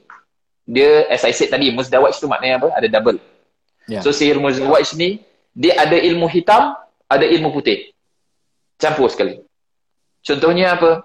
dia 0.64 1.04
as 1.12 1.26
I 1.26 1.32
said 1.36 1.52
tadi 1.52 1.68
muzdawaj 1.74 2.16
tu 2.16 2.30
maknanya 2.30 2.62
apa? 2.62 2.68
Ada 2.78 2.88
double. 2.88 3.18
Yeah. 3.90 4.00
So 4.00 4.14
sihir 4.14 4.38
muzdawaj 4.40 4.94
ni 4.96 5.20
dia 5.54 5.78
ada 5.78 5.94
ilmu 5.94 6.26
hitam, 6.30 6.74
ada 7.06 7.26
ilmu 7.26 7.54
putih. 7.54 7.94
Campur 8.78 9.10
sekali. 9.10 9.38
Contohnya 10.24 10.74
apa? 10.74 11.04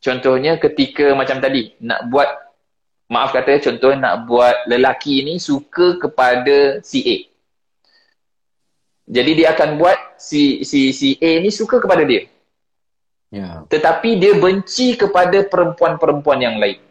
Contohnya 0.00 0.56
ketika 0.56 1.12
macam 1.12 1.42
tadi 1.44 1.76
nak 1.84 2.08
buat 2.08 2.28
maaf 3.10 3.34
kata 3.34 3.60
contoh 3.60 3.92
nak 3.92 4.24
buat 4.24 4.64
lelaki 4.70 5.20
ni 5.26 5.36
suka 5.36 6.00
kepada 6.00 6.80
si 6.80 7.04
A. 7.04 7.16
Jadi 9.10 9.42
dia 9.42 9.52
akan 9.52 9.76
buat 9.76 9.98
si 10.16 10.62
si 10.62 10.94
si 10.94 11.18
A 11.18 11.42
ni 11.42 11.50
suka 11.50 11.82
kepada 11.82 12.06
dia. 12.06 12.30
Yeah. 13.30 13.62
Tetapi 13.70 14.18
dia 14.18 14.34
benci 14.34 14.98
kepada 14.98 15.46
perempuan-perempuan 15.46 16.38
yang 16.42 16.58
lain. 16.58 16.82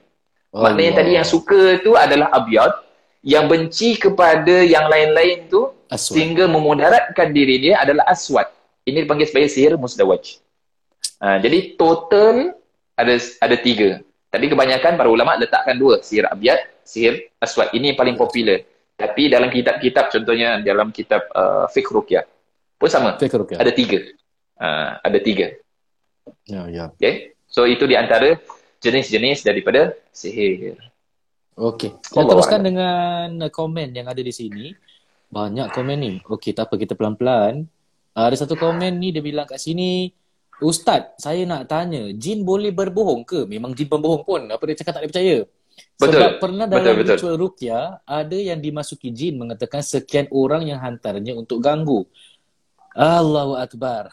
Oh, 0.56 0.64
Maknanya 0.66 0.92
wow. 0.96 1.00
tadi 1.04 1.12
yang 1.20 1.28
suka 1.28 1.62
tu 1.84 1.94
adalah 2.00 2.32
abiyad, 2.32 2.72
yang 3.22 3.46
benci 3.52 4.00
kepada 4.00 4.64
yang 4.64 4.88
lain-lain 4.88 5.52
tu 5.52 5.68
aswad. 5.92 6.16
sehingga 6.16 6.48
memudaratkan 6.48 7.36
diri 7.36 7.60
dia 7.60 7.84
adalah 7.84 8.08
aswad. 8.08 8.48
Ini 8.88 9.06
dipanggil 9.06 9.28
sebagai 9.28 9.52
sihir 9.52 9.76
musdawaj. 9.76 10.40
Ha, 11.20 11.38
jadi 11.44 11.76
total 11.76 12.56
ada 12.96 13.16
ada 13.44 13.56
tiga. 13.60 14.00
Tapi 14.32 14.46
kebanyakan 14.48 14.96
para 14.96 15.10
ulama 15.12 15.36
letakkan 15.36 15.76
dua, 15.76 16.00
sihir 16.00 16.26
abiyad, 16.32 16.64
sihir 16.88 17.30
aswad. 17.44 17.70
Ini 17.76 17.94
yang 17.94 18.00
paling 18.00 18.16
popular. 18.16 18.64
Tapi 18.96 19.32
dalam 19.32 19.52
kitab-kitab 19.52 20.12
contohnya 20.12 20.60
dalam 20.64 20.92
kitab 20.96 21.28
uh, 21.36 21.68
fiqh 21.72 21.88
ruqyah 21.88 22.24
pun 22.80 22.90
sama. 22.92 23.20
Fiqh 23.20 23.36
ruqyah. 23.36 23.60
Ada 23.60 23.72
tiga. 23.76 24.00
Uh, 24.60 24.92
ada 25.04 25.20
tiga. 25.20 25.56
Ya, 26.48 26.68
ya. 26.70 26.86
Okay. 26.96 27.38
So 27.50 27.66
itu 27.66 27.90
di 27.90 27.98
antara 27.98 28.38
jenis-jenis 28.80 29.44
daripada 29.44 29.94
sihir. 30.14 30.80
Okey. 31.60 32.00
Kita 32.00 32.24
teruskan 32.24 32.64
dengan 32.64 33.36
komen 33.52 33.92
yang 33.92 34.08
ada 34.08 34.22
di 34.24 34.32
sini. 34.32 34.72
Banyak 35.30 35.76
komen 35.76 35.98
ni. 36.00 36.14
Okey, 36.24 36.56
tak 36.56 36.72
apa 36.72 36.80
kita 36.80 36.96
pelan-pelan. 36.96 37.68
Uh, 38.16 38.26
ada 38.26 38.36
satu 38.40 38.56
komen 38.56 38.96
ni 38.98 39.12
dia 39.12 39.22
bilang 39.22 39.46
kat 39.46 39.60
sini, 39.60 40.10
Ustaz, 40.60 41.16
saya 41.20 41.48
nak 41.48 41.72
tanya, 41.72 42.12
jin 42.16 42.44
boleh 42.44 42.72
berbohong 42.76 43.24
ke? 43.24 43.48
Memang 43.48 43.72
jin 43.76 43.88
pembohong 43.88 44.24
pun. 44.28 44.42
Apa 44.48 44.64
dia 44.68 44.76
cakap 44.80 45.00
tak 45.00 45.02
dia 45.08 45.12
percaya? 45.12 45.38
Betul. 45.96 46.20
Sebab 46.20 46.32
pernah 46.40 46.66
dalam 46.68 46.96
betul, 47.00 47.16
ritual 47.16 47.36
rukyah, 47.40 48.04
ada 48.04 48.36
yang 48.36 48.60
dimasuki 48.60 49.12
jin 49.12 49.40
mengatakan 49.40 49.80
sekian 49.80 50.28
orang 50.32 50.68
yang 50.68 50.80
hantarnya 50.84 51.36
untuk 51.36 51.64
ganggu. 51.64 52.04
Allahu 52.92 53.56
Akbar. 53.56 54.12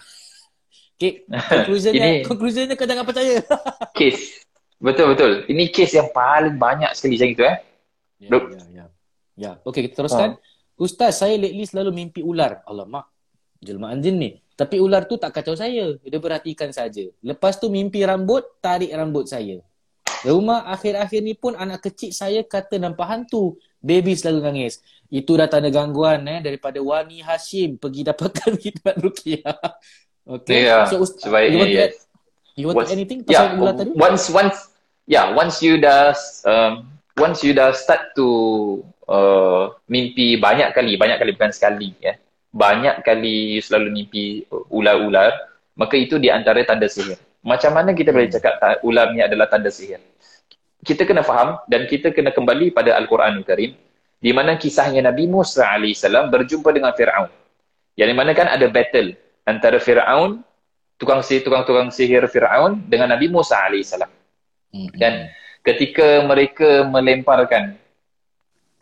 Okay, 0.97 1.29
conclusionnya, 1.53 2.09
ini, 2.09 2.25
conclusionnya 2.25 2.75
kau 2.75 2.89
jangan 2.89 3.05
percaya. 3.05 3.45
case. 3.99 4.41
Betul, 4.81 5.13
betul. 5.13 5.33
Ini 5.45 5.69
case 5.69 6.01
yang 6.01 6.09
paling 6.09 6.57
banyak 6.57 6.89
sekali 6.97 7.21
macam 7.21 7.29
itu 7.33 7.43
eh. 7.45 7.57
Ya, 8.17 8.29
ya, 8.33 8.63
ya. 8.73 8.85
Ya, 9.37 9.51
okay, 9.69 9.85
kita 9.85 10.01
teruskan. 10.01 10.41
Ha. 10.41 10.41
Ustaz, 10.81 11.21
saya 11.21 11.37
lately 11.37 11.69
selalu 11.69 11.93
mimpi 11.93 12.25
ular. 12.25 12.65
Alamak, 12.65 13.13
jelmaan 13.61 14.01
jin 14.01 14.17
ni. 14.17 14.31
Tapi 14.57 14.81
ular 14.81 15.05
tu 15.05 15.21
tak 15.21 15.37
kacau 15.37 15.53
saya. 15.53 16.01
Dia 16.01 16.21
perhatikan 16.21 16.73
saja. 16.73 17.05
Lepas 17.21 17.61
tu 17.61 17.69
mimpi 17.69 18.01
rambut, 18.01 18.45
tarik 18.65 18.89
rambut 18.89 19.29
saya. 19.29 19.61
Rumah 20.25 20.73
akhir-akhir 20.73 21.21
ni 21.21 21.37
pun 21.37 21.53
anak 21.53 21.93
kecil 21.93 22.17
saya 22.17 22.41
kata 22.41 22.81
nampak 22.81 23.05
hantu. 23.05 23.61
Baby 23.85 24.17
selalu 24.17 24.41
nangis. 24.49 24.81
Itu 25.13 25.37
dah 25.37 25.47
tanda 25.47 25.69
gangguan 25.69 26.25
eh 26.27 26.41
daripada 26.41 26.81
Wani 26.81 27.21
Hashim 27.21 27.77
pergi 27.77 28.09
dapatkan 28.09 28.57
khidmat 28.63 28.97
Rukiah. 28.97 29.61
Okay. 30.27 30.67
Yeah, 30.67 30.91
so, 30.91 31.07
sebaiknya, 31.07 31.55
you 31.55 31.59
want 31.63 31.71
yes. 31.71 31.79
to 31.79 31.87
add, 31.87 31.95
you 32.59 32.65
want 32.67 32.77
once, 32.83 32.89
to 32.91 32.95
anything 32.99 33.21
pasal 33.23 33.47
yeah, 33.55 33.75
tadi? 33.79 33.91
Once, 33.95 34.25
once, 34.35 34.59
yeah, 35.07 35.27
once 35.31 35.63
you 35.63 35.79
dah, 35.79 36.11
um, 36.51 36.91
once 37.15 37.47
you 37.47 37.55
dah 37.55 37.71
start 37.71 38.11
to 38.19 38.27
uh, 39.07 39.71
mimpi 39.87 40.35
banyak 40.35 40.75
kali, 40.75 40.99
banyak 40.99 41.23
kali 41.23 41.31
bukan 41.39 41.55
sekali, 41.55 41.95
ya. 42.03 42.11
Yeah. 42.11 42.17
Banyak 42.51 43.07
kali 43.07 43.55
you 43.55 43.63
selalu 43.63 43.95
mimpi 43.95 44.43
ular-ular, 44.51 45.31
maka 45.79 45.95
itu 45.95 46.19
di 46.19 46.33
antara 46.33 46.59
tanda 46.67 46.91
sihir. 46.91 47.21
Macam 47.47 47.71
mana 47.71 47.95
kita 47.95 48.11
boleh 48.11 48.27
cakap 48.27 48.59
ular 48.83 49.15
ni 49.15 49.23
adalah 49.23 49.47
tanda 49.47 49.71
sihir? 49.71 50.03
Kita 50.83 51.07
kena 51.07 51.23
faham 51.23 51.63
dan 51.71 51.87
kita 51.87 52.11
kena 52.11 52.35
kembali 52.35 52.75
pada 52.75 52.99
Al-Quran 52.99 53.45
Karim 53.47 53.79
di 54.17 54.31
mana 54.33 54.57
kisahnya 54.57 55.05
Nabi 55.05 55.29
Musa 55.29 55.69
AS 55.69 56.03
berjumpa 56.03 56.73
dengan 56.73 56.97
Fir'aun. 56.97 57.31
Yang 57.95 58.09
di 58.11 58.17
mana 58.17 58.33
kan 58.33 58.49
ada 58.49 58.67
battle 58.73 59.15
antara 59.47 59.79
Firaun 59.79 60.43
tukang 60.99 61.23
sihir 61.23 61.47
tukang-tukang 61.47 61.89
sihir 61.95 62.27
Firaun 62.27 62.83
dengan 62.91 63.15
Nabi 63.15 63.31
Musa 63.31 63.63
alaihissalam. 63.63 64.11
Hmm. 64.75 64.91
Dan 64.99 65.31
ketika 65.63 66.27
mereka 66.27 66.85
melemparkan 66.85 67.79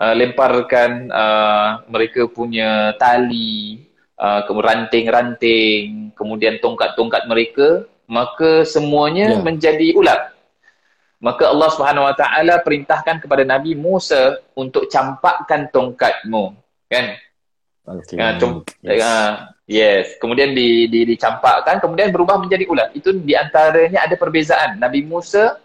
uh, 0.00 0.14
lemparkan 0.16 1.12
uh, 1.12 1.84
mereka 1.86 2.26
punya 2.26 2.96
tali 2.96 3.84
uh, 4.18 4.42
ranting-ranting 4.48 6.10
kemudian 6.16 6.58
tongkat-tongkat 6.58 7.28
mereka 7.28 7.84
maka 8.08 8.64
semuanya 8.64 9.36
yeah. 9.36 9.42
menjadi 9.42 9.96
ular. 9.96 10.32
Maka 11.24 11.48
Allah 11.48 11.72
Subhanahu 11.72 12.04
Wa 12.04 12.16
Taala 12.20 12.60
perintahkan 12.60 13.24
kepada 13.24 13.48
Nabi 13.48 13.72
Musa 13.72 14.44
untuk 14.52 14.92
campakkan 14.92 15.72
tongkatmu, 15.72 16.52
kan? 16.92 17.16
Okay. 17.84 18.20
Uh, 18.20 18.60
yes. 18.84 19.00
Uh, 19.00 19.48
Yes, 19.64 20.20
kemudian 20.20 20.52
di, 20.52 20.92
di, 20.92 21.08
dicampakkan, 21.08 21.80
kemudian 21.80 22.12
berubah 22.12 22.36
menjadi 22.36 22.68
ular. 22.68 22.92
Itu 22.92 23.16
di 23.16 23.32
antaranya 23.32 24.04
ada 24.04 24.12
perbezaan. 24.12 24.76
Nabi 24.76 25.00
Musa 25.00 25.56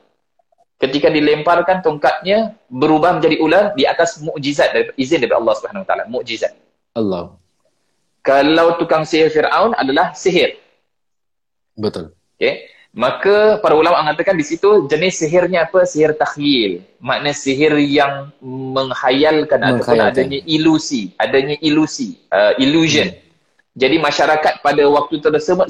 ketika 0.79 1.11
dilemparkan 1.11 1.83
tongkatnya 1.83 2.55
berubah 2.71 3.19
menjadi 3.19 3.43
ular 3.43 3.75
di 3.75 3.83
atas 3.83 4.23
mukjizat 4.23 4.71
dari 4.71 4.87
izin 4.95 5.19
dari 5.19 5.35
Allah 5.35 5.51
Subhanahu 5.59 5.83
Wa 5.83 5.87
Taala, 5.91 6.03
mukjizat. 6.07 6.55
Allah. 6.95 7.35
Kalau 8.23 8.79
tukang 8.79 9.03
sihir 9.03 9.27
Firaun 9.35 9.75
adalah 9.75 10.15
sihir. 10.15 10.55
Betul. 11.75 12.15
Okay. 12.39 12.71
Maka 12.95 13.59
para 13.59 13.75
ulama 13.75 13.99
mengatakan 13.99 14.33
di 14.39 14.47
situ 14.47 14.87
jenis 14.87 15.19
sihirnya 15.19 15.67
apa? 15.67 15.83
Sihir 15.83 16.15
takhyil. 16.15 16.87
Makna 17.03 17.35
sihir 17.35 17.75
yang 17.83 18.31
menghayalkan, 18.39 19.59
menghayalkan. 19.59 19.83
ataupun 19.83 19.99
adanya 19.99 20.39
ilusi, 20.47 21.11
adanya 21.19 21.59
ilusi, 21.59 22.15
uh, 22.31 22.55
illusion. 22.55 23.11
Hmm 23.11 23.27
jadi 23.77 24.01
masyarakat 24.01 24.65
pada 24.65 24.83
waktu 24.89 25.21
tersebut 25.21 25.69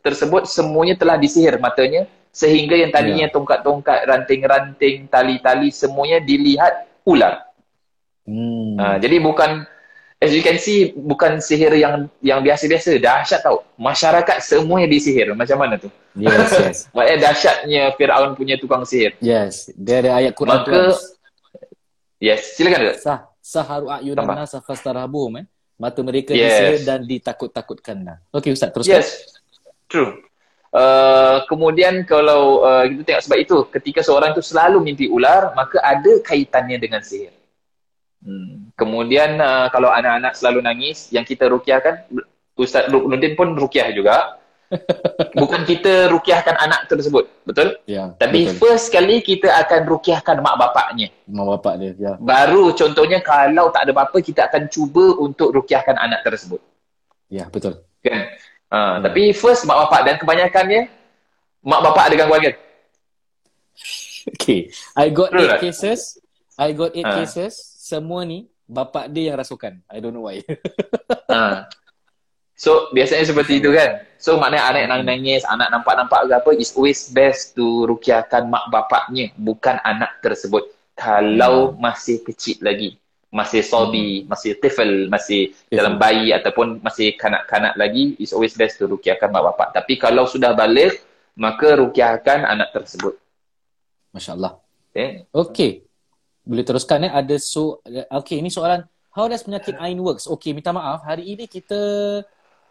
tersebut 0.00 0.42
semuanya 0.48 0.96
telah 0.96 1.16
disihir 1.20 1.60
matanya 1.60 2.08
sehingga 2.34 2.74
yang 2.74 2.90
tadinya 2.90 3.30
yeah. 3.30 3.34
tongkat-tongkat, 3.34 4.10
ranting-ranting, 4.10 5.06
tali-tali 5.06 5.70
semuanya 5.70 6.18
dilihat 6.18 6.90
ular. 7.06 7.46
Hmm. 8.26 8.74
Uh, 8.74 8.96
jadi 8.98 9.22
bukan 9.22 9.68
as 10.18 10.34
you 10.34 10.42
can 10.42 10.58
see 10.58 10.90
bukan 10.96 11.38
sihir 11.38 11.70
yang 11.78 12.10
yang 12.24 12.42
biasa-biasa, 12.42 12.98
dahsyat 12.98 13.46
tau. 13.46 13.62
Masyarakat 13.78 14.42
semuanya 14.42 14.90
disihir. 14.90 15.30
Macam 15.36 15.62
mana 15.62 15.78
tu? 15.78 15.92
Yes, 16.18 16.50
yes. 16.58 16.78
Maknanya 16.90 17.30
dahsyatnya 17.30 17.82
Firaun 17.94 18.34
punya 18.34 18.58
tukang 18.58 18.82
sihir. 18.82 19.14
Yes. 19.22 19.70
Dia 19.78 20.02
ada 20.02 20.18
ayat 20.18 20.32
Quran 20.34 20.58
Maka, 20.58 20.72
tu. 20.72 20.82
Yes, 22.18 22.58
silakan. 22.58 22.98
Sah 22.98 23.30
saharu 23.44 23.92
ayunan 23.92 24.24
nasa 24.24 24.58
fastarabum 24.64 25.44
eh 25.44 25.46
mata 25.74 26.00
mereka 26.06 26.32
yes. 26.32 26.42
disihir 26.42 26.76
dan 26.86 27.00
ditakut-takutkan. 27.02 28.20
Okey 28.30 28.54
Ustaz, 28.54 28.70
teruskan. 28.70 29.02
Yes, 29.02 29.08
true. 29.90 30.22
Uh, 30.74 31.46
kemudian 31.46 32.02
kalau 32.02 32.66
uh, 32.66 32.82
kita 32.82 33.06
tengok 33.06 33.22
sebab 33.30 33.38
itu, 33.38 33.56
ketika 33.78 34.00
seorang 34.02 34.34
itu 34.34 34.42
selalu 34.42 34.82
mimpi 34.82 35.06
ular, 35.06 35.54
maka 35.54 35.78
ada 35.78 36.18
kaitannya 36.18 36.82
dengan 36.82 36.98
sihir. 36.98 37.30
Hmm. 38.18 38.74
Kemudian 38.74 39.38
uh, 39.38 39.70
kalau 39.70 39.94
anak-anak 39.94 40.34
selalu 40.34 40.66
nangis, 40.66 41.14
yang 41.14 41.22
kita 41.22 41.46
rukiahkan, 41.46 42.10
Ustaz 42.58 42.90
Nurdin 42.90 43.38
pun 43.38 43.54
rukiah 43.54 43.90
juga. 43.94 44.42
Bukan 45.40 45.62
kita 45.68 46.08
rukiahkan 46.10 46.56
anak 46.58 46.86
tersebut, 46.90 47.26
betul? 47.44 47.78
Ya. 47.86 48.14
Tapi 48.16 48.48
betul. 48.48 48.58
first 48.60 48.90
kali 48.90 49.20
kita 49.20 49.50
akan 49.66 49.86
rukiahkan 49.86 50.40
mak 50.40 50.56
bapaknya. 50.58 51.08
Mak 51.28 51.46
bapak 51.58 51.74
dia, 51.78 51.92
ya. 51.98 52.12
Baru 52.18 52.72
contohnya 52.74 53.20
kalau 53.22 53.70
tak 53.70 53.86
ada 53.86 53.92
apa-apa 53.94 54.18
kita 54.24 54.48
akan 54.50 54.66
cuba 54.72 55.14
untuk 55.20 55.52
rukiahkan 55.54 55.94
anak 55.98 56.24
tersebut. 56.26 56.58
Ya, 57.28 57.46
betul. 57.50 57.82
Kan? 58.04 58.30
Ha, 58.72 58.78
ya. 58.98 59.06
tapi 59.06 59.30
first 59.30 59.68
mak 59.68 59.86
bapak 59.86 60.00
dan 60.08 60.14
kebanyakannya 60.18 60.90
mak 61.62 61.80
bapak 61.84 62.02
ada 62.10 62.14
gangguan 62.18 62.42
kan? 62.50 62.54
Okay. 64.24 64.72
I 64.96 65.12
got 65.12 65.36
True 65.36 65.44
eight 65.44 65.52
right? 65.52 65.60
cases. 65.60 66.16
I 66.56 66.72
got 66.72 66.96
eight 66.96 67.04
Ah. 67.04 67.20
cases. 67.20 67.52
Semua 67.76 68.24
ni 68.24 68.48
bapak 68.64 69.12
dia 69.12 69.28
yang 69.28 69.36
rasukan. 69.36 69.84
I 69.84 70.00
don't 70.00 70.16
know 70.16 70.24
why. 70.24 70.40
Ha. 71.34 71.66
So 72.64 72.88
biasanya 72.96 73.28
seperti 73.28 73.60
itu 73.60 73.76
kan. 73.76 74.08
So 74.16 74.40
maknanya 74.40 74.72
anak 74.72 74.82
nak 74.88 75.00
nangis, 75.04 75.44
anak 75.44 75.68
nampak-nampak 75.68 76.24
ke 76.24 76.32
apa, 76.32 76.50
it's 76.56 76.72
always 76.72 77.12
best 77.12 77.52
to 77.52 77.84
rukiahkan 77.84 78.48
mak 78.48 78.72
bapaknya, 78.72 79.36
bukan 79.36 79.76
anak 79.84 80.24
tersebut. 80.24 80.72
Kalau 80.96 81.76
masih 81.76 82.24
kecil 82.24 82.64
lagi, 82.64 82.96
masih 83.28 83.60
sobi, 83.60 84.24
masih 84.24 84.56
tifl, 84.56 85.12
masih 85.12 85.52
Tifl. 85.52 85.76
dalam 85.76 86.00
bayi 86.00 86.32
ataupun 86.32 86.80
masih 86.80 87.12
kanak-kanak 87.20 87.76
lagi, 87.76 88.16
it's 88.16 88.32
always 88.32 88.56
best 88.56 88.80
to 88.80 88.88
rukiahkan 88.88 89.28
mak 89.28 89.44
bapak. 89.52 89.76
Tapi 89.76 90.00
kalau 90.00 90.24
sudah 90.24 90.56
balik, 90.56 91.04
maka 91.36 91.76
rukiahkan 91.76 92.48
anak 92.48 92.72
tersebut. 92.72 93.20
Masya 94.16 94.40
Allah. 94.40 94.56
Okay? 94.88 95.28
Okay. 95.28 95.70
Boleh 96.48 96.64
teruskan 96.64 97.04
eh. 97.04 97.12
Ada 97.12 97.36
so 97.36 97.84
Okay, 98.08 98.40
ini 98.40 98.48
soalan 98.48 98.88
how 99.12 99.28
does 99.28 99.44
penyakit 99.44 99.76
Ain 99.76 100.00
works? 100.00 100.24
Okay, 100.24 100.56
minta 100.56 100.72
maaf. 100.72 101.04
Hari 101.04 101.28
ini 101.28 101.44
kita 101.44 101.82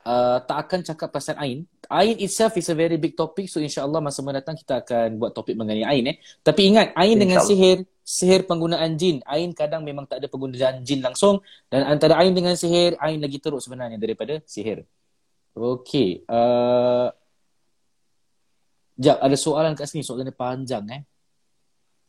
uh, 0.06 0.38
tak 0.43 0.58
akan 0.68 0.80
cakap 0.84 1.10
pasal 1.10 1.36
Ain. 1.39 1.68
Ain 1.91 2.16
itself 2.20 2.56
is 2.60 2.68
a 2.70 2.76
very 2.76 2.95
big 2.95 3.18
topic. 3.18 3.49
So 3.51 3.60
insyaAllah 3.60 3.99
masa 3.99 4.24
mendatang 4.24 4.56
kita 4.56 4.84
akan 4.84 5.20
buat 5.20 5.32
topik 5.36 5.58
mengenai 5.58 5.84
Ain 5.88 6.04
eh. 6.12 6.16
Tapi 6.43 6.72
ingat, 6.72 6.95
Ain 6.95 7.18
dengan 7.20 7.41
InsyaAllah. 7.41 7.49
sihir, 7.49 7.78
sihir 8.04 8.41
penggunaan 8.47 8.95
jin. 8.95 9.20
Ain 9.28 9.51
kadang 9.51 9.82
memang 9.84 10.08
tak 10.08 10.24
ada 10.24 10.28
penggunaan 10.32 10.84
jin 10.84 11.01
langsung. 11.04 11.41
Dan 11.68 11.88
antara 11.88 12.20
Ain 12.22 12.32
dengan 12.32 12.56
sihir, 12.56 12.95
Ain 13.01 13.20
lagi 13.20 13.39
teruk 13.41 13.60
sebenarnya 13.60 13.99
daripada 13.99 14.39
sihir. 14.47 14.88
Okay. 15.54 16.24
Uh, 16.28 17.14
Sekejap, 19.04 19.20
ada 19.20 19.36
soalan 19.36 19.72
kat 19.76 19.91
sini. 19.91 19.99
Soalan 19.99 20.32
dia 20.32 20.38
panjang 20.38 20.86
eh. 20.88 21.04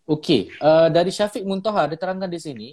Okay, 0.06 0.52
uh, 0.62 0.86
dari 0.94 1.10
Syafiq 1.10 1.42
Muntaha, 1.42 1.90
dia 1.90 1.98
terangkan 1.98 2.30
di 2.30 2.38
sini, 2.38 2.68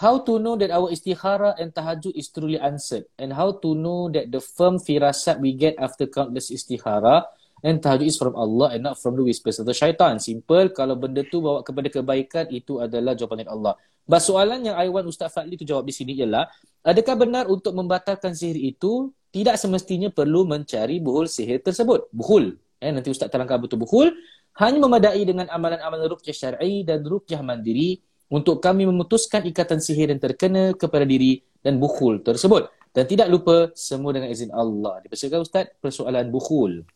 how 0.00 0.16
to 0.16 0.40
know 0.40 0.56
that 0.56 0.72
our 0.72 0.88
istikhara 0.88 1.52
and 1.60 1.76
tahajud 1.76 2.16
is 2.16 2.32
truly 2.32 2.56
answered 2.56 3.04
and 3.20 3.36
how 3.36 3.52
to 3.52 3.76
know 3.76 4.08
that 4.08 4.32
the 4.32 4.40
firm 4.40 4.80
firasat 4.80 5.36
we 5.44 5.52
get 5.52 5.76
after 5.76 6.08
countless 6.08 6.48
istikhara 6.48 7.28
and 7.60 7.84
tahajud 7.84 8.08
is 8.08 8.16
from 8.16 8.32
Allah 8.32 8.72
and 8.72 8.88
not 8.88 8.96
from 8.96 9.20
the 9.20 9.24
whispers 9.24 9.60
of 9.60 9.68
the 9.68 9.76
syaitan. 9.76 10.16
Simple, 10.16 10.72
kalau 10.72 10.96
benda 10.96 11.20
tu 11.28 11.44
bawa 11.44 11.60
kepada 11.60 11.92
kebaikan, 11.92 12.48
itu 12.48 12.80
adalah 12.80 13.12
jawapan 13.12 13.44
dari 13.44 13.52
Allah. 13.52 13.76
But 14.08 14.24
soalan 14.24 14.64
yang 14.64 14.80
I 14.80 14.88
want 14.88 15.04
Ustaz 15.04 15.36
Fadli 15.36 15.60
tu 15.60 15.68
jawab 15.68 15.84
di 15.84 15.92
sini 15.92 16.16
ialah, 16.16 16.48
adakah 16.80 17.20
benar 17.20 17.44
untuk 17.52 17.76
membatalkan 17.76 18.32
sihir 18.32 18.56
itu, 18.56 19.12
tidak 19.30 19.60
semestinya 19.60 20.08
perlu 20.08 20.48
mencari 20.48 20.98
buhul 20.98 21.28
sihir 21.28 21.60
tersebut? 21.60 22.08
Buhul. 22.10 22.56
Eh, 22.80 22.88
nanti 22.88 23.12
Ustaz 23.12 23.28
terangkan 23.28 23.60
betul 23.60 23.84
buhul. 23.84 24.16
Hanya 24.56 24.80
memadai 24.80 25.22
dengan 25.22 25.46
amalan-amalan 25.52 26.10
ruqyah 26.10 26.34
syar'i 26.34 26.82
dan 26.82 27.04
ruqyah 27.04 27.44
mandiri 27.44 28.00
untuk 28.30 28.62
kami 28.62 28.86
memutuskan 28.86 29.42
ikatan 29.42 29.82
sihir 29.82 30.14
yang 30.14 30.22
terkena 30.22 30.70
kepada 30.78 31.02
diri 31.02 31.42
dan 31.60 31.82
bukhul 31.82 32.22
tersebut. 32.22 32.70
Dan 32.90 33.06
tidak 33.06 33.26
lupa 33.30 33.70
semua 33.74 34.14
dengan 34.14 34.30
izin 34.30 34.50
Allah. 34.54 35.02
Dipersilakan 35.02 35.42
Ustaz 35.42 35.66
persoalan 35.82 36.26
bukhul. 36.30 36.86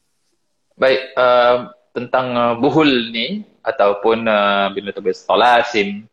Baik, 0.75 1.15
uh, 1.15 1.71
tentang 1.95 2.27
uh, 2.35 2.55
buhul 2.59 3.15
ni 3.15 3.47
ataupun 3.63 4.27
uh, 4.27 4.75
bila 4.75 4.91
tu 4.91 5.03
talasim, 5.27 6.07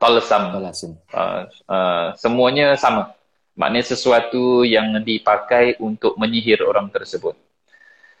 talsam, 0.00 0.56
Alasim. 0.56 0.96
uh, 1.12 1.44
uh, 1.68 2.06
semuanya 2.16 2.76
sama. 2.80 3.12
Maknanya 3.56 3.96
sesuatu 3.96 4.64
yang 4.64 4.96
dipakai 5.00 5.80
untuk 5.80 6.16
menyihir 6.20 6.60
orang 6.64 6.92
tersebut. 6.92 7.36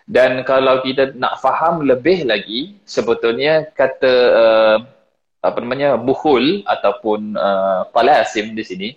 Dan 0.06 0.44
kalau 0.48 0.80
kita 0.80 1.12
nak 1.16 1.42
faham 1.42 1.84
lebih 1.84 2.24
lagi, 2.24 2.80
sebetulnya 2.86 3.68
kata 3.72 4.12
uh, 4.32 4.76
apa 5.40 5.58
namanya 5.62 5.94
buhul 6.00 6.64
ataupun 6.66 7.36
uh, 7.36 7.86
talasim 7.94 8.56
di 8.56 8.64
sini, 8.66 8.88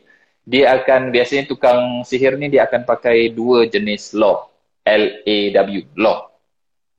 dia 0.43 0.73
akan 0.79 1.13
biasanya 1.13 1.45
tukang 1.45 2.01
sihir 2.01 2.39
ni 2.39 2.49
dia 2.49 2.65
akan 2.65 2.83
pakai 2.87 3.29
dua 3.29 3.69
jenis 3.69 4.17
law, 4.17 4.49
L 4.83 5.05
A 5.25 5.37
W, 5.53 5.85
law. 5.99 6.25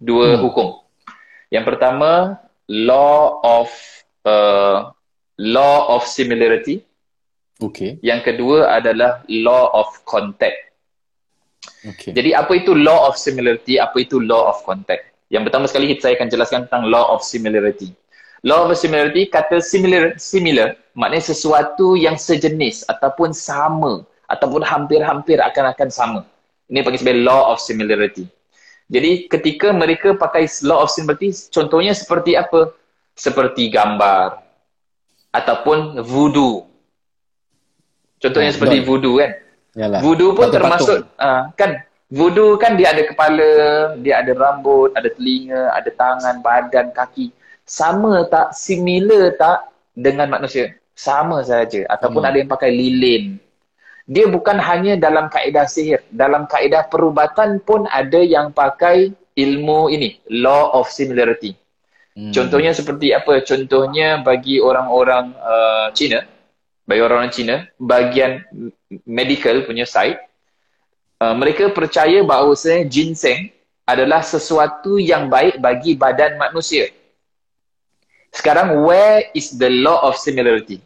Dua 0.01 0.39
Hmm. 0.39 0.49
hukum. 0.49 0.69
Yang 1.51 1.65
pertama, 1.75 2.41
law 2.71 3.43
of 3.43 3.69
uh, 4.25 4.95
law 5.37 5.77
of 5.99 6.07
similarity. 6.07 6.87
Okey. 7.61 8.01
Yang 8.01 8.33
kedua 8.33 8.81
adalah 8.81 9.21
law 9.29 9.69
of 9.77 9.93
contact. 10.09 10.73
Okey. 11.85 12.17
Jadi 12.17 12.33
apa 12.33 12.57
itu 12.57 12.73
law 12.73 13.11
of 13.11 13.21
similarity, 13.21 13.77
apa 13.77 14.01
itu 14.01 14.17
law 14.17 14.49
of 14.49 14.65
contact? 14.65 15.13
Yang 15.29 15.51
pertama 15.51 15.65
sekali 15.69 15.93
saya 16.01 16.17
akan 16.17 16.29
jelaskan 16.33 16.61
tentang 16.65 16.89
law 16.89 17.13
of 17.13 17.21
similarity. 17.21 17.93
Law 18.41 18.65
of 18.65 18.73
similarity 18.73 19.29
kata 19.29 19.61
similar 19.61 20.17
similar 20.17 20.73
maknanya 20.97 21.29
sesuatu 21.29 21.93
yang 21.93 22.17
sejenis 22.17 22.89
ataupun 22.89 23.37
sama 23.37 24.01
ataupun 24.33 24.65
hampir-hampir 24.65 25.37
akan-akan 25.39 25.89
sama. 25.93 26.21
Ini 26.73 26.81
panggil 26.81 27.05
sebagai 27.05 27.21
law 27.21 27.53
of 27.53 27.61
similarity. 27.61 28.25
Jadi 28.89 29.29
ketika 29.29 29.71
mereka 29.77 30.17
pakai 30.17 30.49
law 30.65 30.83
of 30.83 30.91
similarity 30.91 31.31
contohnya 31.53 31.93
seperti 31.93 32.35
apa? 32.35 32.73
Seperti 33.13 33.69
gambar 33.69 34.41
ataupun 35.31 36.01
voodoo. 36.01 36.65
Contohnya 38.21 38.51
Ya, 38.53 38.57
seperti 38.57 38.77
betul. 38.81 38.89
voodoo 38.89 39.15
kan? 39.21 39.31
Yalah. 39.77 40.01
Voodoo 40.01 40.31
pun 40.33 40.49
Patung-patung. 40.49 40.57
termasuk 40.57 40.99
uh, 41.17 41.43
kan 41.55 41.71
voodoo 42.11 42.57
kan 42.57 42.75
dia 42.75 42.91
ada 42.93 43.03
kepala, 43.07 43.51
dia 44.01 44.21
ada 44.21 44.33
rambut, 44.35 44.91
ada 44.97 45.09
telinga, 45.13 45.71
ada 45.77 45.91
tangan, 45.93 46.35
badan, 46.41 46.91
kaki. 46.91 47.31
Sama 47.71 48.27
tak 48.27 48.51
similar 48.51 49.31
tak 49.39 49.71
dengan 49.95 50.27
manusia? 50.27 50.75
Sama 50.91 51.47
saja 51.47 51.87
ataupun 51.87 52.19
Sama. 52.19 52.35
ada 52.35 52.37
yang 52.43 52.51
pakai 52.51 52.71
lilin. 52.75 53.39
Dia 54.11 54.27
bukan 54.27 54.59
hanya 54.59 54.99
dalam 54.99 55.31
kaedah 55.31 55.71
sihir, 55.71 56.03
dalam 56.11 56.51
kaedah 56.51 56.91
perubatan 56.91 57.63
pun 57.63 57.87
ada 57.87 58.19
yang 58.19 58.51
pakai 58.51 59.15
ilmu 59.39 59.87
ini, 59.87 60.19
law 60.43 60.75
of 60.75 60.91
similarity. 60.91 61.55
Hmm. 62.19 62.35
Contohnya 62.35 62.75
seperti 62.75 63.15
apa? 63.15 63.39
Contohnya 63.47 64.19
bagi 64.19 64.59
orang-orang 64.59 65.31
uh, 65.39 65.95
Cina, 65.95 66.27
bagi 66.83 67.01
orang-orang 67.07 67.31
Cina, 67.31 67.57
bahagian 67.79 68.43
medical 69.07 69.63
punya 69.63 69.87
side, 69.87 70.19
uh, 71.23 71.39
mereka 71.39 71.71
percaya 71.71 72.19
bahawasanya 72.27 72.83
ginseng 72.91 73.55
adalah 73.87 74.27
sesuatu 74.27 74.99
yang 74.99 75.31
baik 75.31 75.63
bagi 75.63 75.95
badan 75.95 76.35
manusia. 76.35 76.91
Sekarang, 78.31 78.87
where 78.87 79.27
is 79.35 79.59
the 79.59 79.67
law 79.69 80.07
of 80.07 80.15
similarity? 80.15 80.79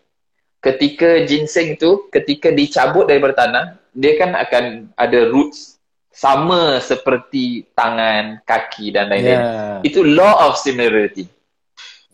Ketika 0.64 1.28
ginseng 1.28 1.76
itu, 1.76 2.08
ketika 2.08 2.48
dicabut 2.48 3.04
daripada 3.04 3.44
tanah, 3.44 3.64
dia 3.92 4.16
kan 4.16 4.32
akan 4.32 4.88
ada 4.96 5.28
roots 5.28 5.76
sama 6.08 6.80
seperti 6.80 7.68
tangan, 7.76 8.40
kaki 8.48 8.94
dan 8.96 9.12
lain-lain. 9.12 9.40
Yeah. 9.44 9.76
Itu 9.84 10.00
law 10.00 10.48
of 10.48 10.56
similarity. 10.56 11.28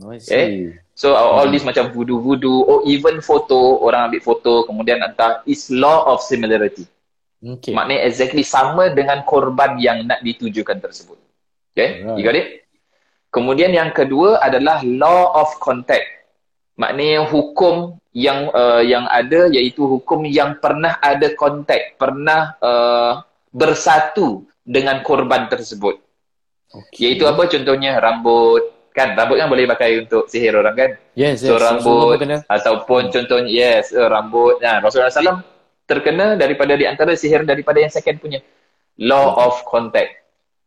Oh, 0.03 0.11
I 0.11 0.18
Eh? 0.18 0.47
So 0.97 1.16
all 1.16 1.49
Hmm. 1.49 1.55
this 1.55 1.64
macam 1.64 1.97
voodoo-voodoo 1.97 2.59
or 2.68 2.78
even 2.85 3.24
foto, 3.24 3.81
orang 3.81 4.11
ambil 4.12 4.20
foto 4.20 4.68
kemudian 4.68 5.01
hantar 5.01 5.41
is 5.49 5.72
law 5.72 6.05
of 6.11 6.20
similarity. 6.20 6.85
Okay. 7.41 7.72
Maknanya 7.72 8.05
exactly 8.05 8.45
sama 8.45 8.93
dengan 8.93 9.24
korban 9.24 9.81
yang 9.81 10.05
nak 10.05 10.20
ditujukan 10.20 10.76
tersebut. 10.76 11.16
Okay, 11.72 12.05
Alright. 12.05 12.20
you 12.20 12.24
got 12.26 12.37
it? 12.37 12.68
Kemudian 13.31 13.70
yang 13.70 13.95
kedua 13.95 14.43
adalah 14.43 14.83
law 14.83 15.31
of 15.39 15.55
contact. 15.62 16.07
Maknanya 16.74 17.31
hukum 17.31 18.01
yang 18.11 18.51
uh, 18.51 18.83
yang 18.83 19.07
ada 19.07 19.47
iaitu 19.47 19.87
hukum 19.87 20.26
yang 20.26 20.59
pernah 20.59 20.99
ada 20.99 21.31
kontak, 21.39 21.95
pernah 21.95 22.59
uh, 22.59 23.22
bersatu 23.55 24.47
dengan 24.66 25.03
korban 25.07 25.47
tersebut. 25.47 26.03
okay. 26.74 27.14
Iaitu 27.14 27.26
apa 27.31 27.47
contohnya 27.47 28.03
rambut, 28.03 28.91
kan 28.91 29.14
rambut 29.14 29.39
kan 29.39 29.47
boleh 29.47 29.70
pakai 29.70 30.03
untuk 30.03 30.26
sihir 30.26 30.59
orang 30.59 30.74
kan? 30.74 30.91
Yes, 31.14 31.47
yes. 31.47 31.51
So 31.51 31.59
rambut 31.59 32.18
kena. 32.18 32.43
ataupun 32.51 33.14
contohnya 33.14 33.51
yes 33.51 33.95
uh, 33.95 34.11
rambut. 34.11 34.59
Nah, 34.59 34.83
Rasulullah 34.83 35.14
SAW 35.14 35.47
terkena 35.87 36.35
daripada 36.35 36.74
di 36.74 36.87
antara 36.87 37.14
sihir 37.14 37.47
daripada 37.47 37.78
yang 37.78 37.91
second 37.91 38.18
punya 38.18 38.43
law 38.99 39.39
of 39.39 39.62
contact. 39.66 40.19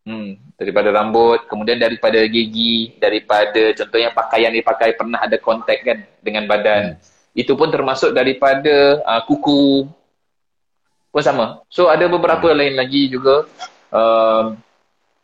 Hmm, 0.03 0.35
daripada 0.59 0.91
rambut, 0.91 1.47
kemudian 1.47 1.79
daripada 1.79 2.19
gigi, 2.27 2.91
daripada 2.99 3.71
contohnya 3.71 4.11
pakaian 4.11 4.51
dipakai 4.51 4.99
pernah 4.99 5.23
ada 5.23 5.39
kontak 5.39 5.79
kan 5.79 6.03
dengan 6.19 6.43
badan. 6.43 6.99
Itu 7.31 7.55
pun 7.55 7.71
termasuk 7.71 8.11
daripada 8.11 8.99
uh, 8.99 9.23
kuku 9.23 9.87
pun 11.07 11.23
sama. 11.23 11.63
So 11.71 11.87
ada 11.87 12.03
beberapa 12.11 12.51
lain 12.51 12.75
lagi 12.75 13.07
juga 13.07 13.47
um, 13.95 14.59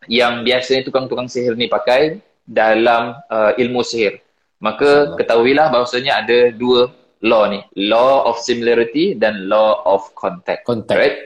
yang 0.08 0.48
biasanya 0.48 0.88
tukang-tukang 0.88 1.28
sihir 1.28 1.60
ni 1.60 1.68
pakai 1.68 2.24
dalam 2.48 3.20
uh, 3.28 3.52
ilmu 3.60 3.84
sihir. 3.84 4.24
Maka 4.64 4.88
InsyaAllah. 4.88 5.18
ketahuilah 5.20 5.68
bahawasanya 5.76 6.24
ada 6.24 6.40
dua 6.56 6.88
law 7.20 7.52
ni, 7.52 7.60
law 7.76 8.32
of 8.32 8.40
similarity 8.40 9.12
dan 9.12 9.52
law 9.52 9.84
of 9.84 10.08
contact. 10.16 10.64
Contact. 10.64 10.96
Right? 10.96 11.18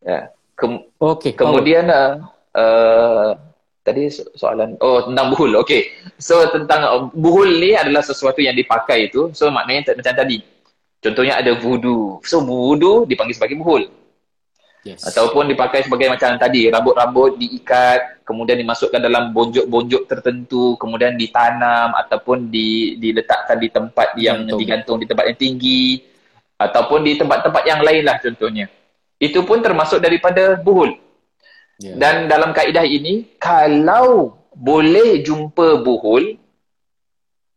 Ya. 0.00 0.32
Kem- 0.56 0.88
Okay. 0.96 1.36
kemudian 1.36 1.92
uh, 1.92 2.24
uh, 2.54 3.34
tadi 3.84 4.08
so- 4.08 4.30
soalan 4.34 4.78
oh 4.80 5.04
tentang 5.04 5.30
buhul 5.34 5.60
okey. 5.66 5.92
So 6.16 6.48
tentang 6.50 6.80
uh, 6.86 7.02
buhul 7.12 7.60
ni 7.60 7.76
adalah 7.76 8.00
sesuatu 8.00 8.40
yang 8.40 8.56
dipakai 8.56 9.12
itu 9.12 9.30
so 9.36 9.50
maknanya 9.52 9.92
macam 9.94 10.14
tadi. 10.14 10.40
Contohnya 11.04 11.36
ada 11.36 11.52
vudu. 11.52 12.18
So 12.24 12.40
vudu 12.40 13.04
dipanggil 13.04 13.36
sebagai 13.36 13.60
buhul. 13.60 13.84
Yes. 14.84 15.00
ataupun 15.00 15.48
dipakai 15.48 15.80
sebagai 15.80 16.12
macam 16.12 16.36
tadi 16.36 16.68
rambut-rambut 16.68 17.40
diikat 17.40 18.20
kemudian 18.20 18.60
dimasukkan 18.60 19.00
dalam 19.00 19.32
bonjok-bonjok 19.32 20.04
tertentu 20.04 20.76
kemudian 20.76 21.16
ditanam 21.16 21.96
ataupun 21.96 22.52
di 22.52 23.00
diletakkan 23.00 23.56
di 23.64 23.72
tempat 23.72 24.12
yang 24.20 24.44
Digantung. 24.44 24.60
digantung 24.60 24.96
di 25.00 25.06
tempat 25.08 25.24
yang 25.32 25.38
tinggi 25.40 26.04
ataupun 26.60 27.00
di 27.00 27.16
tempat-tempat 27.16 27.64
yang 27.64 27.80
lain 27.80 28.04
lah 28.04 28.20
contohnya. 28.20 28.68
Itu 29.16 29.40
pun 29.48 29.64
termasuk 29.64 30.04
daripada 30.04 30.60
buhul 30.60 31.00
Yeah. 31.82 31.98
dan 31.98 32.30
dalam 32.30 32.54
kaedah 32.54 32.86
ini 32.86 33.34
kalau 33.42 34.38
boleh 34.54 35.26
jumpa 35.26 35.82
buhul 35.82 36.38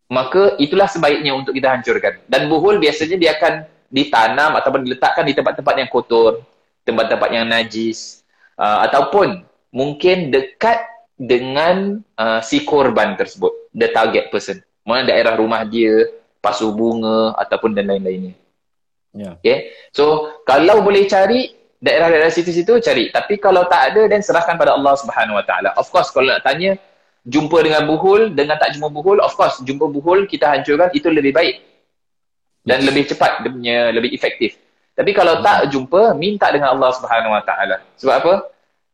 maka 0.09 0.57
itulah 0.57 0.89
sebaiknya 0.89 1.37
untuk 1.37 1.53
kita 1.53 1.69
hancurkan 1.69 2.17
dan 2.25 2.49
buhul 2.49 2.81
biasanya 2.81 3.13
dia 3.19 3.37
akan 3.37 3.69
ditanam 3.93 4.57
ataupun 4.57 4.89
diletakkan 4.89 5.21
di 5.21 5.37
tempat-tempat 5.37 5.75
yang 5.77 5.89
kotor 5.91 6.41
tempat-tempat 6.81 7.29
yang 7.29 7.45
najis 7.45 8.25
uh, 8.57 8.89
ataupun 8.89 9.45
mungkin 9.69 10.33
dekat 10.33 10.81
dengan 11.13 12.01
uh, 12.17 12.41
si 12.41 12.65
korban 12.65 13.13
tersebut 13.13 13.53
the 13.77 13.93
target 13.93 14.33
person 14.33 14.57
mana 14.81 15.05
daerah 15.05 15.37
rumah 15.37 15.61
dia 15.61 16.09
pasu 16.41 16.73
bunga 16.73 17.37
ataupun 17.37 17.77
dan 17.77 17.85
lain-lainnya 17.85 18.33
Yeah. 19.17 19.41
Okay. 19.41 19.73
So, 19.97 20.37
kalau 20.45 20.85
boleh 20.85 21.09
cari 21.09 21.56
daerah-daerah 21.81 22.31
situ-situ 22.33 22.81
cari. 22.81 23.09
Tapi 23.13 23.37
kalau 23.37 23.65
tak 23.69 23.93
ada 23.93 24.09
dan 24.09 24.21
serahkan 24.21 24.57
pada 24.57 24.73
Allah 24.73 24.93
Subhanahu 24.97 25.37
Wa 25.37 25.45
Taala. 25.45 25.69
Of 25.77 25.89
course 25.93 26.09
kalau 26.09 26.33
nak 26.33 26.41
tanya 26.45 26.77
jumpa 27.27 27.59
dengan 27.61 27.85
buhul 27.85 28.33
dengan 28.33 28.57
tak 28.57 28.73
jumpa 28.73 28.89
buhul, 28.89 29.21
of 29.21 29.33
course 29.37 29.59
jumpa 29.61 29.85
buhul 29.89 30.25
kita 30.25 30.49
hancurkan 30.49 30.89
itu 30.93 31.07
lebih 31.09 31.33
baik. 31.35 31.61
Dan 32.67 32.83
lebih 32.83 33.07
cepat 33.07 33.45
dia 33.45 33.49
punya 33.53 33.77
lebih 33.95 34.11
efektif. 34.11 34.59
Tapi 34.97 35.13
kalau 35.13 35.39
tak 35.45 35.69
jumpa 35.69 36.17
minta 36.17 36.49
dengan 36.49 36.73
Allah 36.73 36.91
Subhanahu 36.97 37.37
Wa 37.37 37.43
Taala. 37.45 37.77
Sebab 38.01 38.15
apa? 38.17 38.33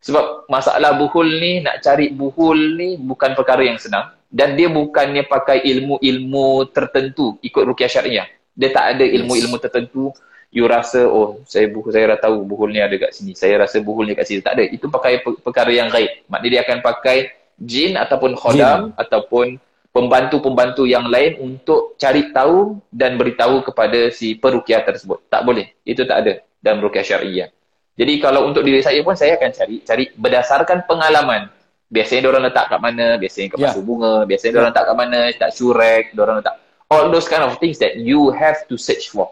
Sebab 0.04 0.52
masalah 0.52 1.00
buhul 1.00 1.40
ni 1.40 1.64
nak 1.64 1.80
cari 1.80 2.12
buhul 2.12 2.76
ni 2.76 3.00
bukan 3.00 3.40
perkara 3.40 3.64
yang 3.64 3.80
senang 3.80 4.12
dan 4.28 4.58
dia 4.60 4.68
bukannya 4.68 5.24
pakai 5.30 5.64
ilmu-ilmu 5.64 6.68
tertentu 6.76 7.40
ikut 7.40 7.64
ruqyah 7.64 7.88
syariah. 7.88 8.28
Dia 8.52 8.74
tak 8.74 8.98
ada 8.98 9.06
ilmu-ilmu 9.06 9.56
tertentu 9.62 10.10
you 10.54 10.70
rasa 10.70 11.02
oh 11.10 11.42
saya 11.50 11.66
buhul 11.68 11.90
saya 11.90 12.14
dah 12.14 12.30
tahu 12.30 12.46
buhul 12.46 12.70
ni 12.70 12.80
ada 12.80 12.94
kat 12.96 13.12
sini. 13.12 13.34
Saya 13.34 13.58
rasa 13.66 13.82
buhul 13.82 14.06
ni 14.06 14.14
kat 14.14 14.30
sini. 14.30 14.40
Tak 14.46 14.54
ada. 14.56 14.64
Itu 14.70 14.86
pakai 14.88 15.26
per- 15.26 15.42
perkara 15.42 15.74
yang 15.74 15.90
gaib. 15.90 16.30
Maknanya 16.30 16.52
dia 16.54 16.62
akan 16.62 16.78
pakai 16.86 17.18
jin 17.58 17.98
ataupun 17.98 18.38
khodam 18.38 18.94
ataupun 18.94 19.58
pembantu-pembantu 19.94 20.86
yang 20.86 21.10
lain 21.10 21.38
untuk 21.42 21.98
cari 21.98 22.30
tahu 22.34 22.78
dan 22.94 23.18
beritahu 23.18 23.62
kepada 23.66 24.10
si 24.14 24.38
perukiah 24.38 24.86
tersebut. 24.86 25.26
Tak 25.30 25.42
boleh. 25.42 25.74
Itu 25.82 26.06
tak 26.06 26.18
ada 26.26 26.34
dalam 26.62 26.82
rukiah 26.86 27.06
syariah. 27.06 27.50
Jadi 27.94 28.14
kalau 28.18 28.50
untuk 28.50 28.66
diri 28.66 28.82
saya 28.82 29.02
pun 29.06 29.14
saya 29.14 29.38
akan 29.38 29.50
cari 29.54 29.76
cari 29.86 30.04
berdasarkan 30.18 30.86
pengalaman. 30.90 31.50
Biasanya 31.94 32.26
orang 32.26 32.50
letak 32.50 32.74
kat 32.74 32.80
mana, 32.82 33.22
biasanya 33.22 33.48
kat 33.54 33.58
Ya. 33.62 33.66
pasu 33.70 33.86
bunga, 33.86 34.26
biasanya 34.26 34.50
Ya. 34.50 34.58
orang 34.58 34.70
letak 34.74 34.86
kat 34.90 34.98
mana, 34.98 35.20
tak 35.38 35.50
syurek, 35.54 36.04
orang 36.18 36.38
letak 36.42 36.56
all 36.90 37.06
those 37.14 37.30
kind 37.30 37.46
of 37.46 37.54
things 37.62 37.78
that 37.78 37.98
you 38.02 38.34
have 38.34 38.66
to 38.66 38.82
search 38.82 39.14
for. 39.14 39.30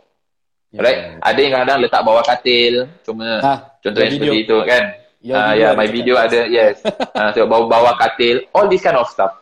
Yeah. 0.72 0.84
Right? 0.88 1.00
Ada 1.20 1.40
yang 1.40 1.54
kadang 1.60 1.78
letak 1.84 2.02
bawah 2.08 2.24
katil, 2.24 2.88
cuma 3.04 3.44
contoh 3.84 4.00
yang 4.00 4.16
your 4.16 4.32
seperti 4.32 4.40
itu 4.48 4.58
kan. 4.64 4.84
Ah, 5.22 5.54
ya, 5.54 5.76
ada 5.76 5.78
my 5.78 5.86
cakap. 5.86 5.94
video 5.94 6.16
ada, 6.18 6.40
yes. 6.50 6.82
Ah, 7.20 7.30
so 7.36 7.46
bawah 7.46 7.68
bawah 7.68 7.94
katil, 8.00 8.48
all 8.56 8.66
this 8.72 8.82
kind 8.82 8.98
of 8.98 9.06
stuff. 9.12 9.36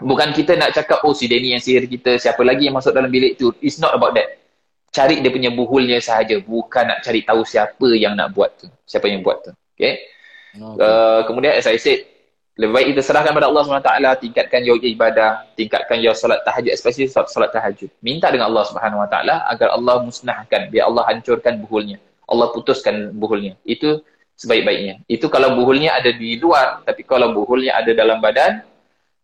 Bukan 0.00 0.32
kita 0.32 0.56
nak 0.56 0.72
cakap, 0.72 1.04
oh 1.04 1.12
si 1.12 1.28
Denny 1.28 1.52
yang 1.52 1.62
sihir 1.62 1.84
kita, 1.86 2.16
siapa 2.16 2.40
lagi 2.42 2.68
yang 2.68 2.76
masuk 2.76 2.92
dalam 2.92 3.08
bilik 3.08 3.36
tu. 3.36 3.52
It's 3.62 3.78
not 3.78 3.94
about 3.96 4.16
that. 4.16 4.40
Cari 4.92 5.20
dia 5.20 5.28
punya 5.28 5.52
buhulnya 5.52 6.00
sahaja. 6.00 6.40
Bukan 6.40 6.84
nak 6.88 7.04
cari 7.04 7.20
tahu 7.20 7.44
siapa 7.44 7.88
yang 7.92 8.16
nak 8.16 8.32
buat 8.32 8.56
tu. 8.56 8.66
Siapa 8.88 9.08
yang 9.12 9.20
buat 9.20 9.44
tu. 9.44 9.52
Okay? 9.76 10.04
Okay. 10.56 10.80
Uh, 10.80 11.20
kemudian 11.28 11.52
as 11.52 11.68
I 11.68 11.76
said, 11.76 12.15
lebih 12.56 12.72
baik 12.72 12.86
kita 12.96 13.02
serahkan 13.04 13.36
pada 13.36 13.52
Allah 13.52 13.62
SWT, 13.68 13.92
tingkatkan 14.24 14.60
your 14.64 14.80
ibadah, 14.80 15.44
tingkatkan 15.60 16.00
your 16.00 16.16
solat 16.16 16.40
tahajud, 16.40 16.72
especially 16.72 17.04
solat, 17.04 17.28
solat 17.28 17.52
tahajud. 17.52 17.92
Minta 18.00 18.32
dengan 18.32 18.48
Allah 18.48 18.64
SWT 18.64 19.16
agar 19.28 19.68
Allah 19.76 19.94
musnahkan, 20.00 20.72
biar 20.72 20.88
Allah 20.88 21.04
hancurkan 21.12 21.60
buhulnya. 21.60 22.00
Allah 22.24 22.48
putuskan 22.56 23.12
buhulnya. 23.12 23.60
Itu 23.60 24.00
sebaik-baiknya. 24.40 25.04
Itu 25.04 25.28
kalau 25.28 25.52
buhulnya 25.52 26.00
ada 26.00 26.08
di 26.16 26.40
luar, 26.40 26.80
tapi 26.80 27.04
kalau 27.04 27.36
buhulnya 27.36 27.76
ada 27.76 27.92
dalam 27.92 28.24
badan, 28.24 28.64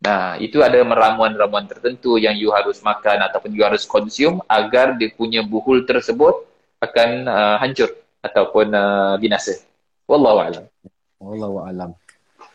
nah 0.04 0.36
itu 0.36 0.60
ada 0.60 0.84
ramuan-ramuan 0.84 1.64
tertentu 1.64 2.20
yang 2.20 2.36
you 2.36 2.52
harus 2.52 2.84
makan 2.84 3.16
ataupun 3.32 3.48
you 3.56 3.64
harus 3.64 3.88
consume 3.88 4.44
agar 4.44 4.92
dia 5.00 5.08
punya 5.08 5.40
buhul 5.40 5.88
tersebut 5.88 6.44
akan 6.84 7.24
uh, 7.32 7.56
hancur 7.64 7.88
ataupun 8.20 8.76
uh, 8.76 9.16
binasa. 9.16 9.56
Wallahualam. 10.04 10.68
Wallahu 11.16 11.64
alam. 11.64 12.01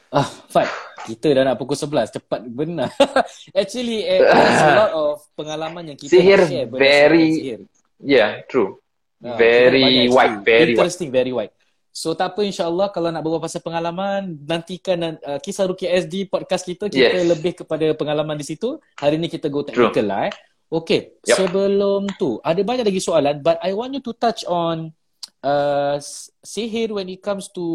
Ah, 0.07 0.23
Fat, 0.47 0.67
kita 1.03 1.35
dah 1.35 1.43
nak 1.43 1.59
pukul 1.59 1.75
11. 1.75 2.15
Cepat 2.15 2.39
benar. 2.47 2.87
Actually, 3.59 4.07
eh, 4.07 4.23
there's 4.23 4.63
a 4.63 4.71
lot 4.73 4.91
of 4.93 5.13
pengalaman 5.35 5.91
yang 5.91 5.97
kita 5.99 6.15
Sihir 6.15 6.39
share 6.47 6.67
very- 6.71 7.35
sihir. 7.35 7.59
Yeah, 7.99 8.45
true. 8.47 8.79
Ah, 9.19 9.35
very 9.35 10.07
banyak 10.07 10.13
wide, 10.13 10.35
very 10.41 10.71
wide. 10.71 10.79
Interesting, 10.79 11.09
very 11.09 11.33
wide. 11.33 11.51
So 11.89 12.13
tak 12.13 12.37
apa 12.37 12.45
insyaAllah 12.45 12.93
kalau 12.93 13.09
nak 13.09 13.25
berbual 13.25 13.41
pasal 13.41 13.57
pengalaman 13.59 14.37
nantikan 14.45 15.17
uh, 15.17 15.41
kisah 15.41 15.65
Rukia 15.65 15.97
SD 15.97 16.29
podcast 16.29 16.61
kita 16.61 16.85
kita 16.87 17.17
Yes. 17.17 17.25
lebih 17.25 17.65
kepada 17.65 17.89
pengalaman 17.97 18.37
di 18.37 18.45
situ. 18.45 18.77
Hari 18.95 19.17
ni 19.17 19.25
kita 19.25 19.49
go 19.49 19.65
technical 19.65 20.05
lah 20.05 20.29
eh. 20.29 20.33
Okay, 20.69 21.17
Yup. 21.25 21.41
sebelum 21.41 22.05
tu 22.21 22.37
ada 22.45 22.61
banyak 22.61 22.85
lagi 22.85 23.01
soalan 23.01 23.41
but 23.41 23.57
I 23.65 23.73
want 23.73 23.97
you 23.97 24.03
to 24.05 24.13
touch 24.13 24.45
on 24.45 24.93
uh, 25.41 25.97
sihir 26.45 26.93
when 26.93 27.09
it 27.09 27.17
comes 27.17 27.49
to 27.57 27.65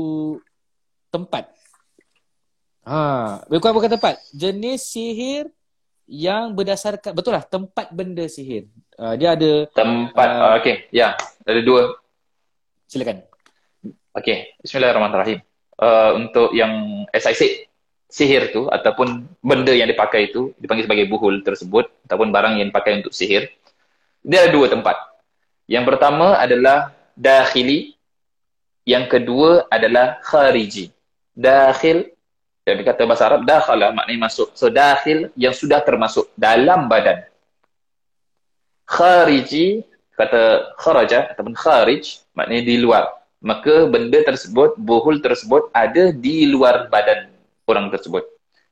tempat. 1.10 1.50
Ha, 2.82 3.42
bukan 3.46 3.70
bukan 3.70 3.90
tempat. 3.94 4.18
Jenis 4.34 4.82
sihir 4.90 5.46
yang 6.10 6.50
berdasarkan 6.52 7.14
betul 7.14 7.32
lah 7.32 7.46
tempat 7.46 7.94
benda 7.94 8.26
sihir. 8.26 8.66
Uh, 8.98 9.14
dia 9.14 9.38
ada 9.38 9.70
Tempat, 9.70 10.28
Ah. 10.28 10.42
uh, 10.42 10.52
okay, 10.58 10.90
ya. 10.90 11.14
Yeah. 11.16 11.46
Ada 11.46 11.60
dua. 11.62 11.82
silakan. 12.90 13.24
Okay, 14.12 14.52
bismillahirrahmanirrahim. 14.60 15.40
Uh, 15.80 16.20
untuk 16.20 16.52
yang, 16.52 17.02
as 17.08 17.24
I 17.24 17.32
said, 17.32 17.64
sihir 18.04 18.52
tu 18.52 18.68
ataupun 18.68 19.24
benda 19.40 19.72
yang 19.72 19.88
dipakai 19.88 20.28
itu 20.28 20.52
dipanggil 20.60 20.84
sebagai 20.84 21.08
buhul 21.08 21.40
tersebut 21.40 21.88
ataupun 22.04 22.28
barang 22.28 22.60
yang 22.60 22.68
dipakai 22.68 23.00
untuk 23.00 23.16
sihir. 23.16 23.48
Dia 24.20 24.44
ada 24.44 24.52
dua 24.52 24.68
tempat. 24.68 25.00
Yang 25.64 25.84
pertama 25.88 26.36
adalah 26.36 26.92
dakhili. 27.16 27.96
Yang 28.84 29.16
kedua 29.16 29.64
adalah 29.72 30.20
khariji. 30.20 30.92
Dakhil, 31.32 32.11
yang 32.62 32.78
dikata 32.78 33.02
bahasa 33.02 33.26
Arab, 33.26 33.42
dakhala 33.42 33.90
maknanya 33.90 34.30
masuk. 34.30 34.54
So, 34.54 34.70
dakhil 34.70 35.34
yang 35.34 35.50
sudah 35.50 35.82
termasuk 35.82 36.30
dalam 36.38 36.86
badan. 36.86 37.26
Khariji, 38.86 39.82
kata 40.14 40.74
kharaja 40.78 41.34
ataupun 41.34 41.58
kharij, 41.58 42.22
maknanya 42.38 42.62
di 42.62 42.76
luar. 42.78 43.10
Maka 43.42 43.90
benda 43.90 44.22
tersebut, 44.22 44.78
buhul 44.78 45.18
tersebut 45.18 45.74
ada 45.74 46.14
di 46.14 46.46
luar 46.46 46.86
badan 46.86 47.34
orang 47.66 47.90
tersebut. 47.90 48.22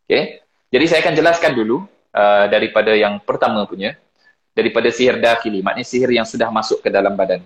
Okay? 0.07 0.39
Jadi 0.71 0.85
saya 0.87 1.03
akan 1.03 1.15
jelaskan 1.19 1.53
dulu 1.59 1.83
uh, 2.15 2.47
daripada 2.47 2.95
yang 2.95 3.19
pertama 3.19 3.67
punya. 3.67 3.99
Daripada 4.51 4.91
sihir 4.91 5.23
dakhili, 5.23 5.63
maknanya 5.63 5.87
sihir 5.87 6.11
yang 6.11 6.27
sudah 6.27 6.51
masuk 6.51 6.83
ke 6.83 6.91
dalam 6.91 7.15
badan. 7.15 7.39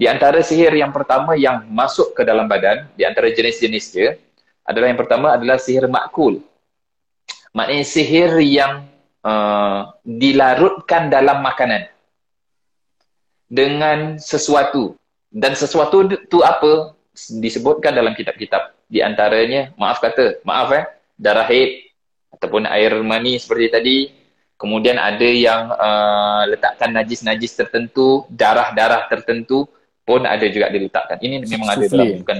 Di 0.00 0.08
antara 0.08 0.40
sihir 0.40 0.72
yang 0.72 0.96
pertama 0.96 1.36
yang 1.36 1.68
masuk 1.68 2.16
ke 2.16 2.24
dalam 2.24 2.48
badan, 2.48 2.88
di 2.96 3.04
antara 3.04 3.28
jenis-jenis 3.28 3.84
dia, 3.92 4.16
adalah 4.64 4.86
yang 4.90 5.00
pertama 5.00 5.34
adalah 5.34 5.56
sihir 5.56 5.86
makul. 5.90 6.40
Maknanya 7.50 7.86
sihir 7.86 8.38
yang 8.42 8.86
uh, 9.26 9.90
dilarutkan 10.06 11.10
dalam 11.10 11.42
makanan 11.42 11.90
dengan 13.50 14.16
sesuatu. 14.22 14.94
Dan 15.30 15.58
sesuatu 15.58 16.06
tu 16.30 16.42
apa? 16.46 16.94
Disebutkan 17.14 17.94
dalam 17.94 18.14
kitab-kitab. 18.14 18.74
Di 18.86 19.02
antaranya, 19.02 19.74
maaf 19.74 19.98
kata, 19.98 20.42
maaf 20.46 20.70
eh, 20.74 20.86
darah 21.18 21.46
haid 21.46 21.90
ataupun 22.34 22.66
air 22.70 22.94
mani 23.02 23.38
seperti 23.38 23.66
tadi. 23.70 23.98
Kemudian 24.60 25.00
ada 25.00 25.24
yang 25.24 25.72
uh, 25.72 26.44
letakkan 26.44 26.92
najis-najis 26.92 27.56
tertentu, 27.56 28.28
darah-darah 28.28 29.08
tertentu 29.08 29.64
pun 30.04 30.26
ada 30.28 30.44
juga 30.52 30.68
diletakkan. 30.68 31.16
Ini 31.16 31.48
memang 31.48 31.68
ada 31.70 31.86
Sufli. 31.86 31.96
dalam 31.96 32.08
bukan 32.20 32.38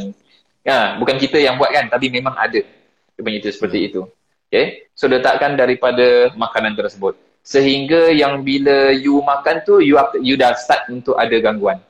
ya, 0.63 0.97
bukan 0.97 1.17
kita 1.17 1.37
yang 1.37 1.57
buat 1.57 1.71
kan, 1.71 1.89
tapi 1.89 2.09
memang 2.09 2.35
ada. 2.35 2.61
Dia 2.61 3.21
punya 3.21 3.39
itu 3.39 3.51
seperti 3.53 3.93
itu. 3.93 4.07
Okay? 4.49 4.91
So 4.93 5.07
letakkan 5.07 5.55
daripada 5.55 6.33
makanan 6.35 6.75
tersebut. 6.75 7.15
Sehingga 7.41 8.13
yang 8.13 8.45
bila 8.45 8.93
you 8.93 9.21
makan 9.25 9.65
tu, 9.65 9.81
you, 9.81 9.97
you 10.21 10.37
dah 10.37 10.53
start 10.55 10.89
untuk 10.89 11.17
ada 11.17 11.33
gangguan. 11.41 11.81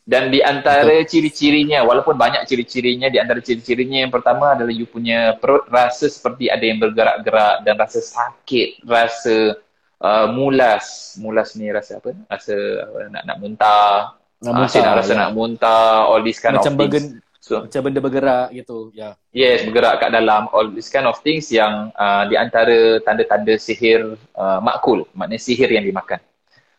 Dan 0.00 0.26
di 0.34 0.42
antara 0.42 1.06
ciri-cirinya, 1.06 1.86
walaupun 1.86 2.18
banyak 2.18 2.42
ciri-cirinya, 2.42 3.06
di 3.06 3.22
antara 3.22 3.38
ciri-cirinya 3.38 4.02
yang 4.02 4.10
pertama 4.10 4.58
adalah 4.58 4.74
you 4.74 4.82
punya 4.82 5.38
perut 5.38 5.70
rasa 5.70 6.10
seperti 6.10 6.50
ada 6.50 6.66
yang 6.66 6.82
bergerak-gerak 6.82 7.62
dan 7.62 7.74
rasa 7.78 8.02
sakit, 8.02 8.82
rasa 8.90 9.54
uh, 10.02 10.26
mulas. 10.34 11.14
Mulas 11.14 11.54
ni 11.54 11.70
rasa 11.70 12.02
apa? 12.02 12.10
Rasa 12.26 12.54
uh, 12.90 13.06
nak 13.06 13.22
nak 13.22 13.36
muntah. 13.38 14.18
Nak 14.42 14.50
Ah, 14.50 14.56
muntah, 14.56 14.82
nak 14.82 14.94
rasa 14.98 15.12
ya. 15.14 15.18
nak 15.20 15.30
muntah, 15.36 15.92
all 16.10 16.22
this 16.24 16.40
kind 16.42 16.58
Macam 16.58 16.74
of 16.74 16.78
things. 16.80 16.90
bergen- 16.90 17.16
So, 17.40 17.64
Macam 17.64 17.88
benda 17.88 18.04
bergerak 18.04 18.52
gitu. 18.52 18.92
Ya. 18.92 19.16
Yes, 19.32 19.64
bergerak 19.64 20.04
kat 20.04 20.12
dalam 20.12 20.52
all 20.52 20.68
this 20.76 20.92
kind 20.92 21.08
of 21.08 21.16
things 21.24 21.48
yang 21.48 21.88
uh, 21.96 22.28
di 22.28 22.36
antara 22.36 23.00
tanda-tanda 23.00 23.56
sihir 23.56 24.20
uh, 24.36 24.60
makul, 24.60 25.08
maknanya 25.16 25.40
sihir 25.40 25.72
yang 25.72 25.88
dimakan. 25.88 26.20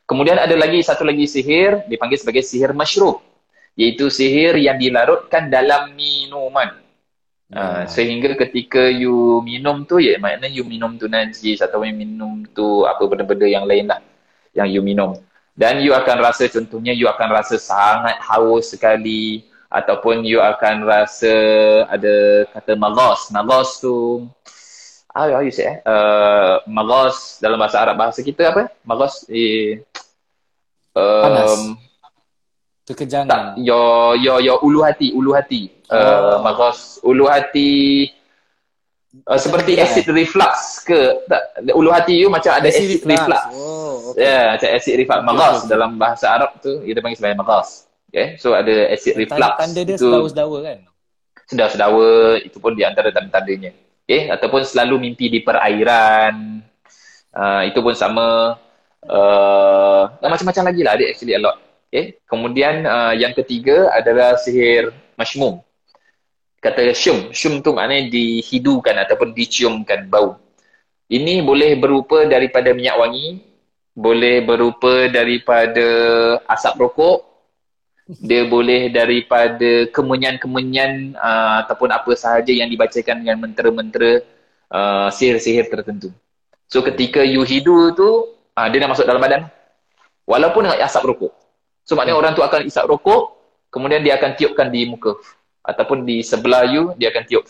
Kemudian 0.06 0.38
ada 0.38 0.54
lagi 0.54 0.86
satu 0.86 1.02
lagi 1.02 1.26
sihir 1.26 1.90
dipanggil 1.90 2.22
sebagai 2.22 2.46
sihir 2.46 2.78
masyrub, 2.78 3.26
iaitu 3.74 4.14
sihir 4.14 4.54
yang 4.62 4.78
dilarutkan 4.78 5.50
dalam 5.50 5.98
minuman. 5.98 6.78
Uh, 7.52 7.84
sehingga 7.90 8.38
ketika 8.40 8.88
you 8.88 9.44
minum 9.44 9.84
tu 9.84 10.00
ya 10.00 10.16
maknanya 10.16 10.48
you 10.48 10.64
minum 10.64 10.96
tu 10.96 11.12
najis 11.12 11.60
atau 11.60 11.84
you 11.84 11.92
minum 11.92 12.48
tu 12.56 12.88
apa 12.88 13.04
benda-benda 13.04 13.44
yang 13.44 13.68
lain 13.68 13.90
lah 13.90 14.00
yang 14.54 14.70
you 14.70 14.86
minum. 14.86 15.18
Dan 15.58 15.84
you 15.84 15.92
akan 15.92 16.22
rasa 16.22 16.48
contohnya 16.48 16.96
you 16.96 17.10
akan 17.12 17.28
rasa 17.28 17.60
sangat 17.60 18.16
haus 18.24 18.72
sekali 18.72 19.51
ataupun 19.72 20.28
you 20.28 20.44
akan 20.44 20.84
rasa 20.84 21.32
ada 21.88 22.44
kata 22.52 22.76
malas. 22.76 23.32
Malas 23.32 23.80
tu 23.80 24.28
how, 25.16 25.32
how 25.32 25.40
you 25.40 25.52
say 25.52 25.66
eh? 25.72 25.78
Uh, 25.88 26.60
malas 26.68 27.40
dalam 27.40 27.56
bahasa 27.56 27.80
Arab 27.80 27.96
bahasa 27.96 28.20
kita 28.20 28.52
apa? 28.52 28.68
Malas 28.84 29.24
eh 29.32 29.80
Panas. 30.92 31.56
um, 31.56 31.80
tak 32.84 33.56
your 33.56 34.20
your 34.20 34.44
your 34.44 34.60
ulu 34.60 34.84
hati, 34.84 35.16
ulu 35.16 35.32
hati. 35.32 35.72
Uh, 35.88 36.36
Oh. 36.36 36.38
malas 36.44 37.00
ulu 37.04 37.32
hati 37.32 38.08
uh, 39.28 39.40
seperti 39.40 39.80
Kekejangan. 39.80 39.92
acid 40.04 40.08
reflux 40.12 40.54
ke? 40.84 41.00
Tak, 41.28 41.42
ulu 41.72 41.92
hati 41.92 42.20
you 42.20 42.28
macam 42.28 42.60
ada 42.60 42.68
acid, 42.68 43.00
reflux. 43.08 43.44
Oh, 43.56 44.12
Ya, 44.12 44.12
okay. 44.12 44.24
yeah, 44.28 44.44
macam 44.56 44.68
acid 44.76 44.94
reflux. 45.00 45.20
Magas 45.24 45.56
okay. 45.64 45.70
dalam 45.72 45.90
bahasa 45.96 46.26
Arab 46.28 46.52
tu 46.60 46.84
kita 46.84 47.00
panggil 47.00 47.20
sebagai 47.20 47.40
magas. 47.40 47.88
Okay, 48.12 48.36
so 48.36 48.52
ada 48.52 48.92
acid 48.92 49.16
reflux. 49.16 49.40
Tanda-tanda 49.40 49.82
dia 49.88 49.96
itu 49.96 50.04
sedawa-sedawa 50.04 50.58
kan? 50.68 50.80
sedawa-sedawa, 51.52 52.40
itu 52.40 52.58
pun 52.64 52.72
di 52.76 52.88
antara 52.88 53.12
tanda-tandanya. 53.12 53.72
Okay, 54.08 54.32
ataupun 54.32 54.64
selalu 54.64 55.08
mimpi 55.08 55.28
di 55.28 55.40
perairan. 55.44 56.64
Uh, 57.32 57.62
itu 57.68 57.80
pun 57.80 57.96
sama. 57.96 58.60
Uh, 59.08 60.12
macam-macam 60.24 60.72
lagi 60.72 60.82
lah, 60.84 60.92
ada 60.96 61.04
actually 61.08 61.36
a 61.36 61.40
lot. 61.40 61.56
Okay, 61.92 62.20
kemudian 62.24 62.88
uh, 62.88 63.12
yang 63.16 63.36
ketiga 63.36 63.92
adalah 63.92 64.40
sihir 64.40 64.96
masymum. 65.20 65.60
Kata 66.62 66.94
syum, 66.96 67.34
syum 67.34 67.60
tu 67.60 67.74
maknanya 67.76 68.08
dihidukan 68.12 68.96
ataupun 69.08 69.34
diciumkan 69.36 70.08
bau. 70.08 70.38
Ini 71.12 71.44
boleh 71.44 71.76
berupa 71.76 72.24
daripada 72.24 72.72
minyak 72.72 72.96
wangi, 72.96 73.44
boleh 73.92 74.46
berupa 74.46 75.10
daripada 75.12 75.88
asap 76.48 76.88
rokok, 76.88 77.31
dia 78.20 78.44
boleh 78.44 78.92
daripada 78.92 79.88
kemenyan-kemenyan 79.96 81.16
uh, 81.16 81.64
ataupun 81.64 81.88
apa 81.94 82.12
sahaja 82.20 82.52
yang 82.52 82.68
dibacakan 82.68 83.24
dengan 83.24 83.48
mentera-mentera 83.48 84.20
uh, 84.68 85.08
sihir-sihir 85.08 85.72
tertentu. 85.72 86.12
So 86.68 86.84
ketika 86.84 87.24
you 87.24 87.48
hidu 87.48 87.96
tu, 87.96 88.36
uh, 88.58 88.68
dia 88.68 88.84
dah 88.84 88.90
masuk 88.92 89.08
dalam 89.08 89.24
badan. 89.24 89.48
Walaupun 90.28 90.68
dengan 90.68 90.84
asap 90.84 91.08
rokok. 91.08 91.32
So 91.88 91.96
maknanya 91.96 92.18
orang 92.20 92.32
tu 92.36 92.44
akan 92.44 92.68
isap 92.68 92.88
rokok, 92.88 93.36
kemudian 93.72 94.04
dia 94.04 94.20
akan 94.20 94.36
tiupkan 94.36 94.68
di 94.68 94.88
muka. 94.88 95.16
Ataupun 95.64 96.04
di 96.04 96.26
sebelah 96.26 96.68
you, 96.68 96.92
dia 97.00 97.14
akan 97.16 97.24
tiup. 97.28 97.46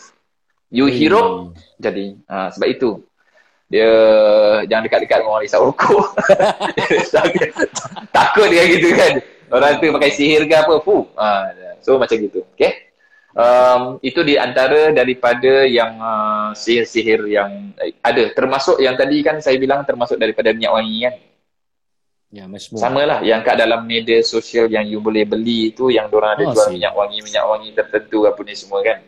You 0.69 0.87
hirup, 0.87 1.57
jadi. 1.81 2.17
Uh, 2.29 2.47
sebab 2.53 2.67
itu, 2.69 2.89
dia 3.71 3.91
jangan 4.67 4.83
dekat-dekat 4.83 5.17
dengan 5.23 5.31
orang 5.31 5.45
isap 5.47 5.61
rokok. 5.63 6.05
Takut 8.15 8.47
dia 8.51 8.63
gitu 8.67 8.89
kan. 8.93 9.13
Orang 9.51 9.83
tu 9.83 9.91
pakai 9.91 10.11
sihir 10.15 10.47
ke 10.47 10.55
apa. 10.55 10.79
Fuh. 10.79 11.03
Ha, 11.19 11.27
so 11.83 11.99
macam 11.99 12.15
gitu. 12.15 12.47
Okay. 12.55 12.91
Um, 13.31 13.95
itu 14.03 14.27
di 14.27 14.35
antara 14.35 14.91
daripada 14.91 15.63
yang 15.63 15.95
uh, 15.99 16.51
sihir-sihir 16.51 17.27
yang 17.31 17.75
eh, 17.79 17.95
ada. 18.03 18.31
Termasuk 18.35 18.79
yang 18.83 18.95
tadi 18.99 19.23
kan 19.23 19.39
saya 19.39 19.55
bilang 19.55 19.87
termasuk 19.87 20.19
daripada 20.19 20.51
minyak 20.51 20.71
wangi 20.71 20.97
kan. 21.07 21.15
Ya. 22.31 22.47
Sama 22.79 23.03
lah 23.03 23.19
yang 23.27 23.43
kat 23.43 23.59
dalam 23.59 23.83
media 23.83 24.23
sosial 24.23 24.71
yang 24.71 24.87
you 24.87 25.03
boleh 25.03 25.27
beli 25.27 25.75
tu 25.75 25.91
yang 25.91 26.07
orang 26.07 26.39
ada 26.39 26.43
Oh, 26.47 26.55
jual 26.55 26.67
see. 26.71 26.79
minyak 26.79 26.95
wangi-minyak 26.95 27.43
wangi 27.43 27.75
tertentu 27.75 28.23
apa 28.23 28.39
ni 28.47 28.55
semua 28.55 28.79
kan. 28.79 28.99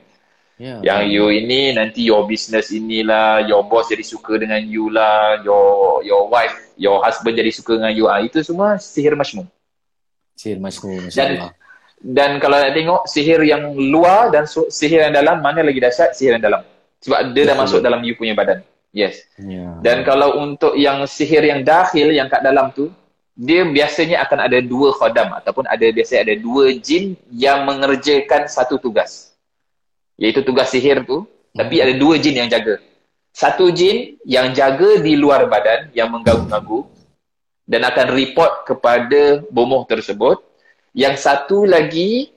Ya. 0.59 0.75
Yang 0.83 1.01
you 1.07 1.25
ini 1.31 1.71
nanti 1.71 2.03
your 2.03 2.27
business 2.27 2.69
inilah, 2.75 3.47
your 3.47 3.63
boss 3.63 3.87
jadi 3.87 4.03
suka 4.03 4.37
dengan 4.43 4.59
you 4.67 4.91
lah, 4.91 5.39
your 5.39 6.03
your 6.03 6.27
wife, 6.27 6.55
your 6.75 6.99
husband 6.99 7.39
jadi 7.39 7.51
suka 7.51 7.79
dengan 7.79 7.95
you. 7.95 8.11
Ah 8.11 8.19
itu 8.19 8.43
semua 8.43 8.75
sihir 8.75 9.15
masymum. 9.15 9.47
Sihir 10.33 10.57
masmum. 10.59 10.97
Dan 10.97 11.09
insyaAllah. 11.09 11.51
dan 12.03 12.29
kalau 12.43 12.57
nak 12.59 12.73
tengok 12.75 13.01
sihir 13.07 13.39
yang 13.47 13.63
luar 13.75 14.27
dan 14.33 14.43
sihir 14.49 15.07
yang 15.07 15.13
dalam 15.15 15.39
mana 15.39 15.63
lagi 15.63 15.79
dahsyat 15.79 16.11
sihir 16.17 16.35
yang 16.35 16.43
dalam. 16.43 16.61
Sebab 17.03 17.35
dia 17.35 17.43
dah 17.51 17.55
masuk 17.59 17.79
dalam 17.83 17.99
you 18.03 18.15
punya 18.15 18.31
badan. 18.35 18.63
Yes. 18.93 19.25
Ya. 19.41 19.81
Dan 19.81 20.05
kalau 20.05 20.37
untuk 20.39 20.77
yang 20.77 21.03
sihir 21.09 21.43
yang 21.43 21.65
dakhil 21.65 22.13
yang 22.13 22.29
kat 22.29 22.45
dalam 22.45 22.69
tu, 22.71 22.93
dia 23.33 23.65
biasanya 23.65 24.21
akan 24.29 24.39
ada 24.45 24.61
dua 24.61 24.93
khodam 24.93 25.33
ataupun 25.33 25.65
ada 25.65 25.89
biasanya 25.89 26.31
ada 26.31 26.35
dua 26.37 26.77
jin 26.77 27.17
yang 27.33 27.65
mengerjakan 27.65 28.45
satu 28.45 28.77
tugas. 28.77 29.33
Iaitu 30.21 30.45
tugas 30.45 30.69
sihir 30.69 31.01
tu, 31.09 31.25
tapi 31.57 31.81
ada 31.81 31.97
dua 31.97 32.21
jin 32.21 32.45
yang 32.45 32.49
jaga. 32.49 32.77
Satu 33.33 33.73
jin 33.73 34.21
yang 34.29 34.53
jaga 34.53 35.01
di 35.01 35.17
luar 35.17 35.49
badan 35.49 35.89
yang 35.97 36.13
mengganggu-ganggu 36.13 36.85
dan 37.63 37.81
akan 37.87 38.07
report 38.11 38.67
kepada 38.67 39.43
bomoh 39.51 39.83
tersebut. 39.87 40.39
Yang 40.93 41.25
satu 41.25 41.65
lagi 41.65 42.29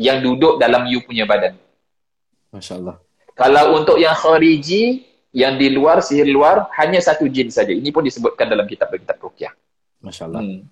yang 0.00 0.24
duduk 0.24 0.56
dalam 0.56 0.88
you 0.88 1.04
punya 1.04 1.28
badan. 1.28 1.58
Masya 2.54 2.80
Allah. 2.80 2.96
Kalau 3.36 3.78
untuk 3.78 4.00
yang 4.00 4.16
khariji, 4.16 5.04
yang 5.30 5.60
di 5.60 5.70
luar, 5.70 6.00
sihir 6.00 6.26
luar, 6.26 6.72
hanya 6.80 6.98
satu 6.98 7.28
jin 7.28 7.52
saja. 7.52 7.70
Ini 7.70 7.92
pun 7.92 8.02
disebutkan 8.02 8.48
dalam 8.48 8.64
kitab-kitab 8.64 9.20
rukyah. 9.20 9.52
Masya 10.00 10.24
Allah. 10.26 10.42
Hmm. 10.42 10.64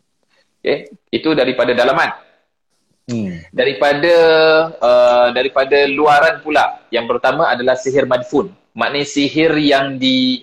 Okay. 0.65 0.91
Itu 1.13 1.37
daripada 1.37 1.77
dalaman. 1.77 2.11
Hmm. 3.07 3.39
Daripada 3.55 4.15
uh, 4.83 5.29
daripada 5.31 5.87
luaran 5.87 6.43
pula. 6.43 6.83
Yang 6.91 7.07
pertama 7.07 7.47
adalah 7.53 7.79
sihir 7.79 8.09
madfun. 8.09 8.51
Maknanya 8.75 9.07
sihir 9.07 9.55
yang 9.63 9.95
di 10.01 10.43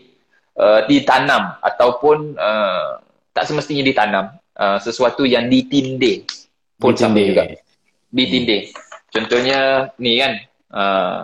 uh, 0.55 0.87
ditanam 0.87 1.59
ataupun 1.59 2.39
uh, 2.39 3.02
tak 3.33 3.49
semestinya 3.49 3.83
ditanam. 3.83 4.25
Uh, 4.53 4.77
sesuatu 4.77 5.25
yang 5.25 5.49
ditindih 5.49 6.29
pun 6.77 6.93
sama 6.93 7.17
Ditindih. 7.17 7.25
juga. 7.29 7.43
Ditindih. 8.13 8.61
Contohnya 9.09 9.59
ni 9.97 10.21
kan. 10.21 10.33
Uh, 10.69 11.21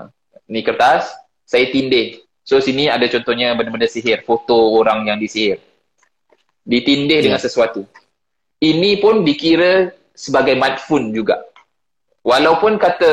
ni 0.49 0.65
kertas. 0.65 1.13
Saya 1.45 1.69
tindih. 1.69 2.21
So 2.45 2.57
sini 2.57 2.89
ada 2.89 3.05
contohnya 3.05 3.53
benda-benda 3.53 3.85
sihir. 3.85 4.25
Foto 4.25 4.57
orang 4.73 5.05
yang 5.05 5.17
disihir. 5.21 5.61
Ditindih 6.65 7.21
Ya. 7.21 7.23
dengan 7.29 7.41
sesuatu. 7.41 7.85
Ini 8.59 8.99
pun 8.99 9.21
dikira 9.23 9.93
sebagai 10.13 10.53
madfun 10.53 11.13
juga. 11.13 11.41
Walaupun 12.25 12.75
kata 12.75 13.11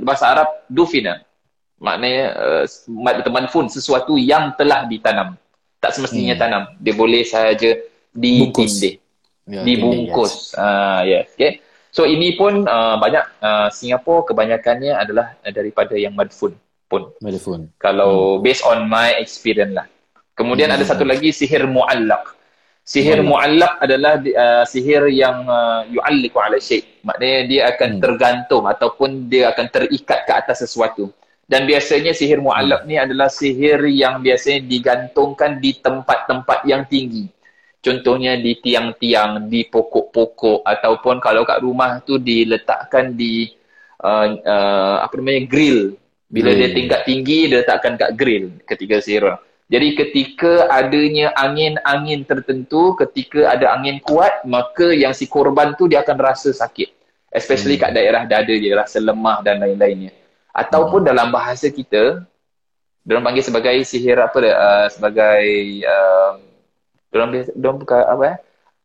bahasa 0.00 0.32
Arab 0.32 0.48
dufina, 0.66 1.20
maknanya 1.76 2.24
uh, 2.34 2.64
mad- 2.88 3.20
madfun 3.28 3.68
sesuatu 3.68 4.16
yang 4.16 4.56
telah 4.56 4.88
ditanam. 4.88 5.36
Tak 5.76 5.92
semestinya 5.92 6.34
Hmm. 6.34 6.42
tanam. 6.42 6.62
Dia 6.80 6.94
boleh 6.96 7.22
sahaja 7.22 7.76
ditindih, 8.16 8.94
Ya, 9.46 9.62
dibungkus. 9.62 10.58
Ah, 10.58 11.06
ya, 11.06 11.22
yeah. 11.22 11.22
okay. 11.30 11.62
So 11.94 12.02
ini 12.02 12.34
pun 12.34 12.66
uh, 12.66 12.98
banyak 12.98 13.24
uh, 13.40 13.68
Singapura 13.70 14.26
kebanyakannya 14.26 14.92
adalah 14.92 15.38
uh, 15.40 15.52
daripada 15.54 15.94
yang 15.94 16.18
madfun 16.18 16.58
pun. 16.90 17.14
Telefon. 17.22 17.70
Kalau 17.78 18.42
based 18.42 18.66
on 18.66 18.90
my 18.90 19.14
experience 19.22 19.70
lah. 19.72 19.86
Kemudian 20.36 20.68
Hmm. 20.68 20.76
ada 20.76 20.84
satu 20.84 21.06
lagi 21.06 21.32
sihir 21.32 21.64
muallaq. 21.64 22.36
Sihir 22.86 23.22
muallaq 23.22 23.82
adalah 23.82 24.18
uh, 24.20 24.64
sihir 24.68 25.08
yang 25.10 25.46
uh, 25.46 25.86
yu'alliqu 25.88 26.36
ala 26.38 26.58
syai. 26.60 26.82
Maknanya 27.06 27.40
dia 27.46 27.62
akan 27.70 27.88
Hmm. 27.96 28.02
tergantung 28.02 28.64
ataupun 28.66 29.30
dia 29.30 29.54
akan 29.54 29.66
terikat 29.70 30.26
ke 30.26 30.32
atas 30.34 30.66
sesuatu. 30.66 31.08
Dan 31.46 31.64
biasanya 31.70 32.10
sihir 32.10 32.42
muallaq 32.42 32.82
ni 32.90 32.98
adalah 32.98 33.30
sihir 33.30 33.86
yang 33.86 34.18
biasanya 34.18 34.66
digantungkan 34.66 35.62
di 35.62 35.78
tempat-tempat 35.78 36.66
yang 36.66 36.82
tinggi. 36.90 37.30
Contohnya 37.86 38.34
di 38.34 38.58
tiang-tiang, 38.58 39.46
di 39.46 39.62
pokok-pokok 39.70 40.66
ataupun 40.66 41.22
kalau 41.22 41.46
kat 41.46 41.62
rumah 41.62 42.02
tu 42.02 42.18
diletakkan 42.18 43.14
di 43.14 43.46
uh, 44.02 44.26
uh, 44.42 44.96
apa 45.06 45.14
namanya 45.22 45.46
grill. 45.46 45.94
Bila 46.26 46.50
Grill. 46.50 46.58
dia 46.58 46.68
tingkat 46.74 47.00
tinggi 47.06 47.38
dia 47.46 47.62
letakkan 47.62 47.94
kat 47.94 48.18
grill 48.18 48.58
ketika 48.66 48.98
sihir. 48.98 49.38
Jadi 49.70 49.94
ketika 49.94 50.66
adanya 50.66 51.30
angin-angin 51.38 52.26
tertentu, 52.26 52.98
ketika 52.98 53.54
ada 53.54 53.78
angin 53.78 54.02
kuat, 54.02 54.42
maka 54.42 54.90
yang 54.90 55.14
si 55.14 55.30
korban 55.30 55.78
tu 55.78 55.86
dia 55.86 56.02
akan 56.02 56.18
rasa 56.18 56.50
sakit. 56.50 56.96
especially 57.36 57.76
kat 57.76 57.92
daerah 57.92 58.24
dada 58.24 58.48
dia 58.48 58.72
rasa 58.72 58.96
lemah 58.96 59.44
dan 59.44 59.60
lain-lainnya 59.60 60.14
ataupun 60.56 61.04
dalam 61.04 61.28
bahasa 61.28 61.68
kita 61.68 62.24
diorang 63.04 63.22
panggil 63.22 63.44
sebagai 63.44 63.76
sihir 63.84 64.16
apa 64.16 64.36
dia 64.40 64.54
uh, 64.56 64.86
sebagai 64.88 65.44
uh, 65.84 66.32
diorang 67.16 67.32
biasa 67.32 67.50
diorang 67.56 67.78
buka 67.80 67.96
apa 68.04 68.24
eh 68.28 68.36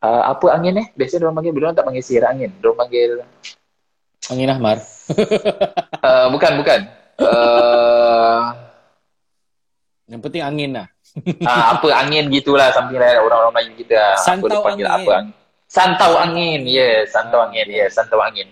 uh, 0.07 0.23
apa 0.31 0.45
angin 0.55 0.79
eh 0.79 0.87
biasa 0.95 1.19
diorang 1.19 1.35
panggil 1.35 1.51
diorang 1.51 1.75
tak 1.75 1.85
panggil 1.85 2.03
sihir 2.03 2.23
angin 2.23 2.49
diorang 2.63 2.79
panggil 2.79 3.11
Angin 4.29 4.47
Ahmar. 4.53 4.77
uh, 6.05 6.27
bukan 6.33 6.61
bukan 6.61 6.79
uh, 7.19 8.53
Yang 10.07 10.21
penting 10.29 10.43
angin 10.45 10.69
lah. 10.77 10.87
uh, 11.43 11.65
apa 11.75 11.87
angin 11.99 12.31
gitulah 12.31 12.71
something 12.71 12.95
like 13.01 13.11
that. 13.11 13.19
orang-orang 13.19 13.51
Melayu 13.51 13.71
kita 13.75 13.97
lah. 13.97 14.15
apa 14.15 14.23
Santau 14.23 14.59
panggil 14.63 14.87
angin. 14.87 15.03
apa 15.03 15.11
angin 15.19 15.35
santau 15.71 16.13
angin 16.19 16.59
yes 16.67 17.15
santau 17.15 17.39
angin 17.43 17.67
yes 17.71 17.95
santau 17.95 18.19
angin 18.19 18.47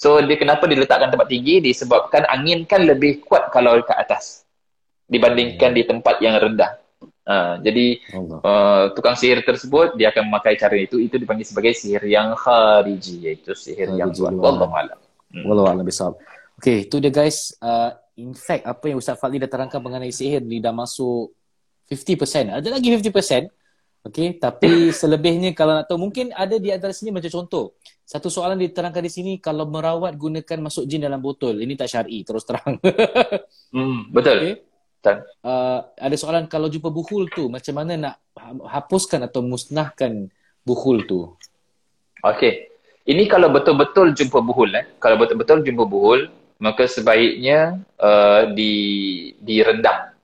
so 0.00 0.16
dia 0.24 0.36
kenapa 0.40 0.64
diletakkan 0.64 1.12
tempat 1.12 1.28
tinggi 1.28 1.60
disebabkan 1.60 2.24
angin 2.32 2.64
kan 2.64 2.80
lebih 2.82 3.20
kuat 3.22 3.52
kalau 3.52 3.76
dekat 3.76 3.94
atas 4.00 4.42
dibandingkan 5.06 5.76
di 5.76 5.84
tempat 5.84 6.16
yang 6.24 6.34
rendah 6.40 6.81
uh, 7.28 7.54
jadi 7.60 7.86
Allah. 8.14 8.38
uh, 8.42 8.84
tukang 8.94 9.14
sihir 9.18 9.42
tersebut 9.42 9.94
dia 9.98 10.10
akan 10.10 10.30
memakai 10.30 10.54
cara 10.58 10.74
itu 10.78 10.98
itu 10.98 11.18
dipanggil 11.18 11.46
sebagai 11.46 11.72
sihir 11.76 12.02
yang 12.06 12.34
khariji 12.34 13.22
iaitu 13.22 13.52
sihir 13.52 13.92
yang 13.94 14.10
Khariji 14.10 14.22
luar 14.22 14.32
luar. 14.32 14.44
wallahu 14.46 14.74
alam 14.76 14.98
Hmm. 15.32 15.48
Wallahu 15.48 15.68
a'lam. 15.72 16.14
Okay, 16.60 16.84
itu 16.86 16.96
dia 17.00 17.08
guys. 17.08 17.56
Uh, 17.58 17.96
in 18.20 18.36
fact, 18.36 18.68
apa 18.68 18.92
yang 18.92 19.00
Ustaz 19.00 19.16
Fadli 19.16 19.40
dah 19.40 19.48
terangkan 19.48 19.80
mengenai 19.80 20.12
sihir 20.12 20.44
ni 20.44 20.60
dah 20.60 20.70
masuk 20.70 21.32
50%. 21.88 22.52
Ada 22.60 22.68
lagi 22.68 22.88
50%. 22.92 23.48
Okay, 24.02 24.36
tapi 24.36 24.70
selebihnya 25.00 25.56
kalau 25.56 25.80
nak 25.80 25.88
tahu, 25.88 25.98
mungkin 25.98 26.30
ada 26.36 26.60
di 26.60 26.68
antara 26.68 26.92
sini 26.92 27.10
macam 27.10 27.32
contoh. 27.32 27.74
Satu 28.04 28.28
soalan 28.28 28.60
diterangkan 28.60 29.02
di 29.08 29.12
sini, 29.12 29.32
kalau 29.40 29.64
merawat 29.64 30.20
gunakan 30.20 30.68
masuk 30.68 30.84
jin 30.84 31.00
dalam 31.00 31.22
botol. 31.24 31.56
Ini 31.56 31.72
tak 31.80 31.88
syar'i, 31.88 32.20
terus 32.28 32.44
terang. 32.44 32.76
hmm, 33.74 34.12
betul 34.12 34.36
Okay. 34.36 34.54
Betul. 35.02 35.26
Uh, 35.42 35.82
ada 35.98 36.14
soalan 36.14 36.46
kalau 36.46 36.70
jumpa 36.70 36.86
buhul 36.86 37.26
tu, 37.34 37.50
macam 37.50 37.74
mana 37.74 37.92
nak 37.98 38.14
ha- 38.38 38.78
hapuskan 38.78 39.26
atau 39.26 39.42
musnahkan 39.42 40.30
buhul 40.62 41.02
tu? 41.10 41.34
Okey. 42.22 42.70
Ini 43.02 43.26
kalau 43.26 43.50
betul-betul 43.50 44.14
jumpa 44.14 44.38
buhul 44.38 44.78
eh. 44.78 44.86
Kalau 45.02 45.18
betul-betul 45.18 45.66
jumpa 45.66 45.82
buhul, 45.90 46.30
maka 46.62 46.86
sebaiknya 46.86 47.82
uh, 47.98 48.46
di 48.54 48.74
direndam. 49.42 50.14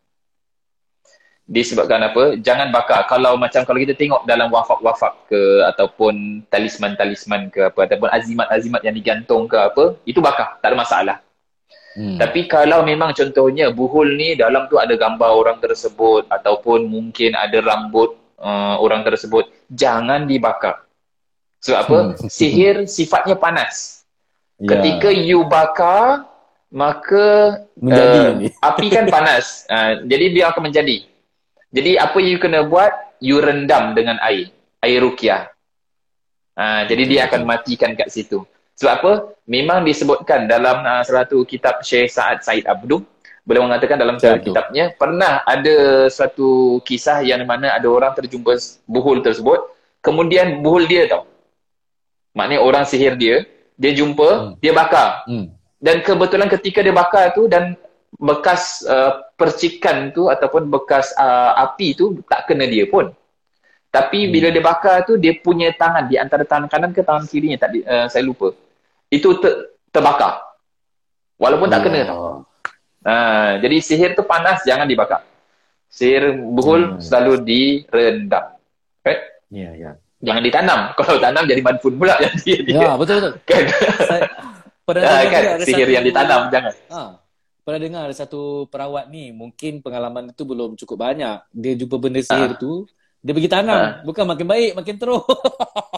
Disebabkan 1.42 1.98
apa? 2.14 2.38
Jangan 2.38 2.70
bakar. 2.70 3.02
Kalau 3.10 3.34
macam 3.34 3.66
kalau 3.66 3.82
kita 3.82 3.98
tengok 3.98 4.22
dalam 4.30 4.46
wafak-wafak 4.46 5.26
ke 5.26 5.66
ataupun 5.74 6.46
talisman-talisman 6.46 7.50
ke 7.50 7.66
apa 7.66 7.90
ataupun 7.90 8.14
azimat-azimat 8.14 8.86
yang 8.86 8.94
digantung 8.94 9.50
ke 9.50 9.58
apa, 9.58 9.98
itu 10.06 10.22
bakar. 10.22 10.62
Tak 10.62 10.70
ada 10.70 10.78
masalah. 10.78 11.16
Hmm. 11.96 12.18
Tapi 12.20 12.46
kalau 12.46 12.84
memang 12.84 13.16
contohnya 13.16 13.72
buhul 13.72 14.14
ni 14.14 14.36
dalam 14.36 14.68
tu 14.68 14.76
ada 14.76 14.92
gambar 14.92 15.30
orang 15.32 15.58
tersebut 15.58 16.28
ataupun 16.28 16.86
mungkin 16.86 17.32
ada 17.34 17.58
rambut 17.64 18.14
uh, 18.38 18.76
orang 18.78 19.02
tersebut, 19.02 19.48
jangan 19.72 20.28
dibakar. 20.28 20.84
Sebab 21.64 21.78
apa? 21.84 21.98
Hmm. 21.98 22.28
Sihir 22.36 22.86
sifatnya 22.86 23.34
panas. 23.34 24.06
Ya. 24.58 24.74
Ketika 24.74 25.08
you 25.10 25.46
bakar, 25.46 26.26
maka 26.68 27.58
Menjadi 27.78 28.50
uh, 28.50 28.68
api 28.74 28.86
kan 28.90 29.04
panas. 29.14 29.64
Uh, 29.70 30.04
jadi 30.06 30.24
dia 30.34 30.44
akan 30.50 30.70
menjadi. 30.70 31.06
Jadi 31.68 32.00
apa 32.00 32.18
you 32.20 32.38
kena 32.40 32.64
buat, 32.64 32.90
you 33.22 33.38
rendam 33.38 33.92
dengan 33.94 34.18
air. 34.24 34.50
Air 34.82 35.02
rukiah. 35.02 35.50
Uh, 36.58 36.82
jadi 36.90 37.02
dia 37.06 37.20
akan 37.30 37.46
matikan 37.46 37.94
kat 37.94 38.10
situ. 38.10 38.42
Sebab 38.78 38.92
apa? 39.02 39.12
Memang 39.50 39.82
disebutkan 39.82 40.46
dalam 40.46 40.86
uh, 40.86 41.02
salah 41.02 41.26
satu 41.26 41.42
kitab 41.42 41.82
Syekh 41.82 42.14
Sa'ad 42.14 42.46
Said 42.46 42.62
Abdu, 42.62 43.02
beliau 43.42 43.66
mengatakan 43.66 43.98
dalam 43.98 44.22
salah 44.22 44.38
Betul. 44.38 44.54
kitabnya, 44.54 44.84
pernah 44.94 45.42
ada 45.42 46.06
suatu 46.06 46.78
kisah 46.86 47.26
yang 47.26 47.42
mana 47.42 47.74
ada 47.74 47.90
orang 47.90 48.14
terjumpa 48.14 48.54
buhul 48.86 49.18
tersebut, 49.24 49.58
kemudian 49.98 50.62
buhul 50.62 50.86
dia 50.86 51.10
tau. 51.10 51.26
Maknanya 52.38 52.62
orang 52.62 52.84
sihir 52.86 53.18
dia, 53.18 53.42
dia 53.74 53.92
jumpa, 53.98 54.28
Hmm. 54.30 54.52
dia 54.62 54.70
bakar. 54.70 55.26
Hmm. 55.26 55.50
Dan 55.82 56.06
kebetulan 56.06 56.46
ketika 56.46 56.78
dia 56.78 56.94
bakar 56.94 57.34
tu 57.34 57.50
dan 57.50 57.74
bekas 58.14 58.86
uh, 58.86 59.26
percikan 59.34 60.14
tu 60.14 60.30
ataupun 60.30 60.70
bekas 60.70 61.10
uh, 61.18 61.54
api 61.66 61.98
tu 61.98 62.18
tak 62.30 62.46
kena 62.46 62.66
dia 62.70 62.86
pun. 62.86 63.10
Tapi 63.90 64.28
Hmm. 64.28 64.30
bila 64.30 64.48
dia 64.54 64.62
bakar 64.62 65.02
tu 65.02 65.18
dia 65.18 65.34
punya 65.34 65.74
tangan 65.74 66.06
di 66.06 66.14
antara 66.14 66.46
tangan 66.46 66.70
kanan 66.70 66.94
ke 66.94 67.02
tangan 67.02 67.26
kirinya 67.26 67.58
tak 67.58 67.74
uh, 67.82 68.06
saya 68.06 68.22
lupa. 68.22 68.54
Itu 69.08 69.38
ter, 69.38 69.52
terbakar. 69.88 70.44
Walaupun 71.36 71.66
tak 71.66 71.80
kena 71.82 72.04
tau. 72.04 72.16
Allah. 72.16 72.36
Uh, 73.00 73.50
jadi 73.62 73.76
sihir 73.78 74.10
tu 74.12 74.22
panas 74.22 74.60
jangan 74.62 74.84
dibakar. 74.84 75.22
Sihir 75.88 76.34
buhul 76.34 76.94
Hmm. 76.94 77.00
selalu 77.00 77.32
direndam. 77.40 78.58
Right? 79.00 79.22
Ya, 79.48 79.70
ya. 79.72 79.90
Jangan 80.18 80.42
ditanam. 80.42 80.80
Kalau 80.98 81.16
tanam 81.16 81.44
jadi 81.44 81.62
manfun 81.62 81.94
pula 81.94 82.18
jadi. 82.18 82.66
Ya, 82.66 82.92
betul 82.94 83.16
betul. 83.18 83.32
Kan? 83.48 83.62
Saya 84.02 84.22
pernah 84.82 85.02
Ah, 85.04 85.20
dengar 85.22 85.42
kan 85.42 85.58
sihir 85.62 85.84
satu- 85.84 85.94
yang 85.94 86.04
ditanam 86.04 86.40
jangan. 86.48 86.72
Ha, 86.88 87.00
pernah 87.62 87.80
dengar 87.80 88.02
ada 88.04 88.16
satu 88.18 88.40
perawat 88.66 89.08
ni, 89.08 89.30
mungkin 89.30 89.78
pengalaman 89.78 90.32
itu 90.32 90.42
belum 90.42 90.76
cukup 90.76 90.96
banyak. 90.98 91.38
Dia 91.50 91.72
jumpa 91.76 91.96
benda 91.96 92.20
sihir 92.20 92.52
Ah. 92.52 92.58
tu, 92.58 92.84
dia 93.20 93.32
pergi 93.32 93.48
tanam. 93.48 93.78
Ah. 93.78 93.90
Bukan 94.02 94.24
makin 94.26 94.44
baik, 94.44 94.70
makin 94.74 94.96
teruk. 94.96 95.24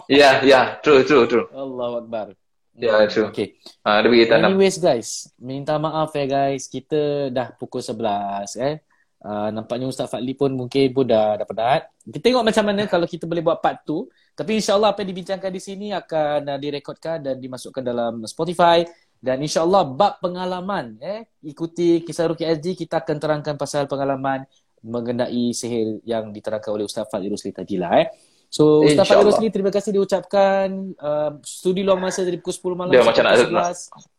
Ya, 0.07 0.39
ya, 0.41 0.75
true, 0.79 1.01
true, 1.01 1.23
true. 1.23 1.47
Allahu 1.49 2.05
Akbar. 2.05 2.35
Ya, 2.81 3.05
true. 3.05 3.29
Okay. 3.29 3.61
Ah, 3.85 4.01
dia 4.01 4.09
pergi 4.09 4.25
tanam. 4.25 4.57
Anyways 4.57 4.81
guys, 4.81 5.29
minta 5.37 5.77
maaf 5.77 6.09
ya 6.17 6.25
guys. 6.25 6.65
Kita 6.65 7.29
dah 7.29 7.53
pukul 7.53 7.85
11 7.85 8.57
eh. 8.57 8.81
Uh, 9.21 9.53
nampaknya 9.53 9.85
Ustaz 9.85 10.09
Fadli 10.09 10.33
pun 10.33 10.49
mungkin 10.49 10.89
pun 10.89 11.05
dah, 11.05 11.37
dah 11.37 11.45
penat. 11.45 11.93
Kita 12.01 12.17
tengok 12.25 12.41
macam 12.41 12.63
mana 12.65 12.89
kalau 12.89 13.05
kita 13.05 13.29
boleh 13.29 13.45
buat 13.45 13.61
part 13.61 13.85
2. 13.85 14.33
Tapi 14.33 14.57
insyaAllah 14.57 14.97
apa 14.97 15.05
yang 15.05 15.13
dibincangkan 15.13 15.51
di 15.53 15.61
sini 15.61 15.87
akan 15.93 16.49
uh, 16.49 16.57
direkodkan 16.57 17.21
dan 17.21 17.37
dimasukkan 17.37 17.85
dalam 17.85 18.25
Spotify. 18.25 18.81
Dan 19.21 19.45
insyaAllah 19.45 19.85
bab 19.85 20.17
pengalaman. 20.17 20.97
Eh, 20.97 21.29
ikuti 21.45 22.01
kisah 22.01 22.33
Ruki 22.33 22.49
SD, 22.49 22.73
kita 22.73 23.05
akan 23.05 23.21
terangkan 23.21 23.55
pasal 23.61 23.85
pengalaman 23.85 24.41
mengenai 24.81 25.53
sihir 25.53 26.01
yang 26.01 26.33
diterangkan 26.33 26.73
oleh 26.73 26.89
Ustaz 26.89 27.05
Fadli 27.05 27.29
Rusli 27.29 27.53
tadi 27.53 27.77
lah 27.77 28.01
eh. 28.01 28.09
So 28.51 28.83
Ustaz 28.83 29.07
Fadli 29.07 29.15
InsyaAllah. 29.15 29.27
Rusli 29.31 29.47
terima 29.47 29.71
kasih 29.71 29.95
diucapkan 29.95 30.67
uh, 30.99 31.39
studi 31.39 31.87
luang 31.87 32.03
masa 32.03 32.19
dari 32.21 32.35
pukul 32.35 32.75
10 32.75 32.75
malam 32.75 32.91
Dia 32.91 33.01
macam 33.01 33.23
nak- 33.23 33.47
nak- 33.47 33.71
11. 33.71 34.11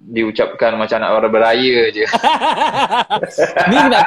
Diucapkan 0.00 0.72
macam 0.72 0.96
nak 1.00 1.12
orang 1.12 1.28
beraya 1.28 1.92
je. 1.92 2.04
ni 3.72 3.78
nak 3.92 4.06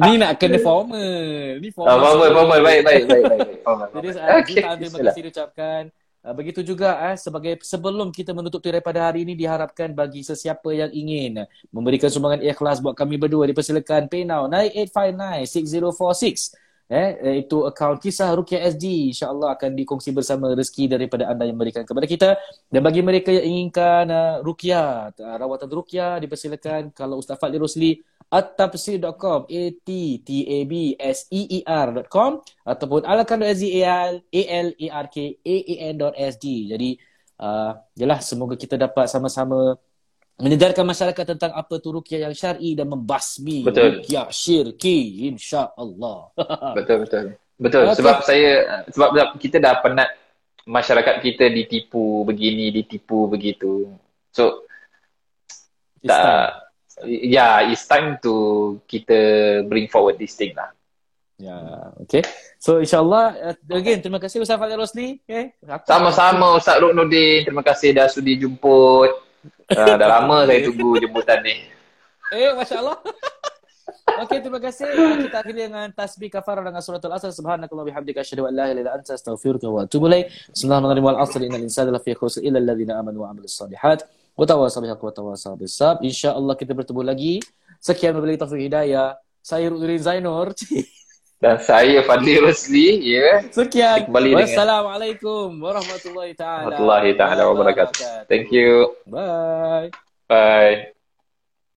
ni 0.00 0.12
nak 0.16 0.32
kena 0.36 0.56
formal. 0.56 1.60
Ni 1.60 1.68
formal. 1.68 1.92
Ah, 1.92 2.00
formal, 2.00 2.28
formal. 2.32 2.60
Baik, 2.64 2.80
baik, 2.80 3.02
baik. 3.04 3.24
baik, 3.24 3.40
baik. 3.48 3.60
Formal, 3.60 3.88
Jadi 3.92 4.08
formal. 4.08 4.24
uh, 4.24 4.40
Okey, 4.40 4.54
jutaan 4.56 4.76
terima 4.80 4.98
kasih 5.04 5.22
diucapkan. 5.24 5.82
Uh, 6.20 6.32
begitu 6.32 6.60
juga 6.64 6.88
eh, 7.08 7.16
sebagai 7.16 7.60
sebelum 7.60 8.08
kita 8.08 8.32
menutup 8.32 8.58
tirai 8.58 8.80
pada 8.80 9.08
hari 9.08 9.24
ini 9.24 9.36
diharapkan 9.36 9.92
bagi 9.92 10.20
sesiapa 10.20 10.68
yang 10.72 10.88
ingin 10.88 11.44
memberikan 11.68 12.08
sumbangan 12.08 12.40
ikhlas 12.40 12.80
buat 12.80 12.96
kami 12.96 13.16
berdua 13.16 13.44
dipersilakan 13.46 14.08
PayNow 14.08 14.48
98596046 14.48 16.56
eh 16.86 17.42
itu 17.42 17.66
akaun 17.66 17.98
kisah 17.98 18.30
Rukia 18.38 18.62
SD 18.70 19.10
insyaallah 19.10 19.58
akan 19.58 19.74
dikongsi 19.74 20.14
bersama 20.14 20.54
rezeki 20.54 20.86
daripada 20.86 21.26
anda 21.26 21.42
yang 21.42 21.58
memberikan 21.58 21.82
kepada 21.82 22.06
kita. 22.06 22.30
Dan 22.70 22.80
bagi 22.86 23.02
mereka 23.02 23.34
yang 23.34 23.42
inginkan 23.42 24.06
uh, 24.06 24.38
ruqyah 24.46 25.10
uh, 25.10 25.36
rawatan 25.38 25.66
ruqyah 25.66 26.22
dipersilakan. 26.22 26.94
Kalau 26.94 27.18
Ustaz 27.18 27.42
Fadli 27.42 27.58
Rosli 27.58 27.90
at-tafsir.com 28.30 29.46
a 29.46 29.62
t 29.86 29.90
t 30.26 30.30
a 30.46 30.58
b 30.66 30.94
s 30.98 31.26
e 31.30 31.46
e 31.46 31.60
r.com 31.62 32.42
ataupun 32.66 33.06
alakan.sg 33.06 33.64
a 33.86 34.42
l 34.42 34.68
a 34.74 34.86
r 34.90 35.06
k 35.10 35.16
a 35.38 35.56
a 35.70 35.74
n.sg 35.94 36.46
jadi 36.74 36.90
uh, 37.38 37.72
jelah 37.94 38.18
semoga 38.18 38.58
kita 38.58 38.74
dapat 38.74 39.06
sama-sama 39.06 39.78
menyedarkan 40.36 40.84
masyarakat 40.84 41.24
tentang 41.36 41.52
apa 41.56 41.80
tu 41.80 41.96
ruqyah 41.96 42.28
yang 42.28 42.34
syar'i 42.36 42.76
dan 42.76 42.92
membasmi 42.92 43.64
Betul. 43.64 44.04
ruqyah 44.04 44.28
syirki 44.28 45.28
insya-Allah. 45.32 46.32
Betul, 46.78 46.96
betul. 47.08 47.24
Betul. 47.56 47.82
Okey. 47.88 47.96
Sebab 48.04 48.16
saya, 48.20 48.52
sebab 48.92 49.08
kita 49.40 49.56
dah 49.56 49.80
penat 49.80 50.12
masyarakat 50.68 51.24
kita 51.24 51.48
ditipu 51.48 52.20
begini, 52.28 52.68
ditipu 52.68 53.32
begitu. 53.32 53.96
So, 54.28 54.68
It's 56.04 56.12
time. 56.12 56.20
tak, 56.20 56.48
yeah, 57.08 57.64
it's 57.64 57.88
time 57.88 58.20
to 58.20 58.34
kita 58.84 59.18
bring 59.64 59.88
forward 59.88 60.20
this 60.20 60.36
thing 60.36 60.52
lah. 60.52 60.68
Ya, 61.36 61.56
okay. 62.00 62.24
So 62.56 62.80
insyaAllah, 62.80 63.26
uh, 63.52 63.76
again, 63.76 64.00
terima 64.00 64.16
kasih 64.16 64.40
Ustaz 64.40 64.56
Fadil 64.56 64.80
Rosli. 64.80 65.20
Okay. 65.24 65.52
Sama-sama 65.84 66.56
Ustaz 66.56 66.80
Ruknudin. 66.80 67.44
Terima 67.44 67.60
kasih 67.60 67.92
dah 67.92 68.08
sudi 68.08 68.40
jemput. 68.40 69.25
Uh, 69.72 69.94
dah 69.98 70.08
lama 70.18 70.46
saya 70.46 70.66
tunggu 70.66 70.98
jemputan 70.98 71.38
ni. 71.42 71.54
Eh, 72.34 72.50
Masya 72.54 72.82
Allah. 72.82 72.98
Okey, 74.26 74.38
terima 74.40 74.58
kasih. 74.58 74.88
Kita 75.28 75.44
akhiri 75.44 75.68
dengan 75.68 75.92
tasbih 75.92 76.32
kafarah 76.32 76.64
dengan 76.64 76.80
suratul 76.80 77.12
asr. 77.12 77.30
Subhanakallah 77.30 77.84
bihamdika 77.84 78.24
asyhadu 78.24 78.48
an 78.48 78.54
la 78.56 78.64
ilaha 78.72 78.80
illa 78.80 78.92
anta 78.96 79.12
astaghfiruka 79.12 79.68
wa 79.68 79.84
atubu 79.84 80.08
ilaik. 80.08 80.32
Bismillahirrahmanirrahim. 80.50 81.06
Wal 81.06 81.20
asr 81.20 81.40
innal 81.44 81.64
insana 81.66 81.90
lafi 81.92 82.16
khusr 82.16 82.40
illa 82.40 82.58
alladhina 82.58 82.96
amanu 82.96 83.22
wa 83.22 83.30
amilus 83.30 83.54
solihat. 83.54 84.08
Wa 84.34 84.48
tawasaw 84.48 84.80
bil 84.82 84.92
haqqi 84.94 85.04
wa 85.04 85.14
tawasaw 85.14 85.54
bis 85.60 85.76
sabr. 85.76 86.00
Insya-Allah 86.02 86.54
kita 86.56 86.72
bertemu 86.72 87.02
lagi. 87.04 87.34
Sekian 87.78 88.16
wabillahi 88.16 88.40
taufiq 88.40 88.60
hidayah. 88.66 89.20
Saya 89.44 89.68
Rudin 89.70 90.00
Zainur. 90.00 90.50
Dan 91.36 91.60
saya 91.60 92.00
Fadli 92.00 92.38
Rosli, 92.44 92.96
ya. 93.04 93.44
Sekian. 93.52 94.08
Kembali 94.08 94.32
dengan- 94.32 94.48
Wassalamualaikum 94.48 95.48
warahmatullahi 95.60 96.32
taala. 96.32 96.64
Warahmatullahi 96.72 97.10
taala 97.12 97.42
wabarakatuh. 97.52 98.24
Thank 98.24 98.48
you. 98.56 98.96
Bye. 99.04 99.92
Bye. 100.26 100.95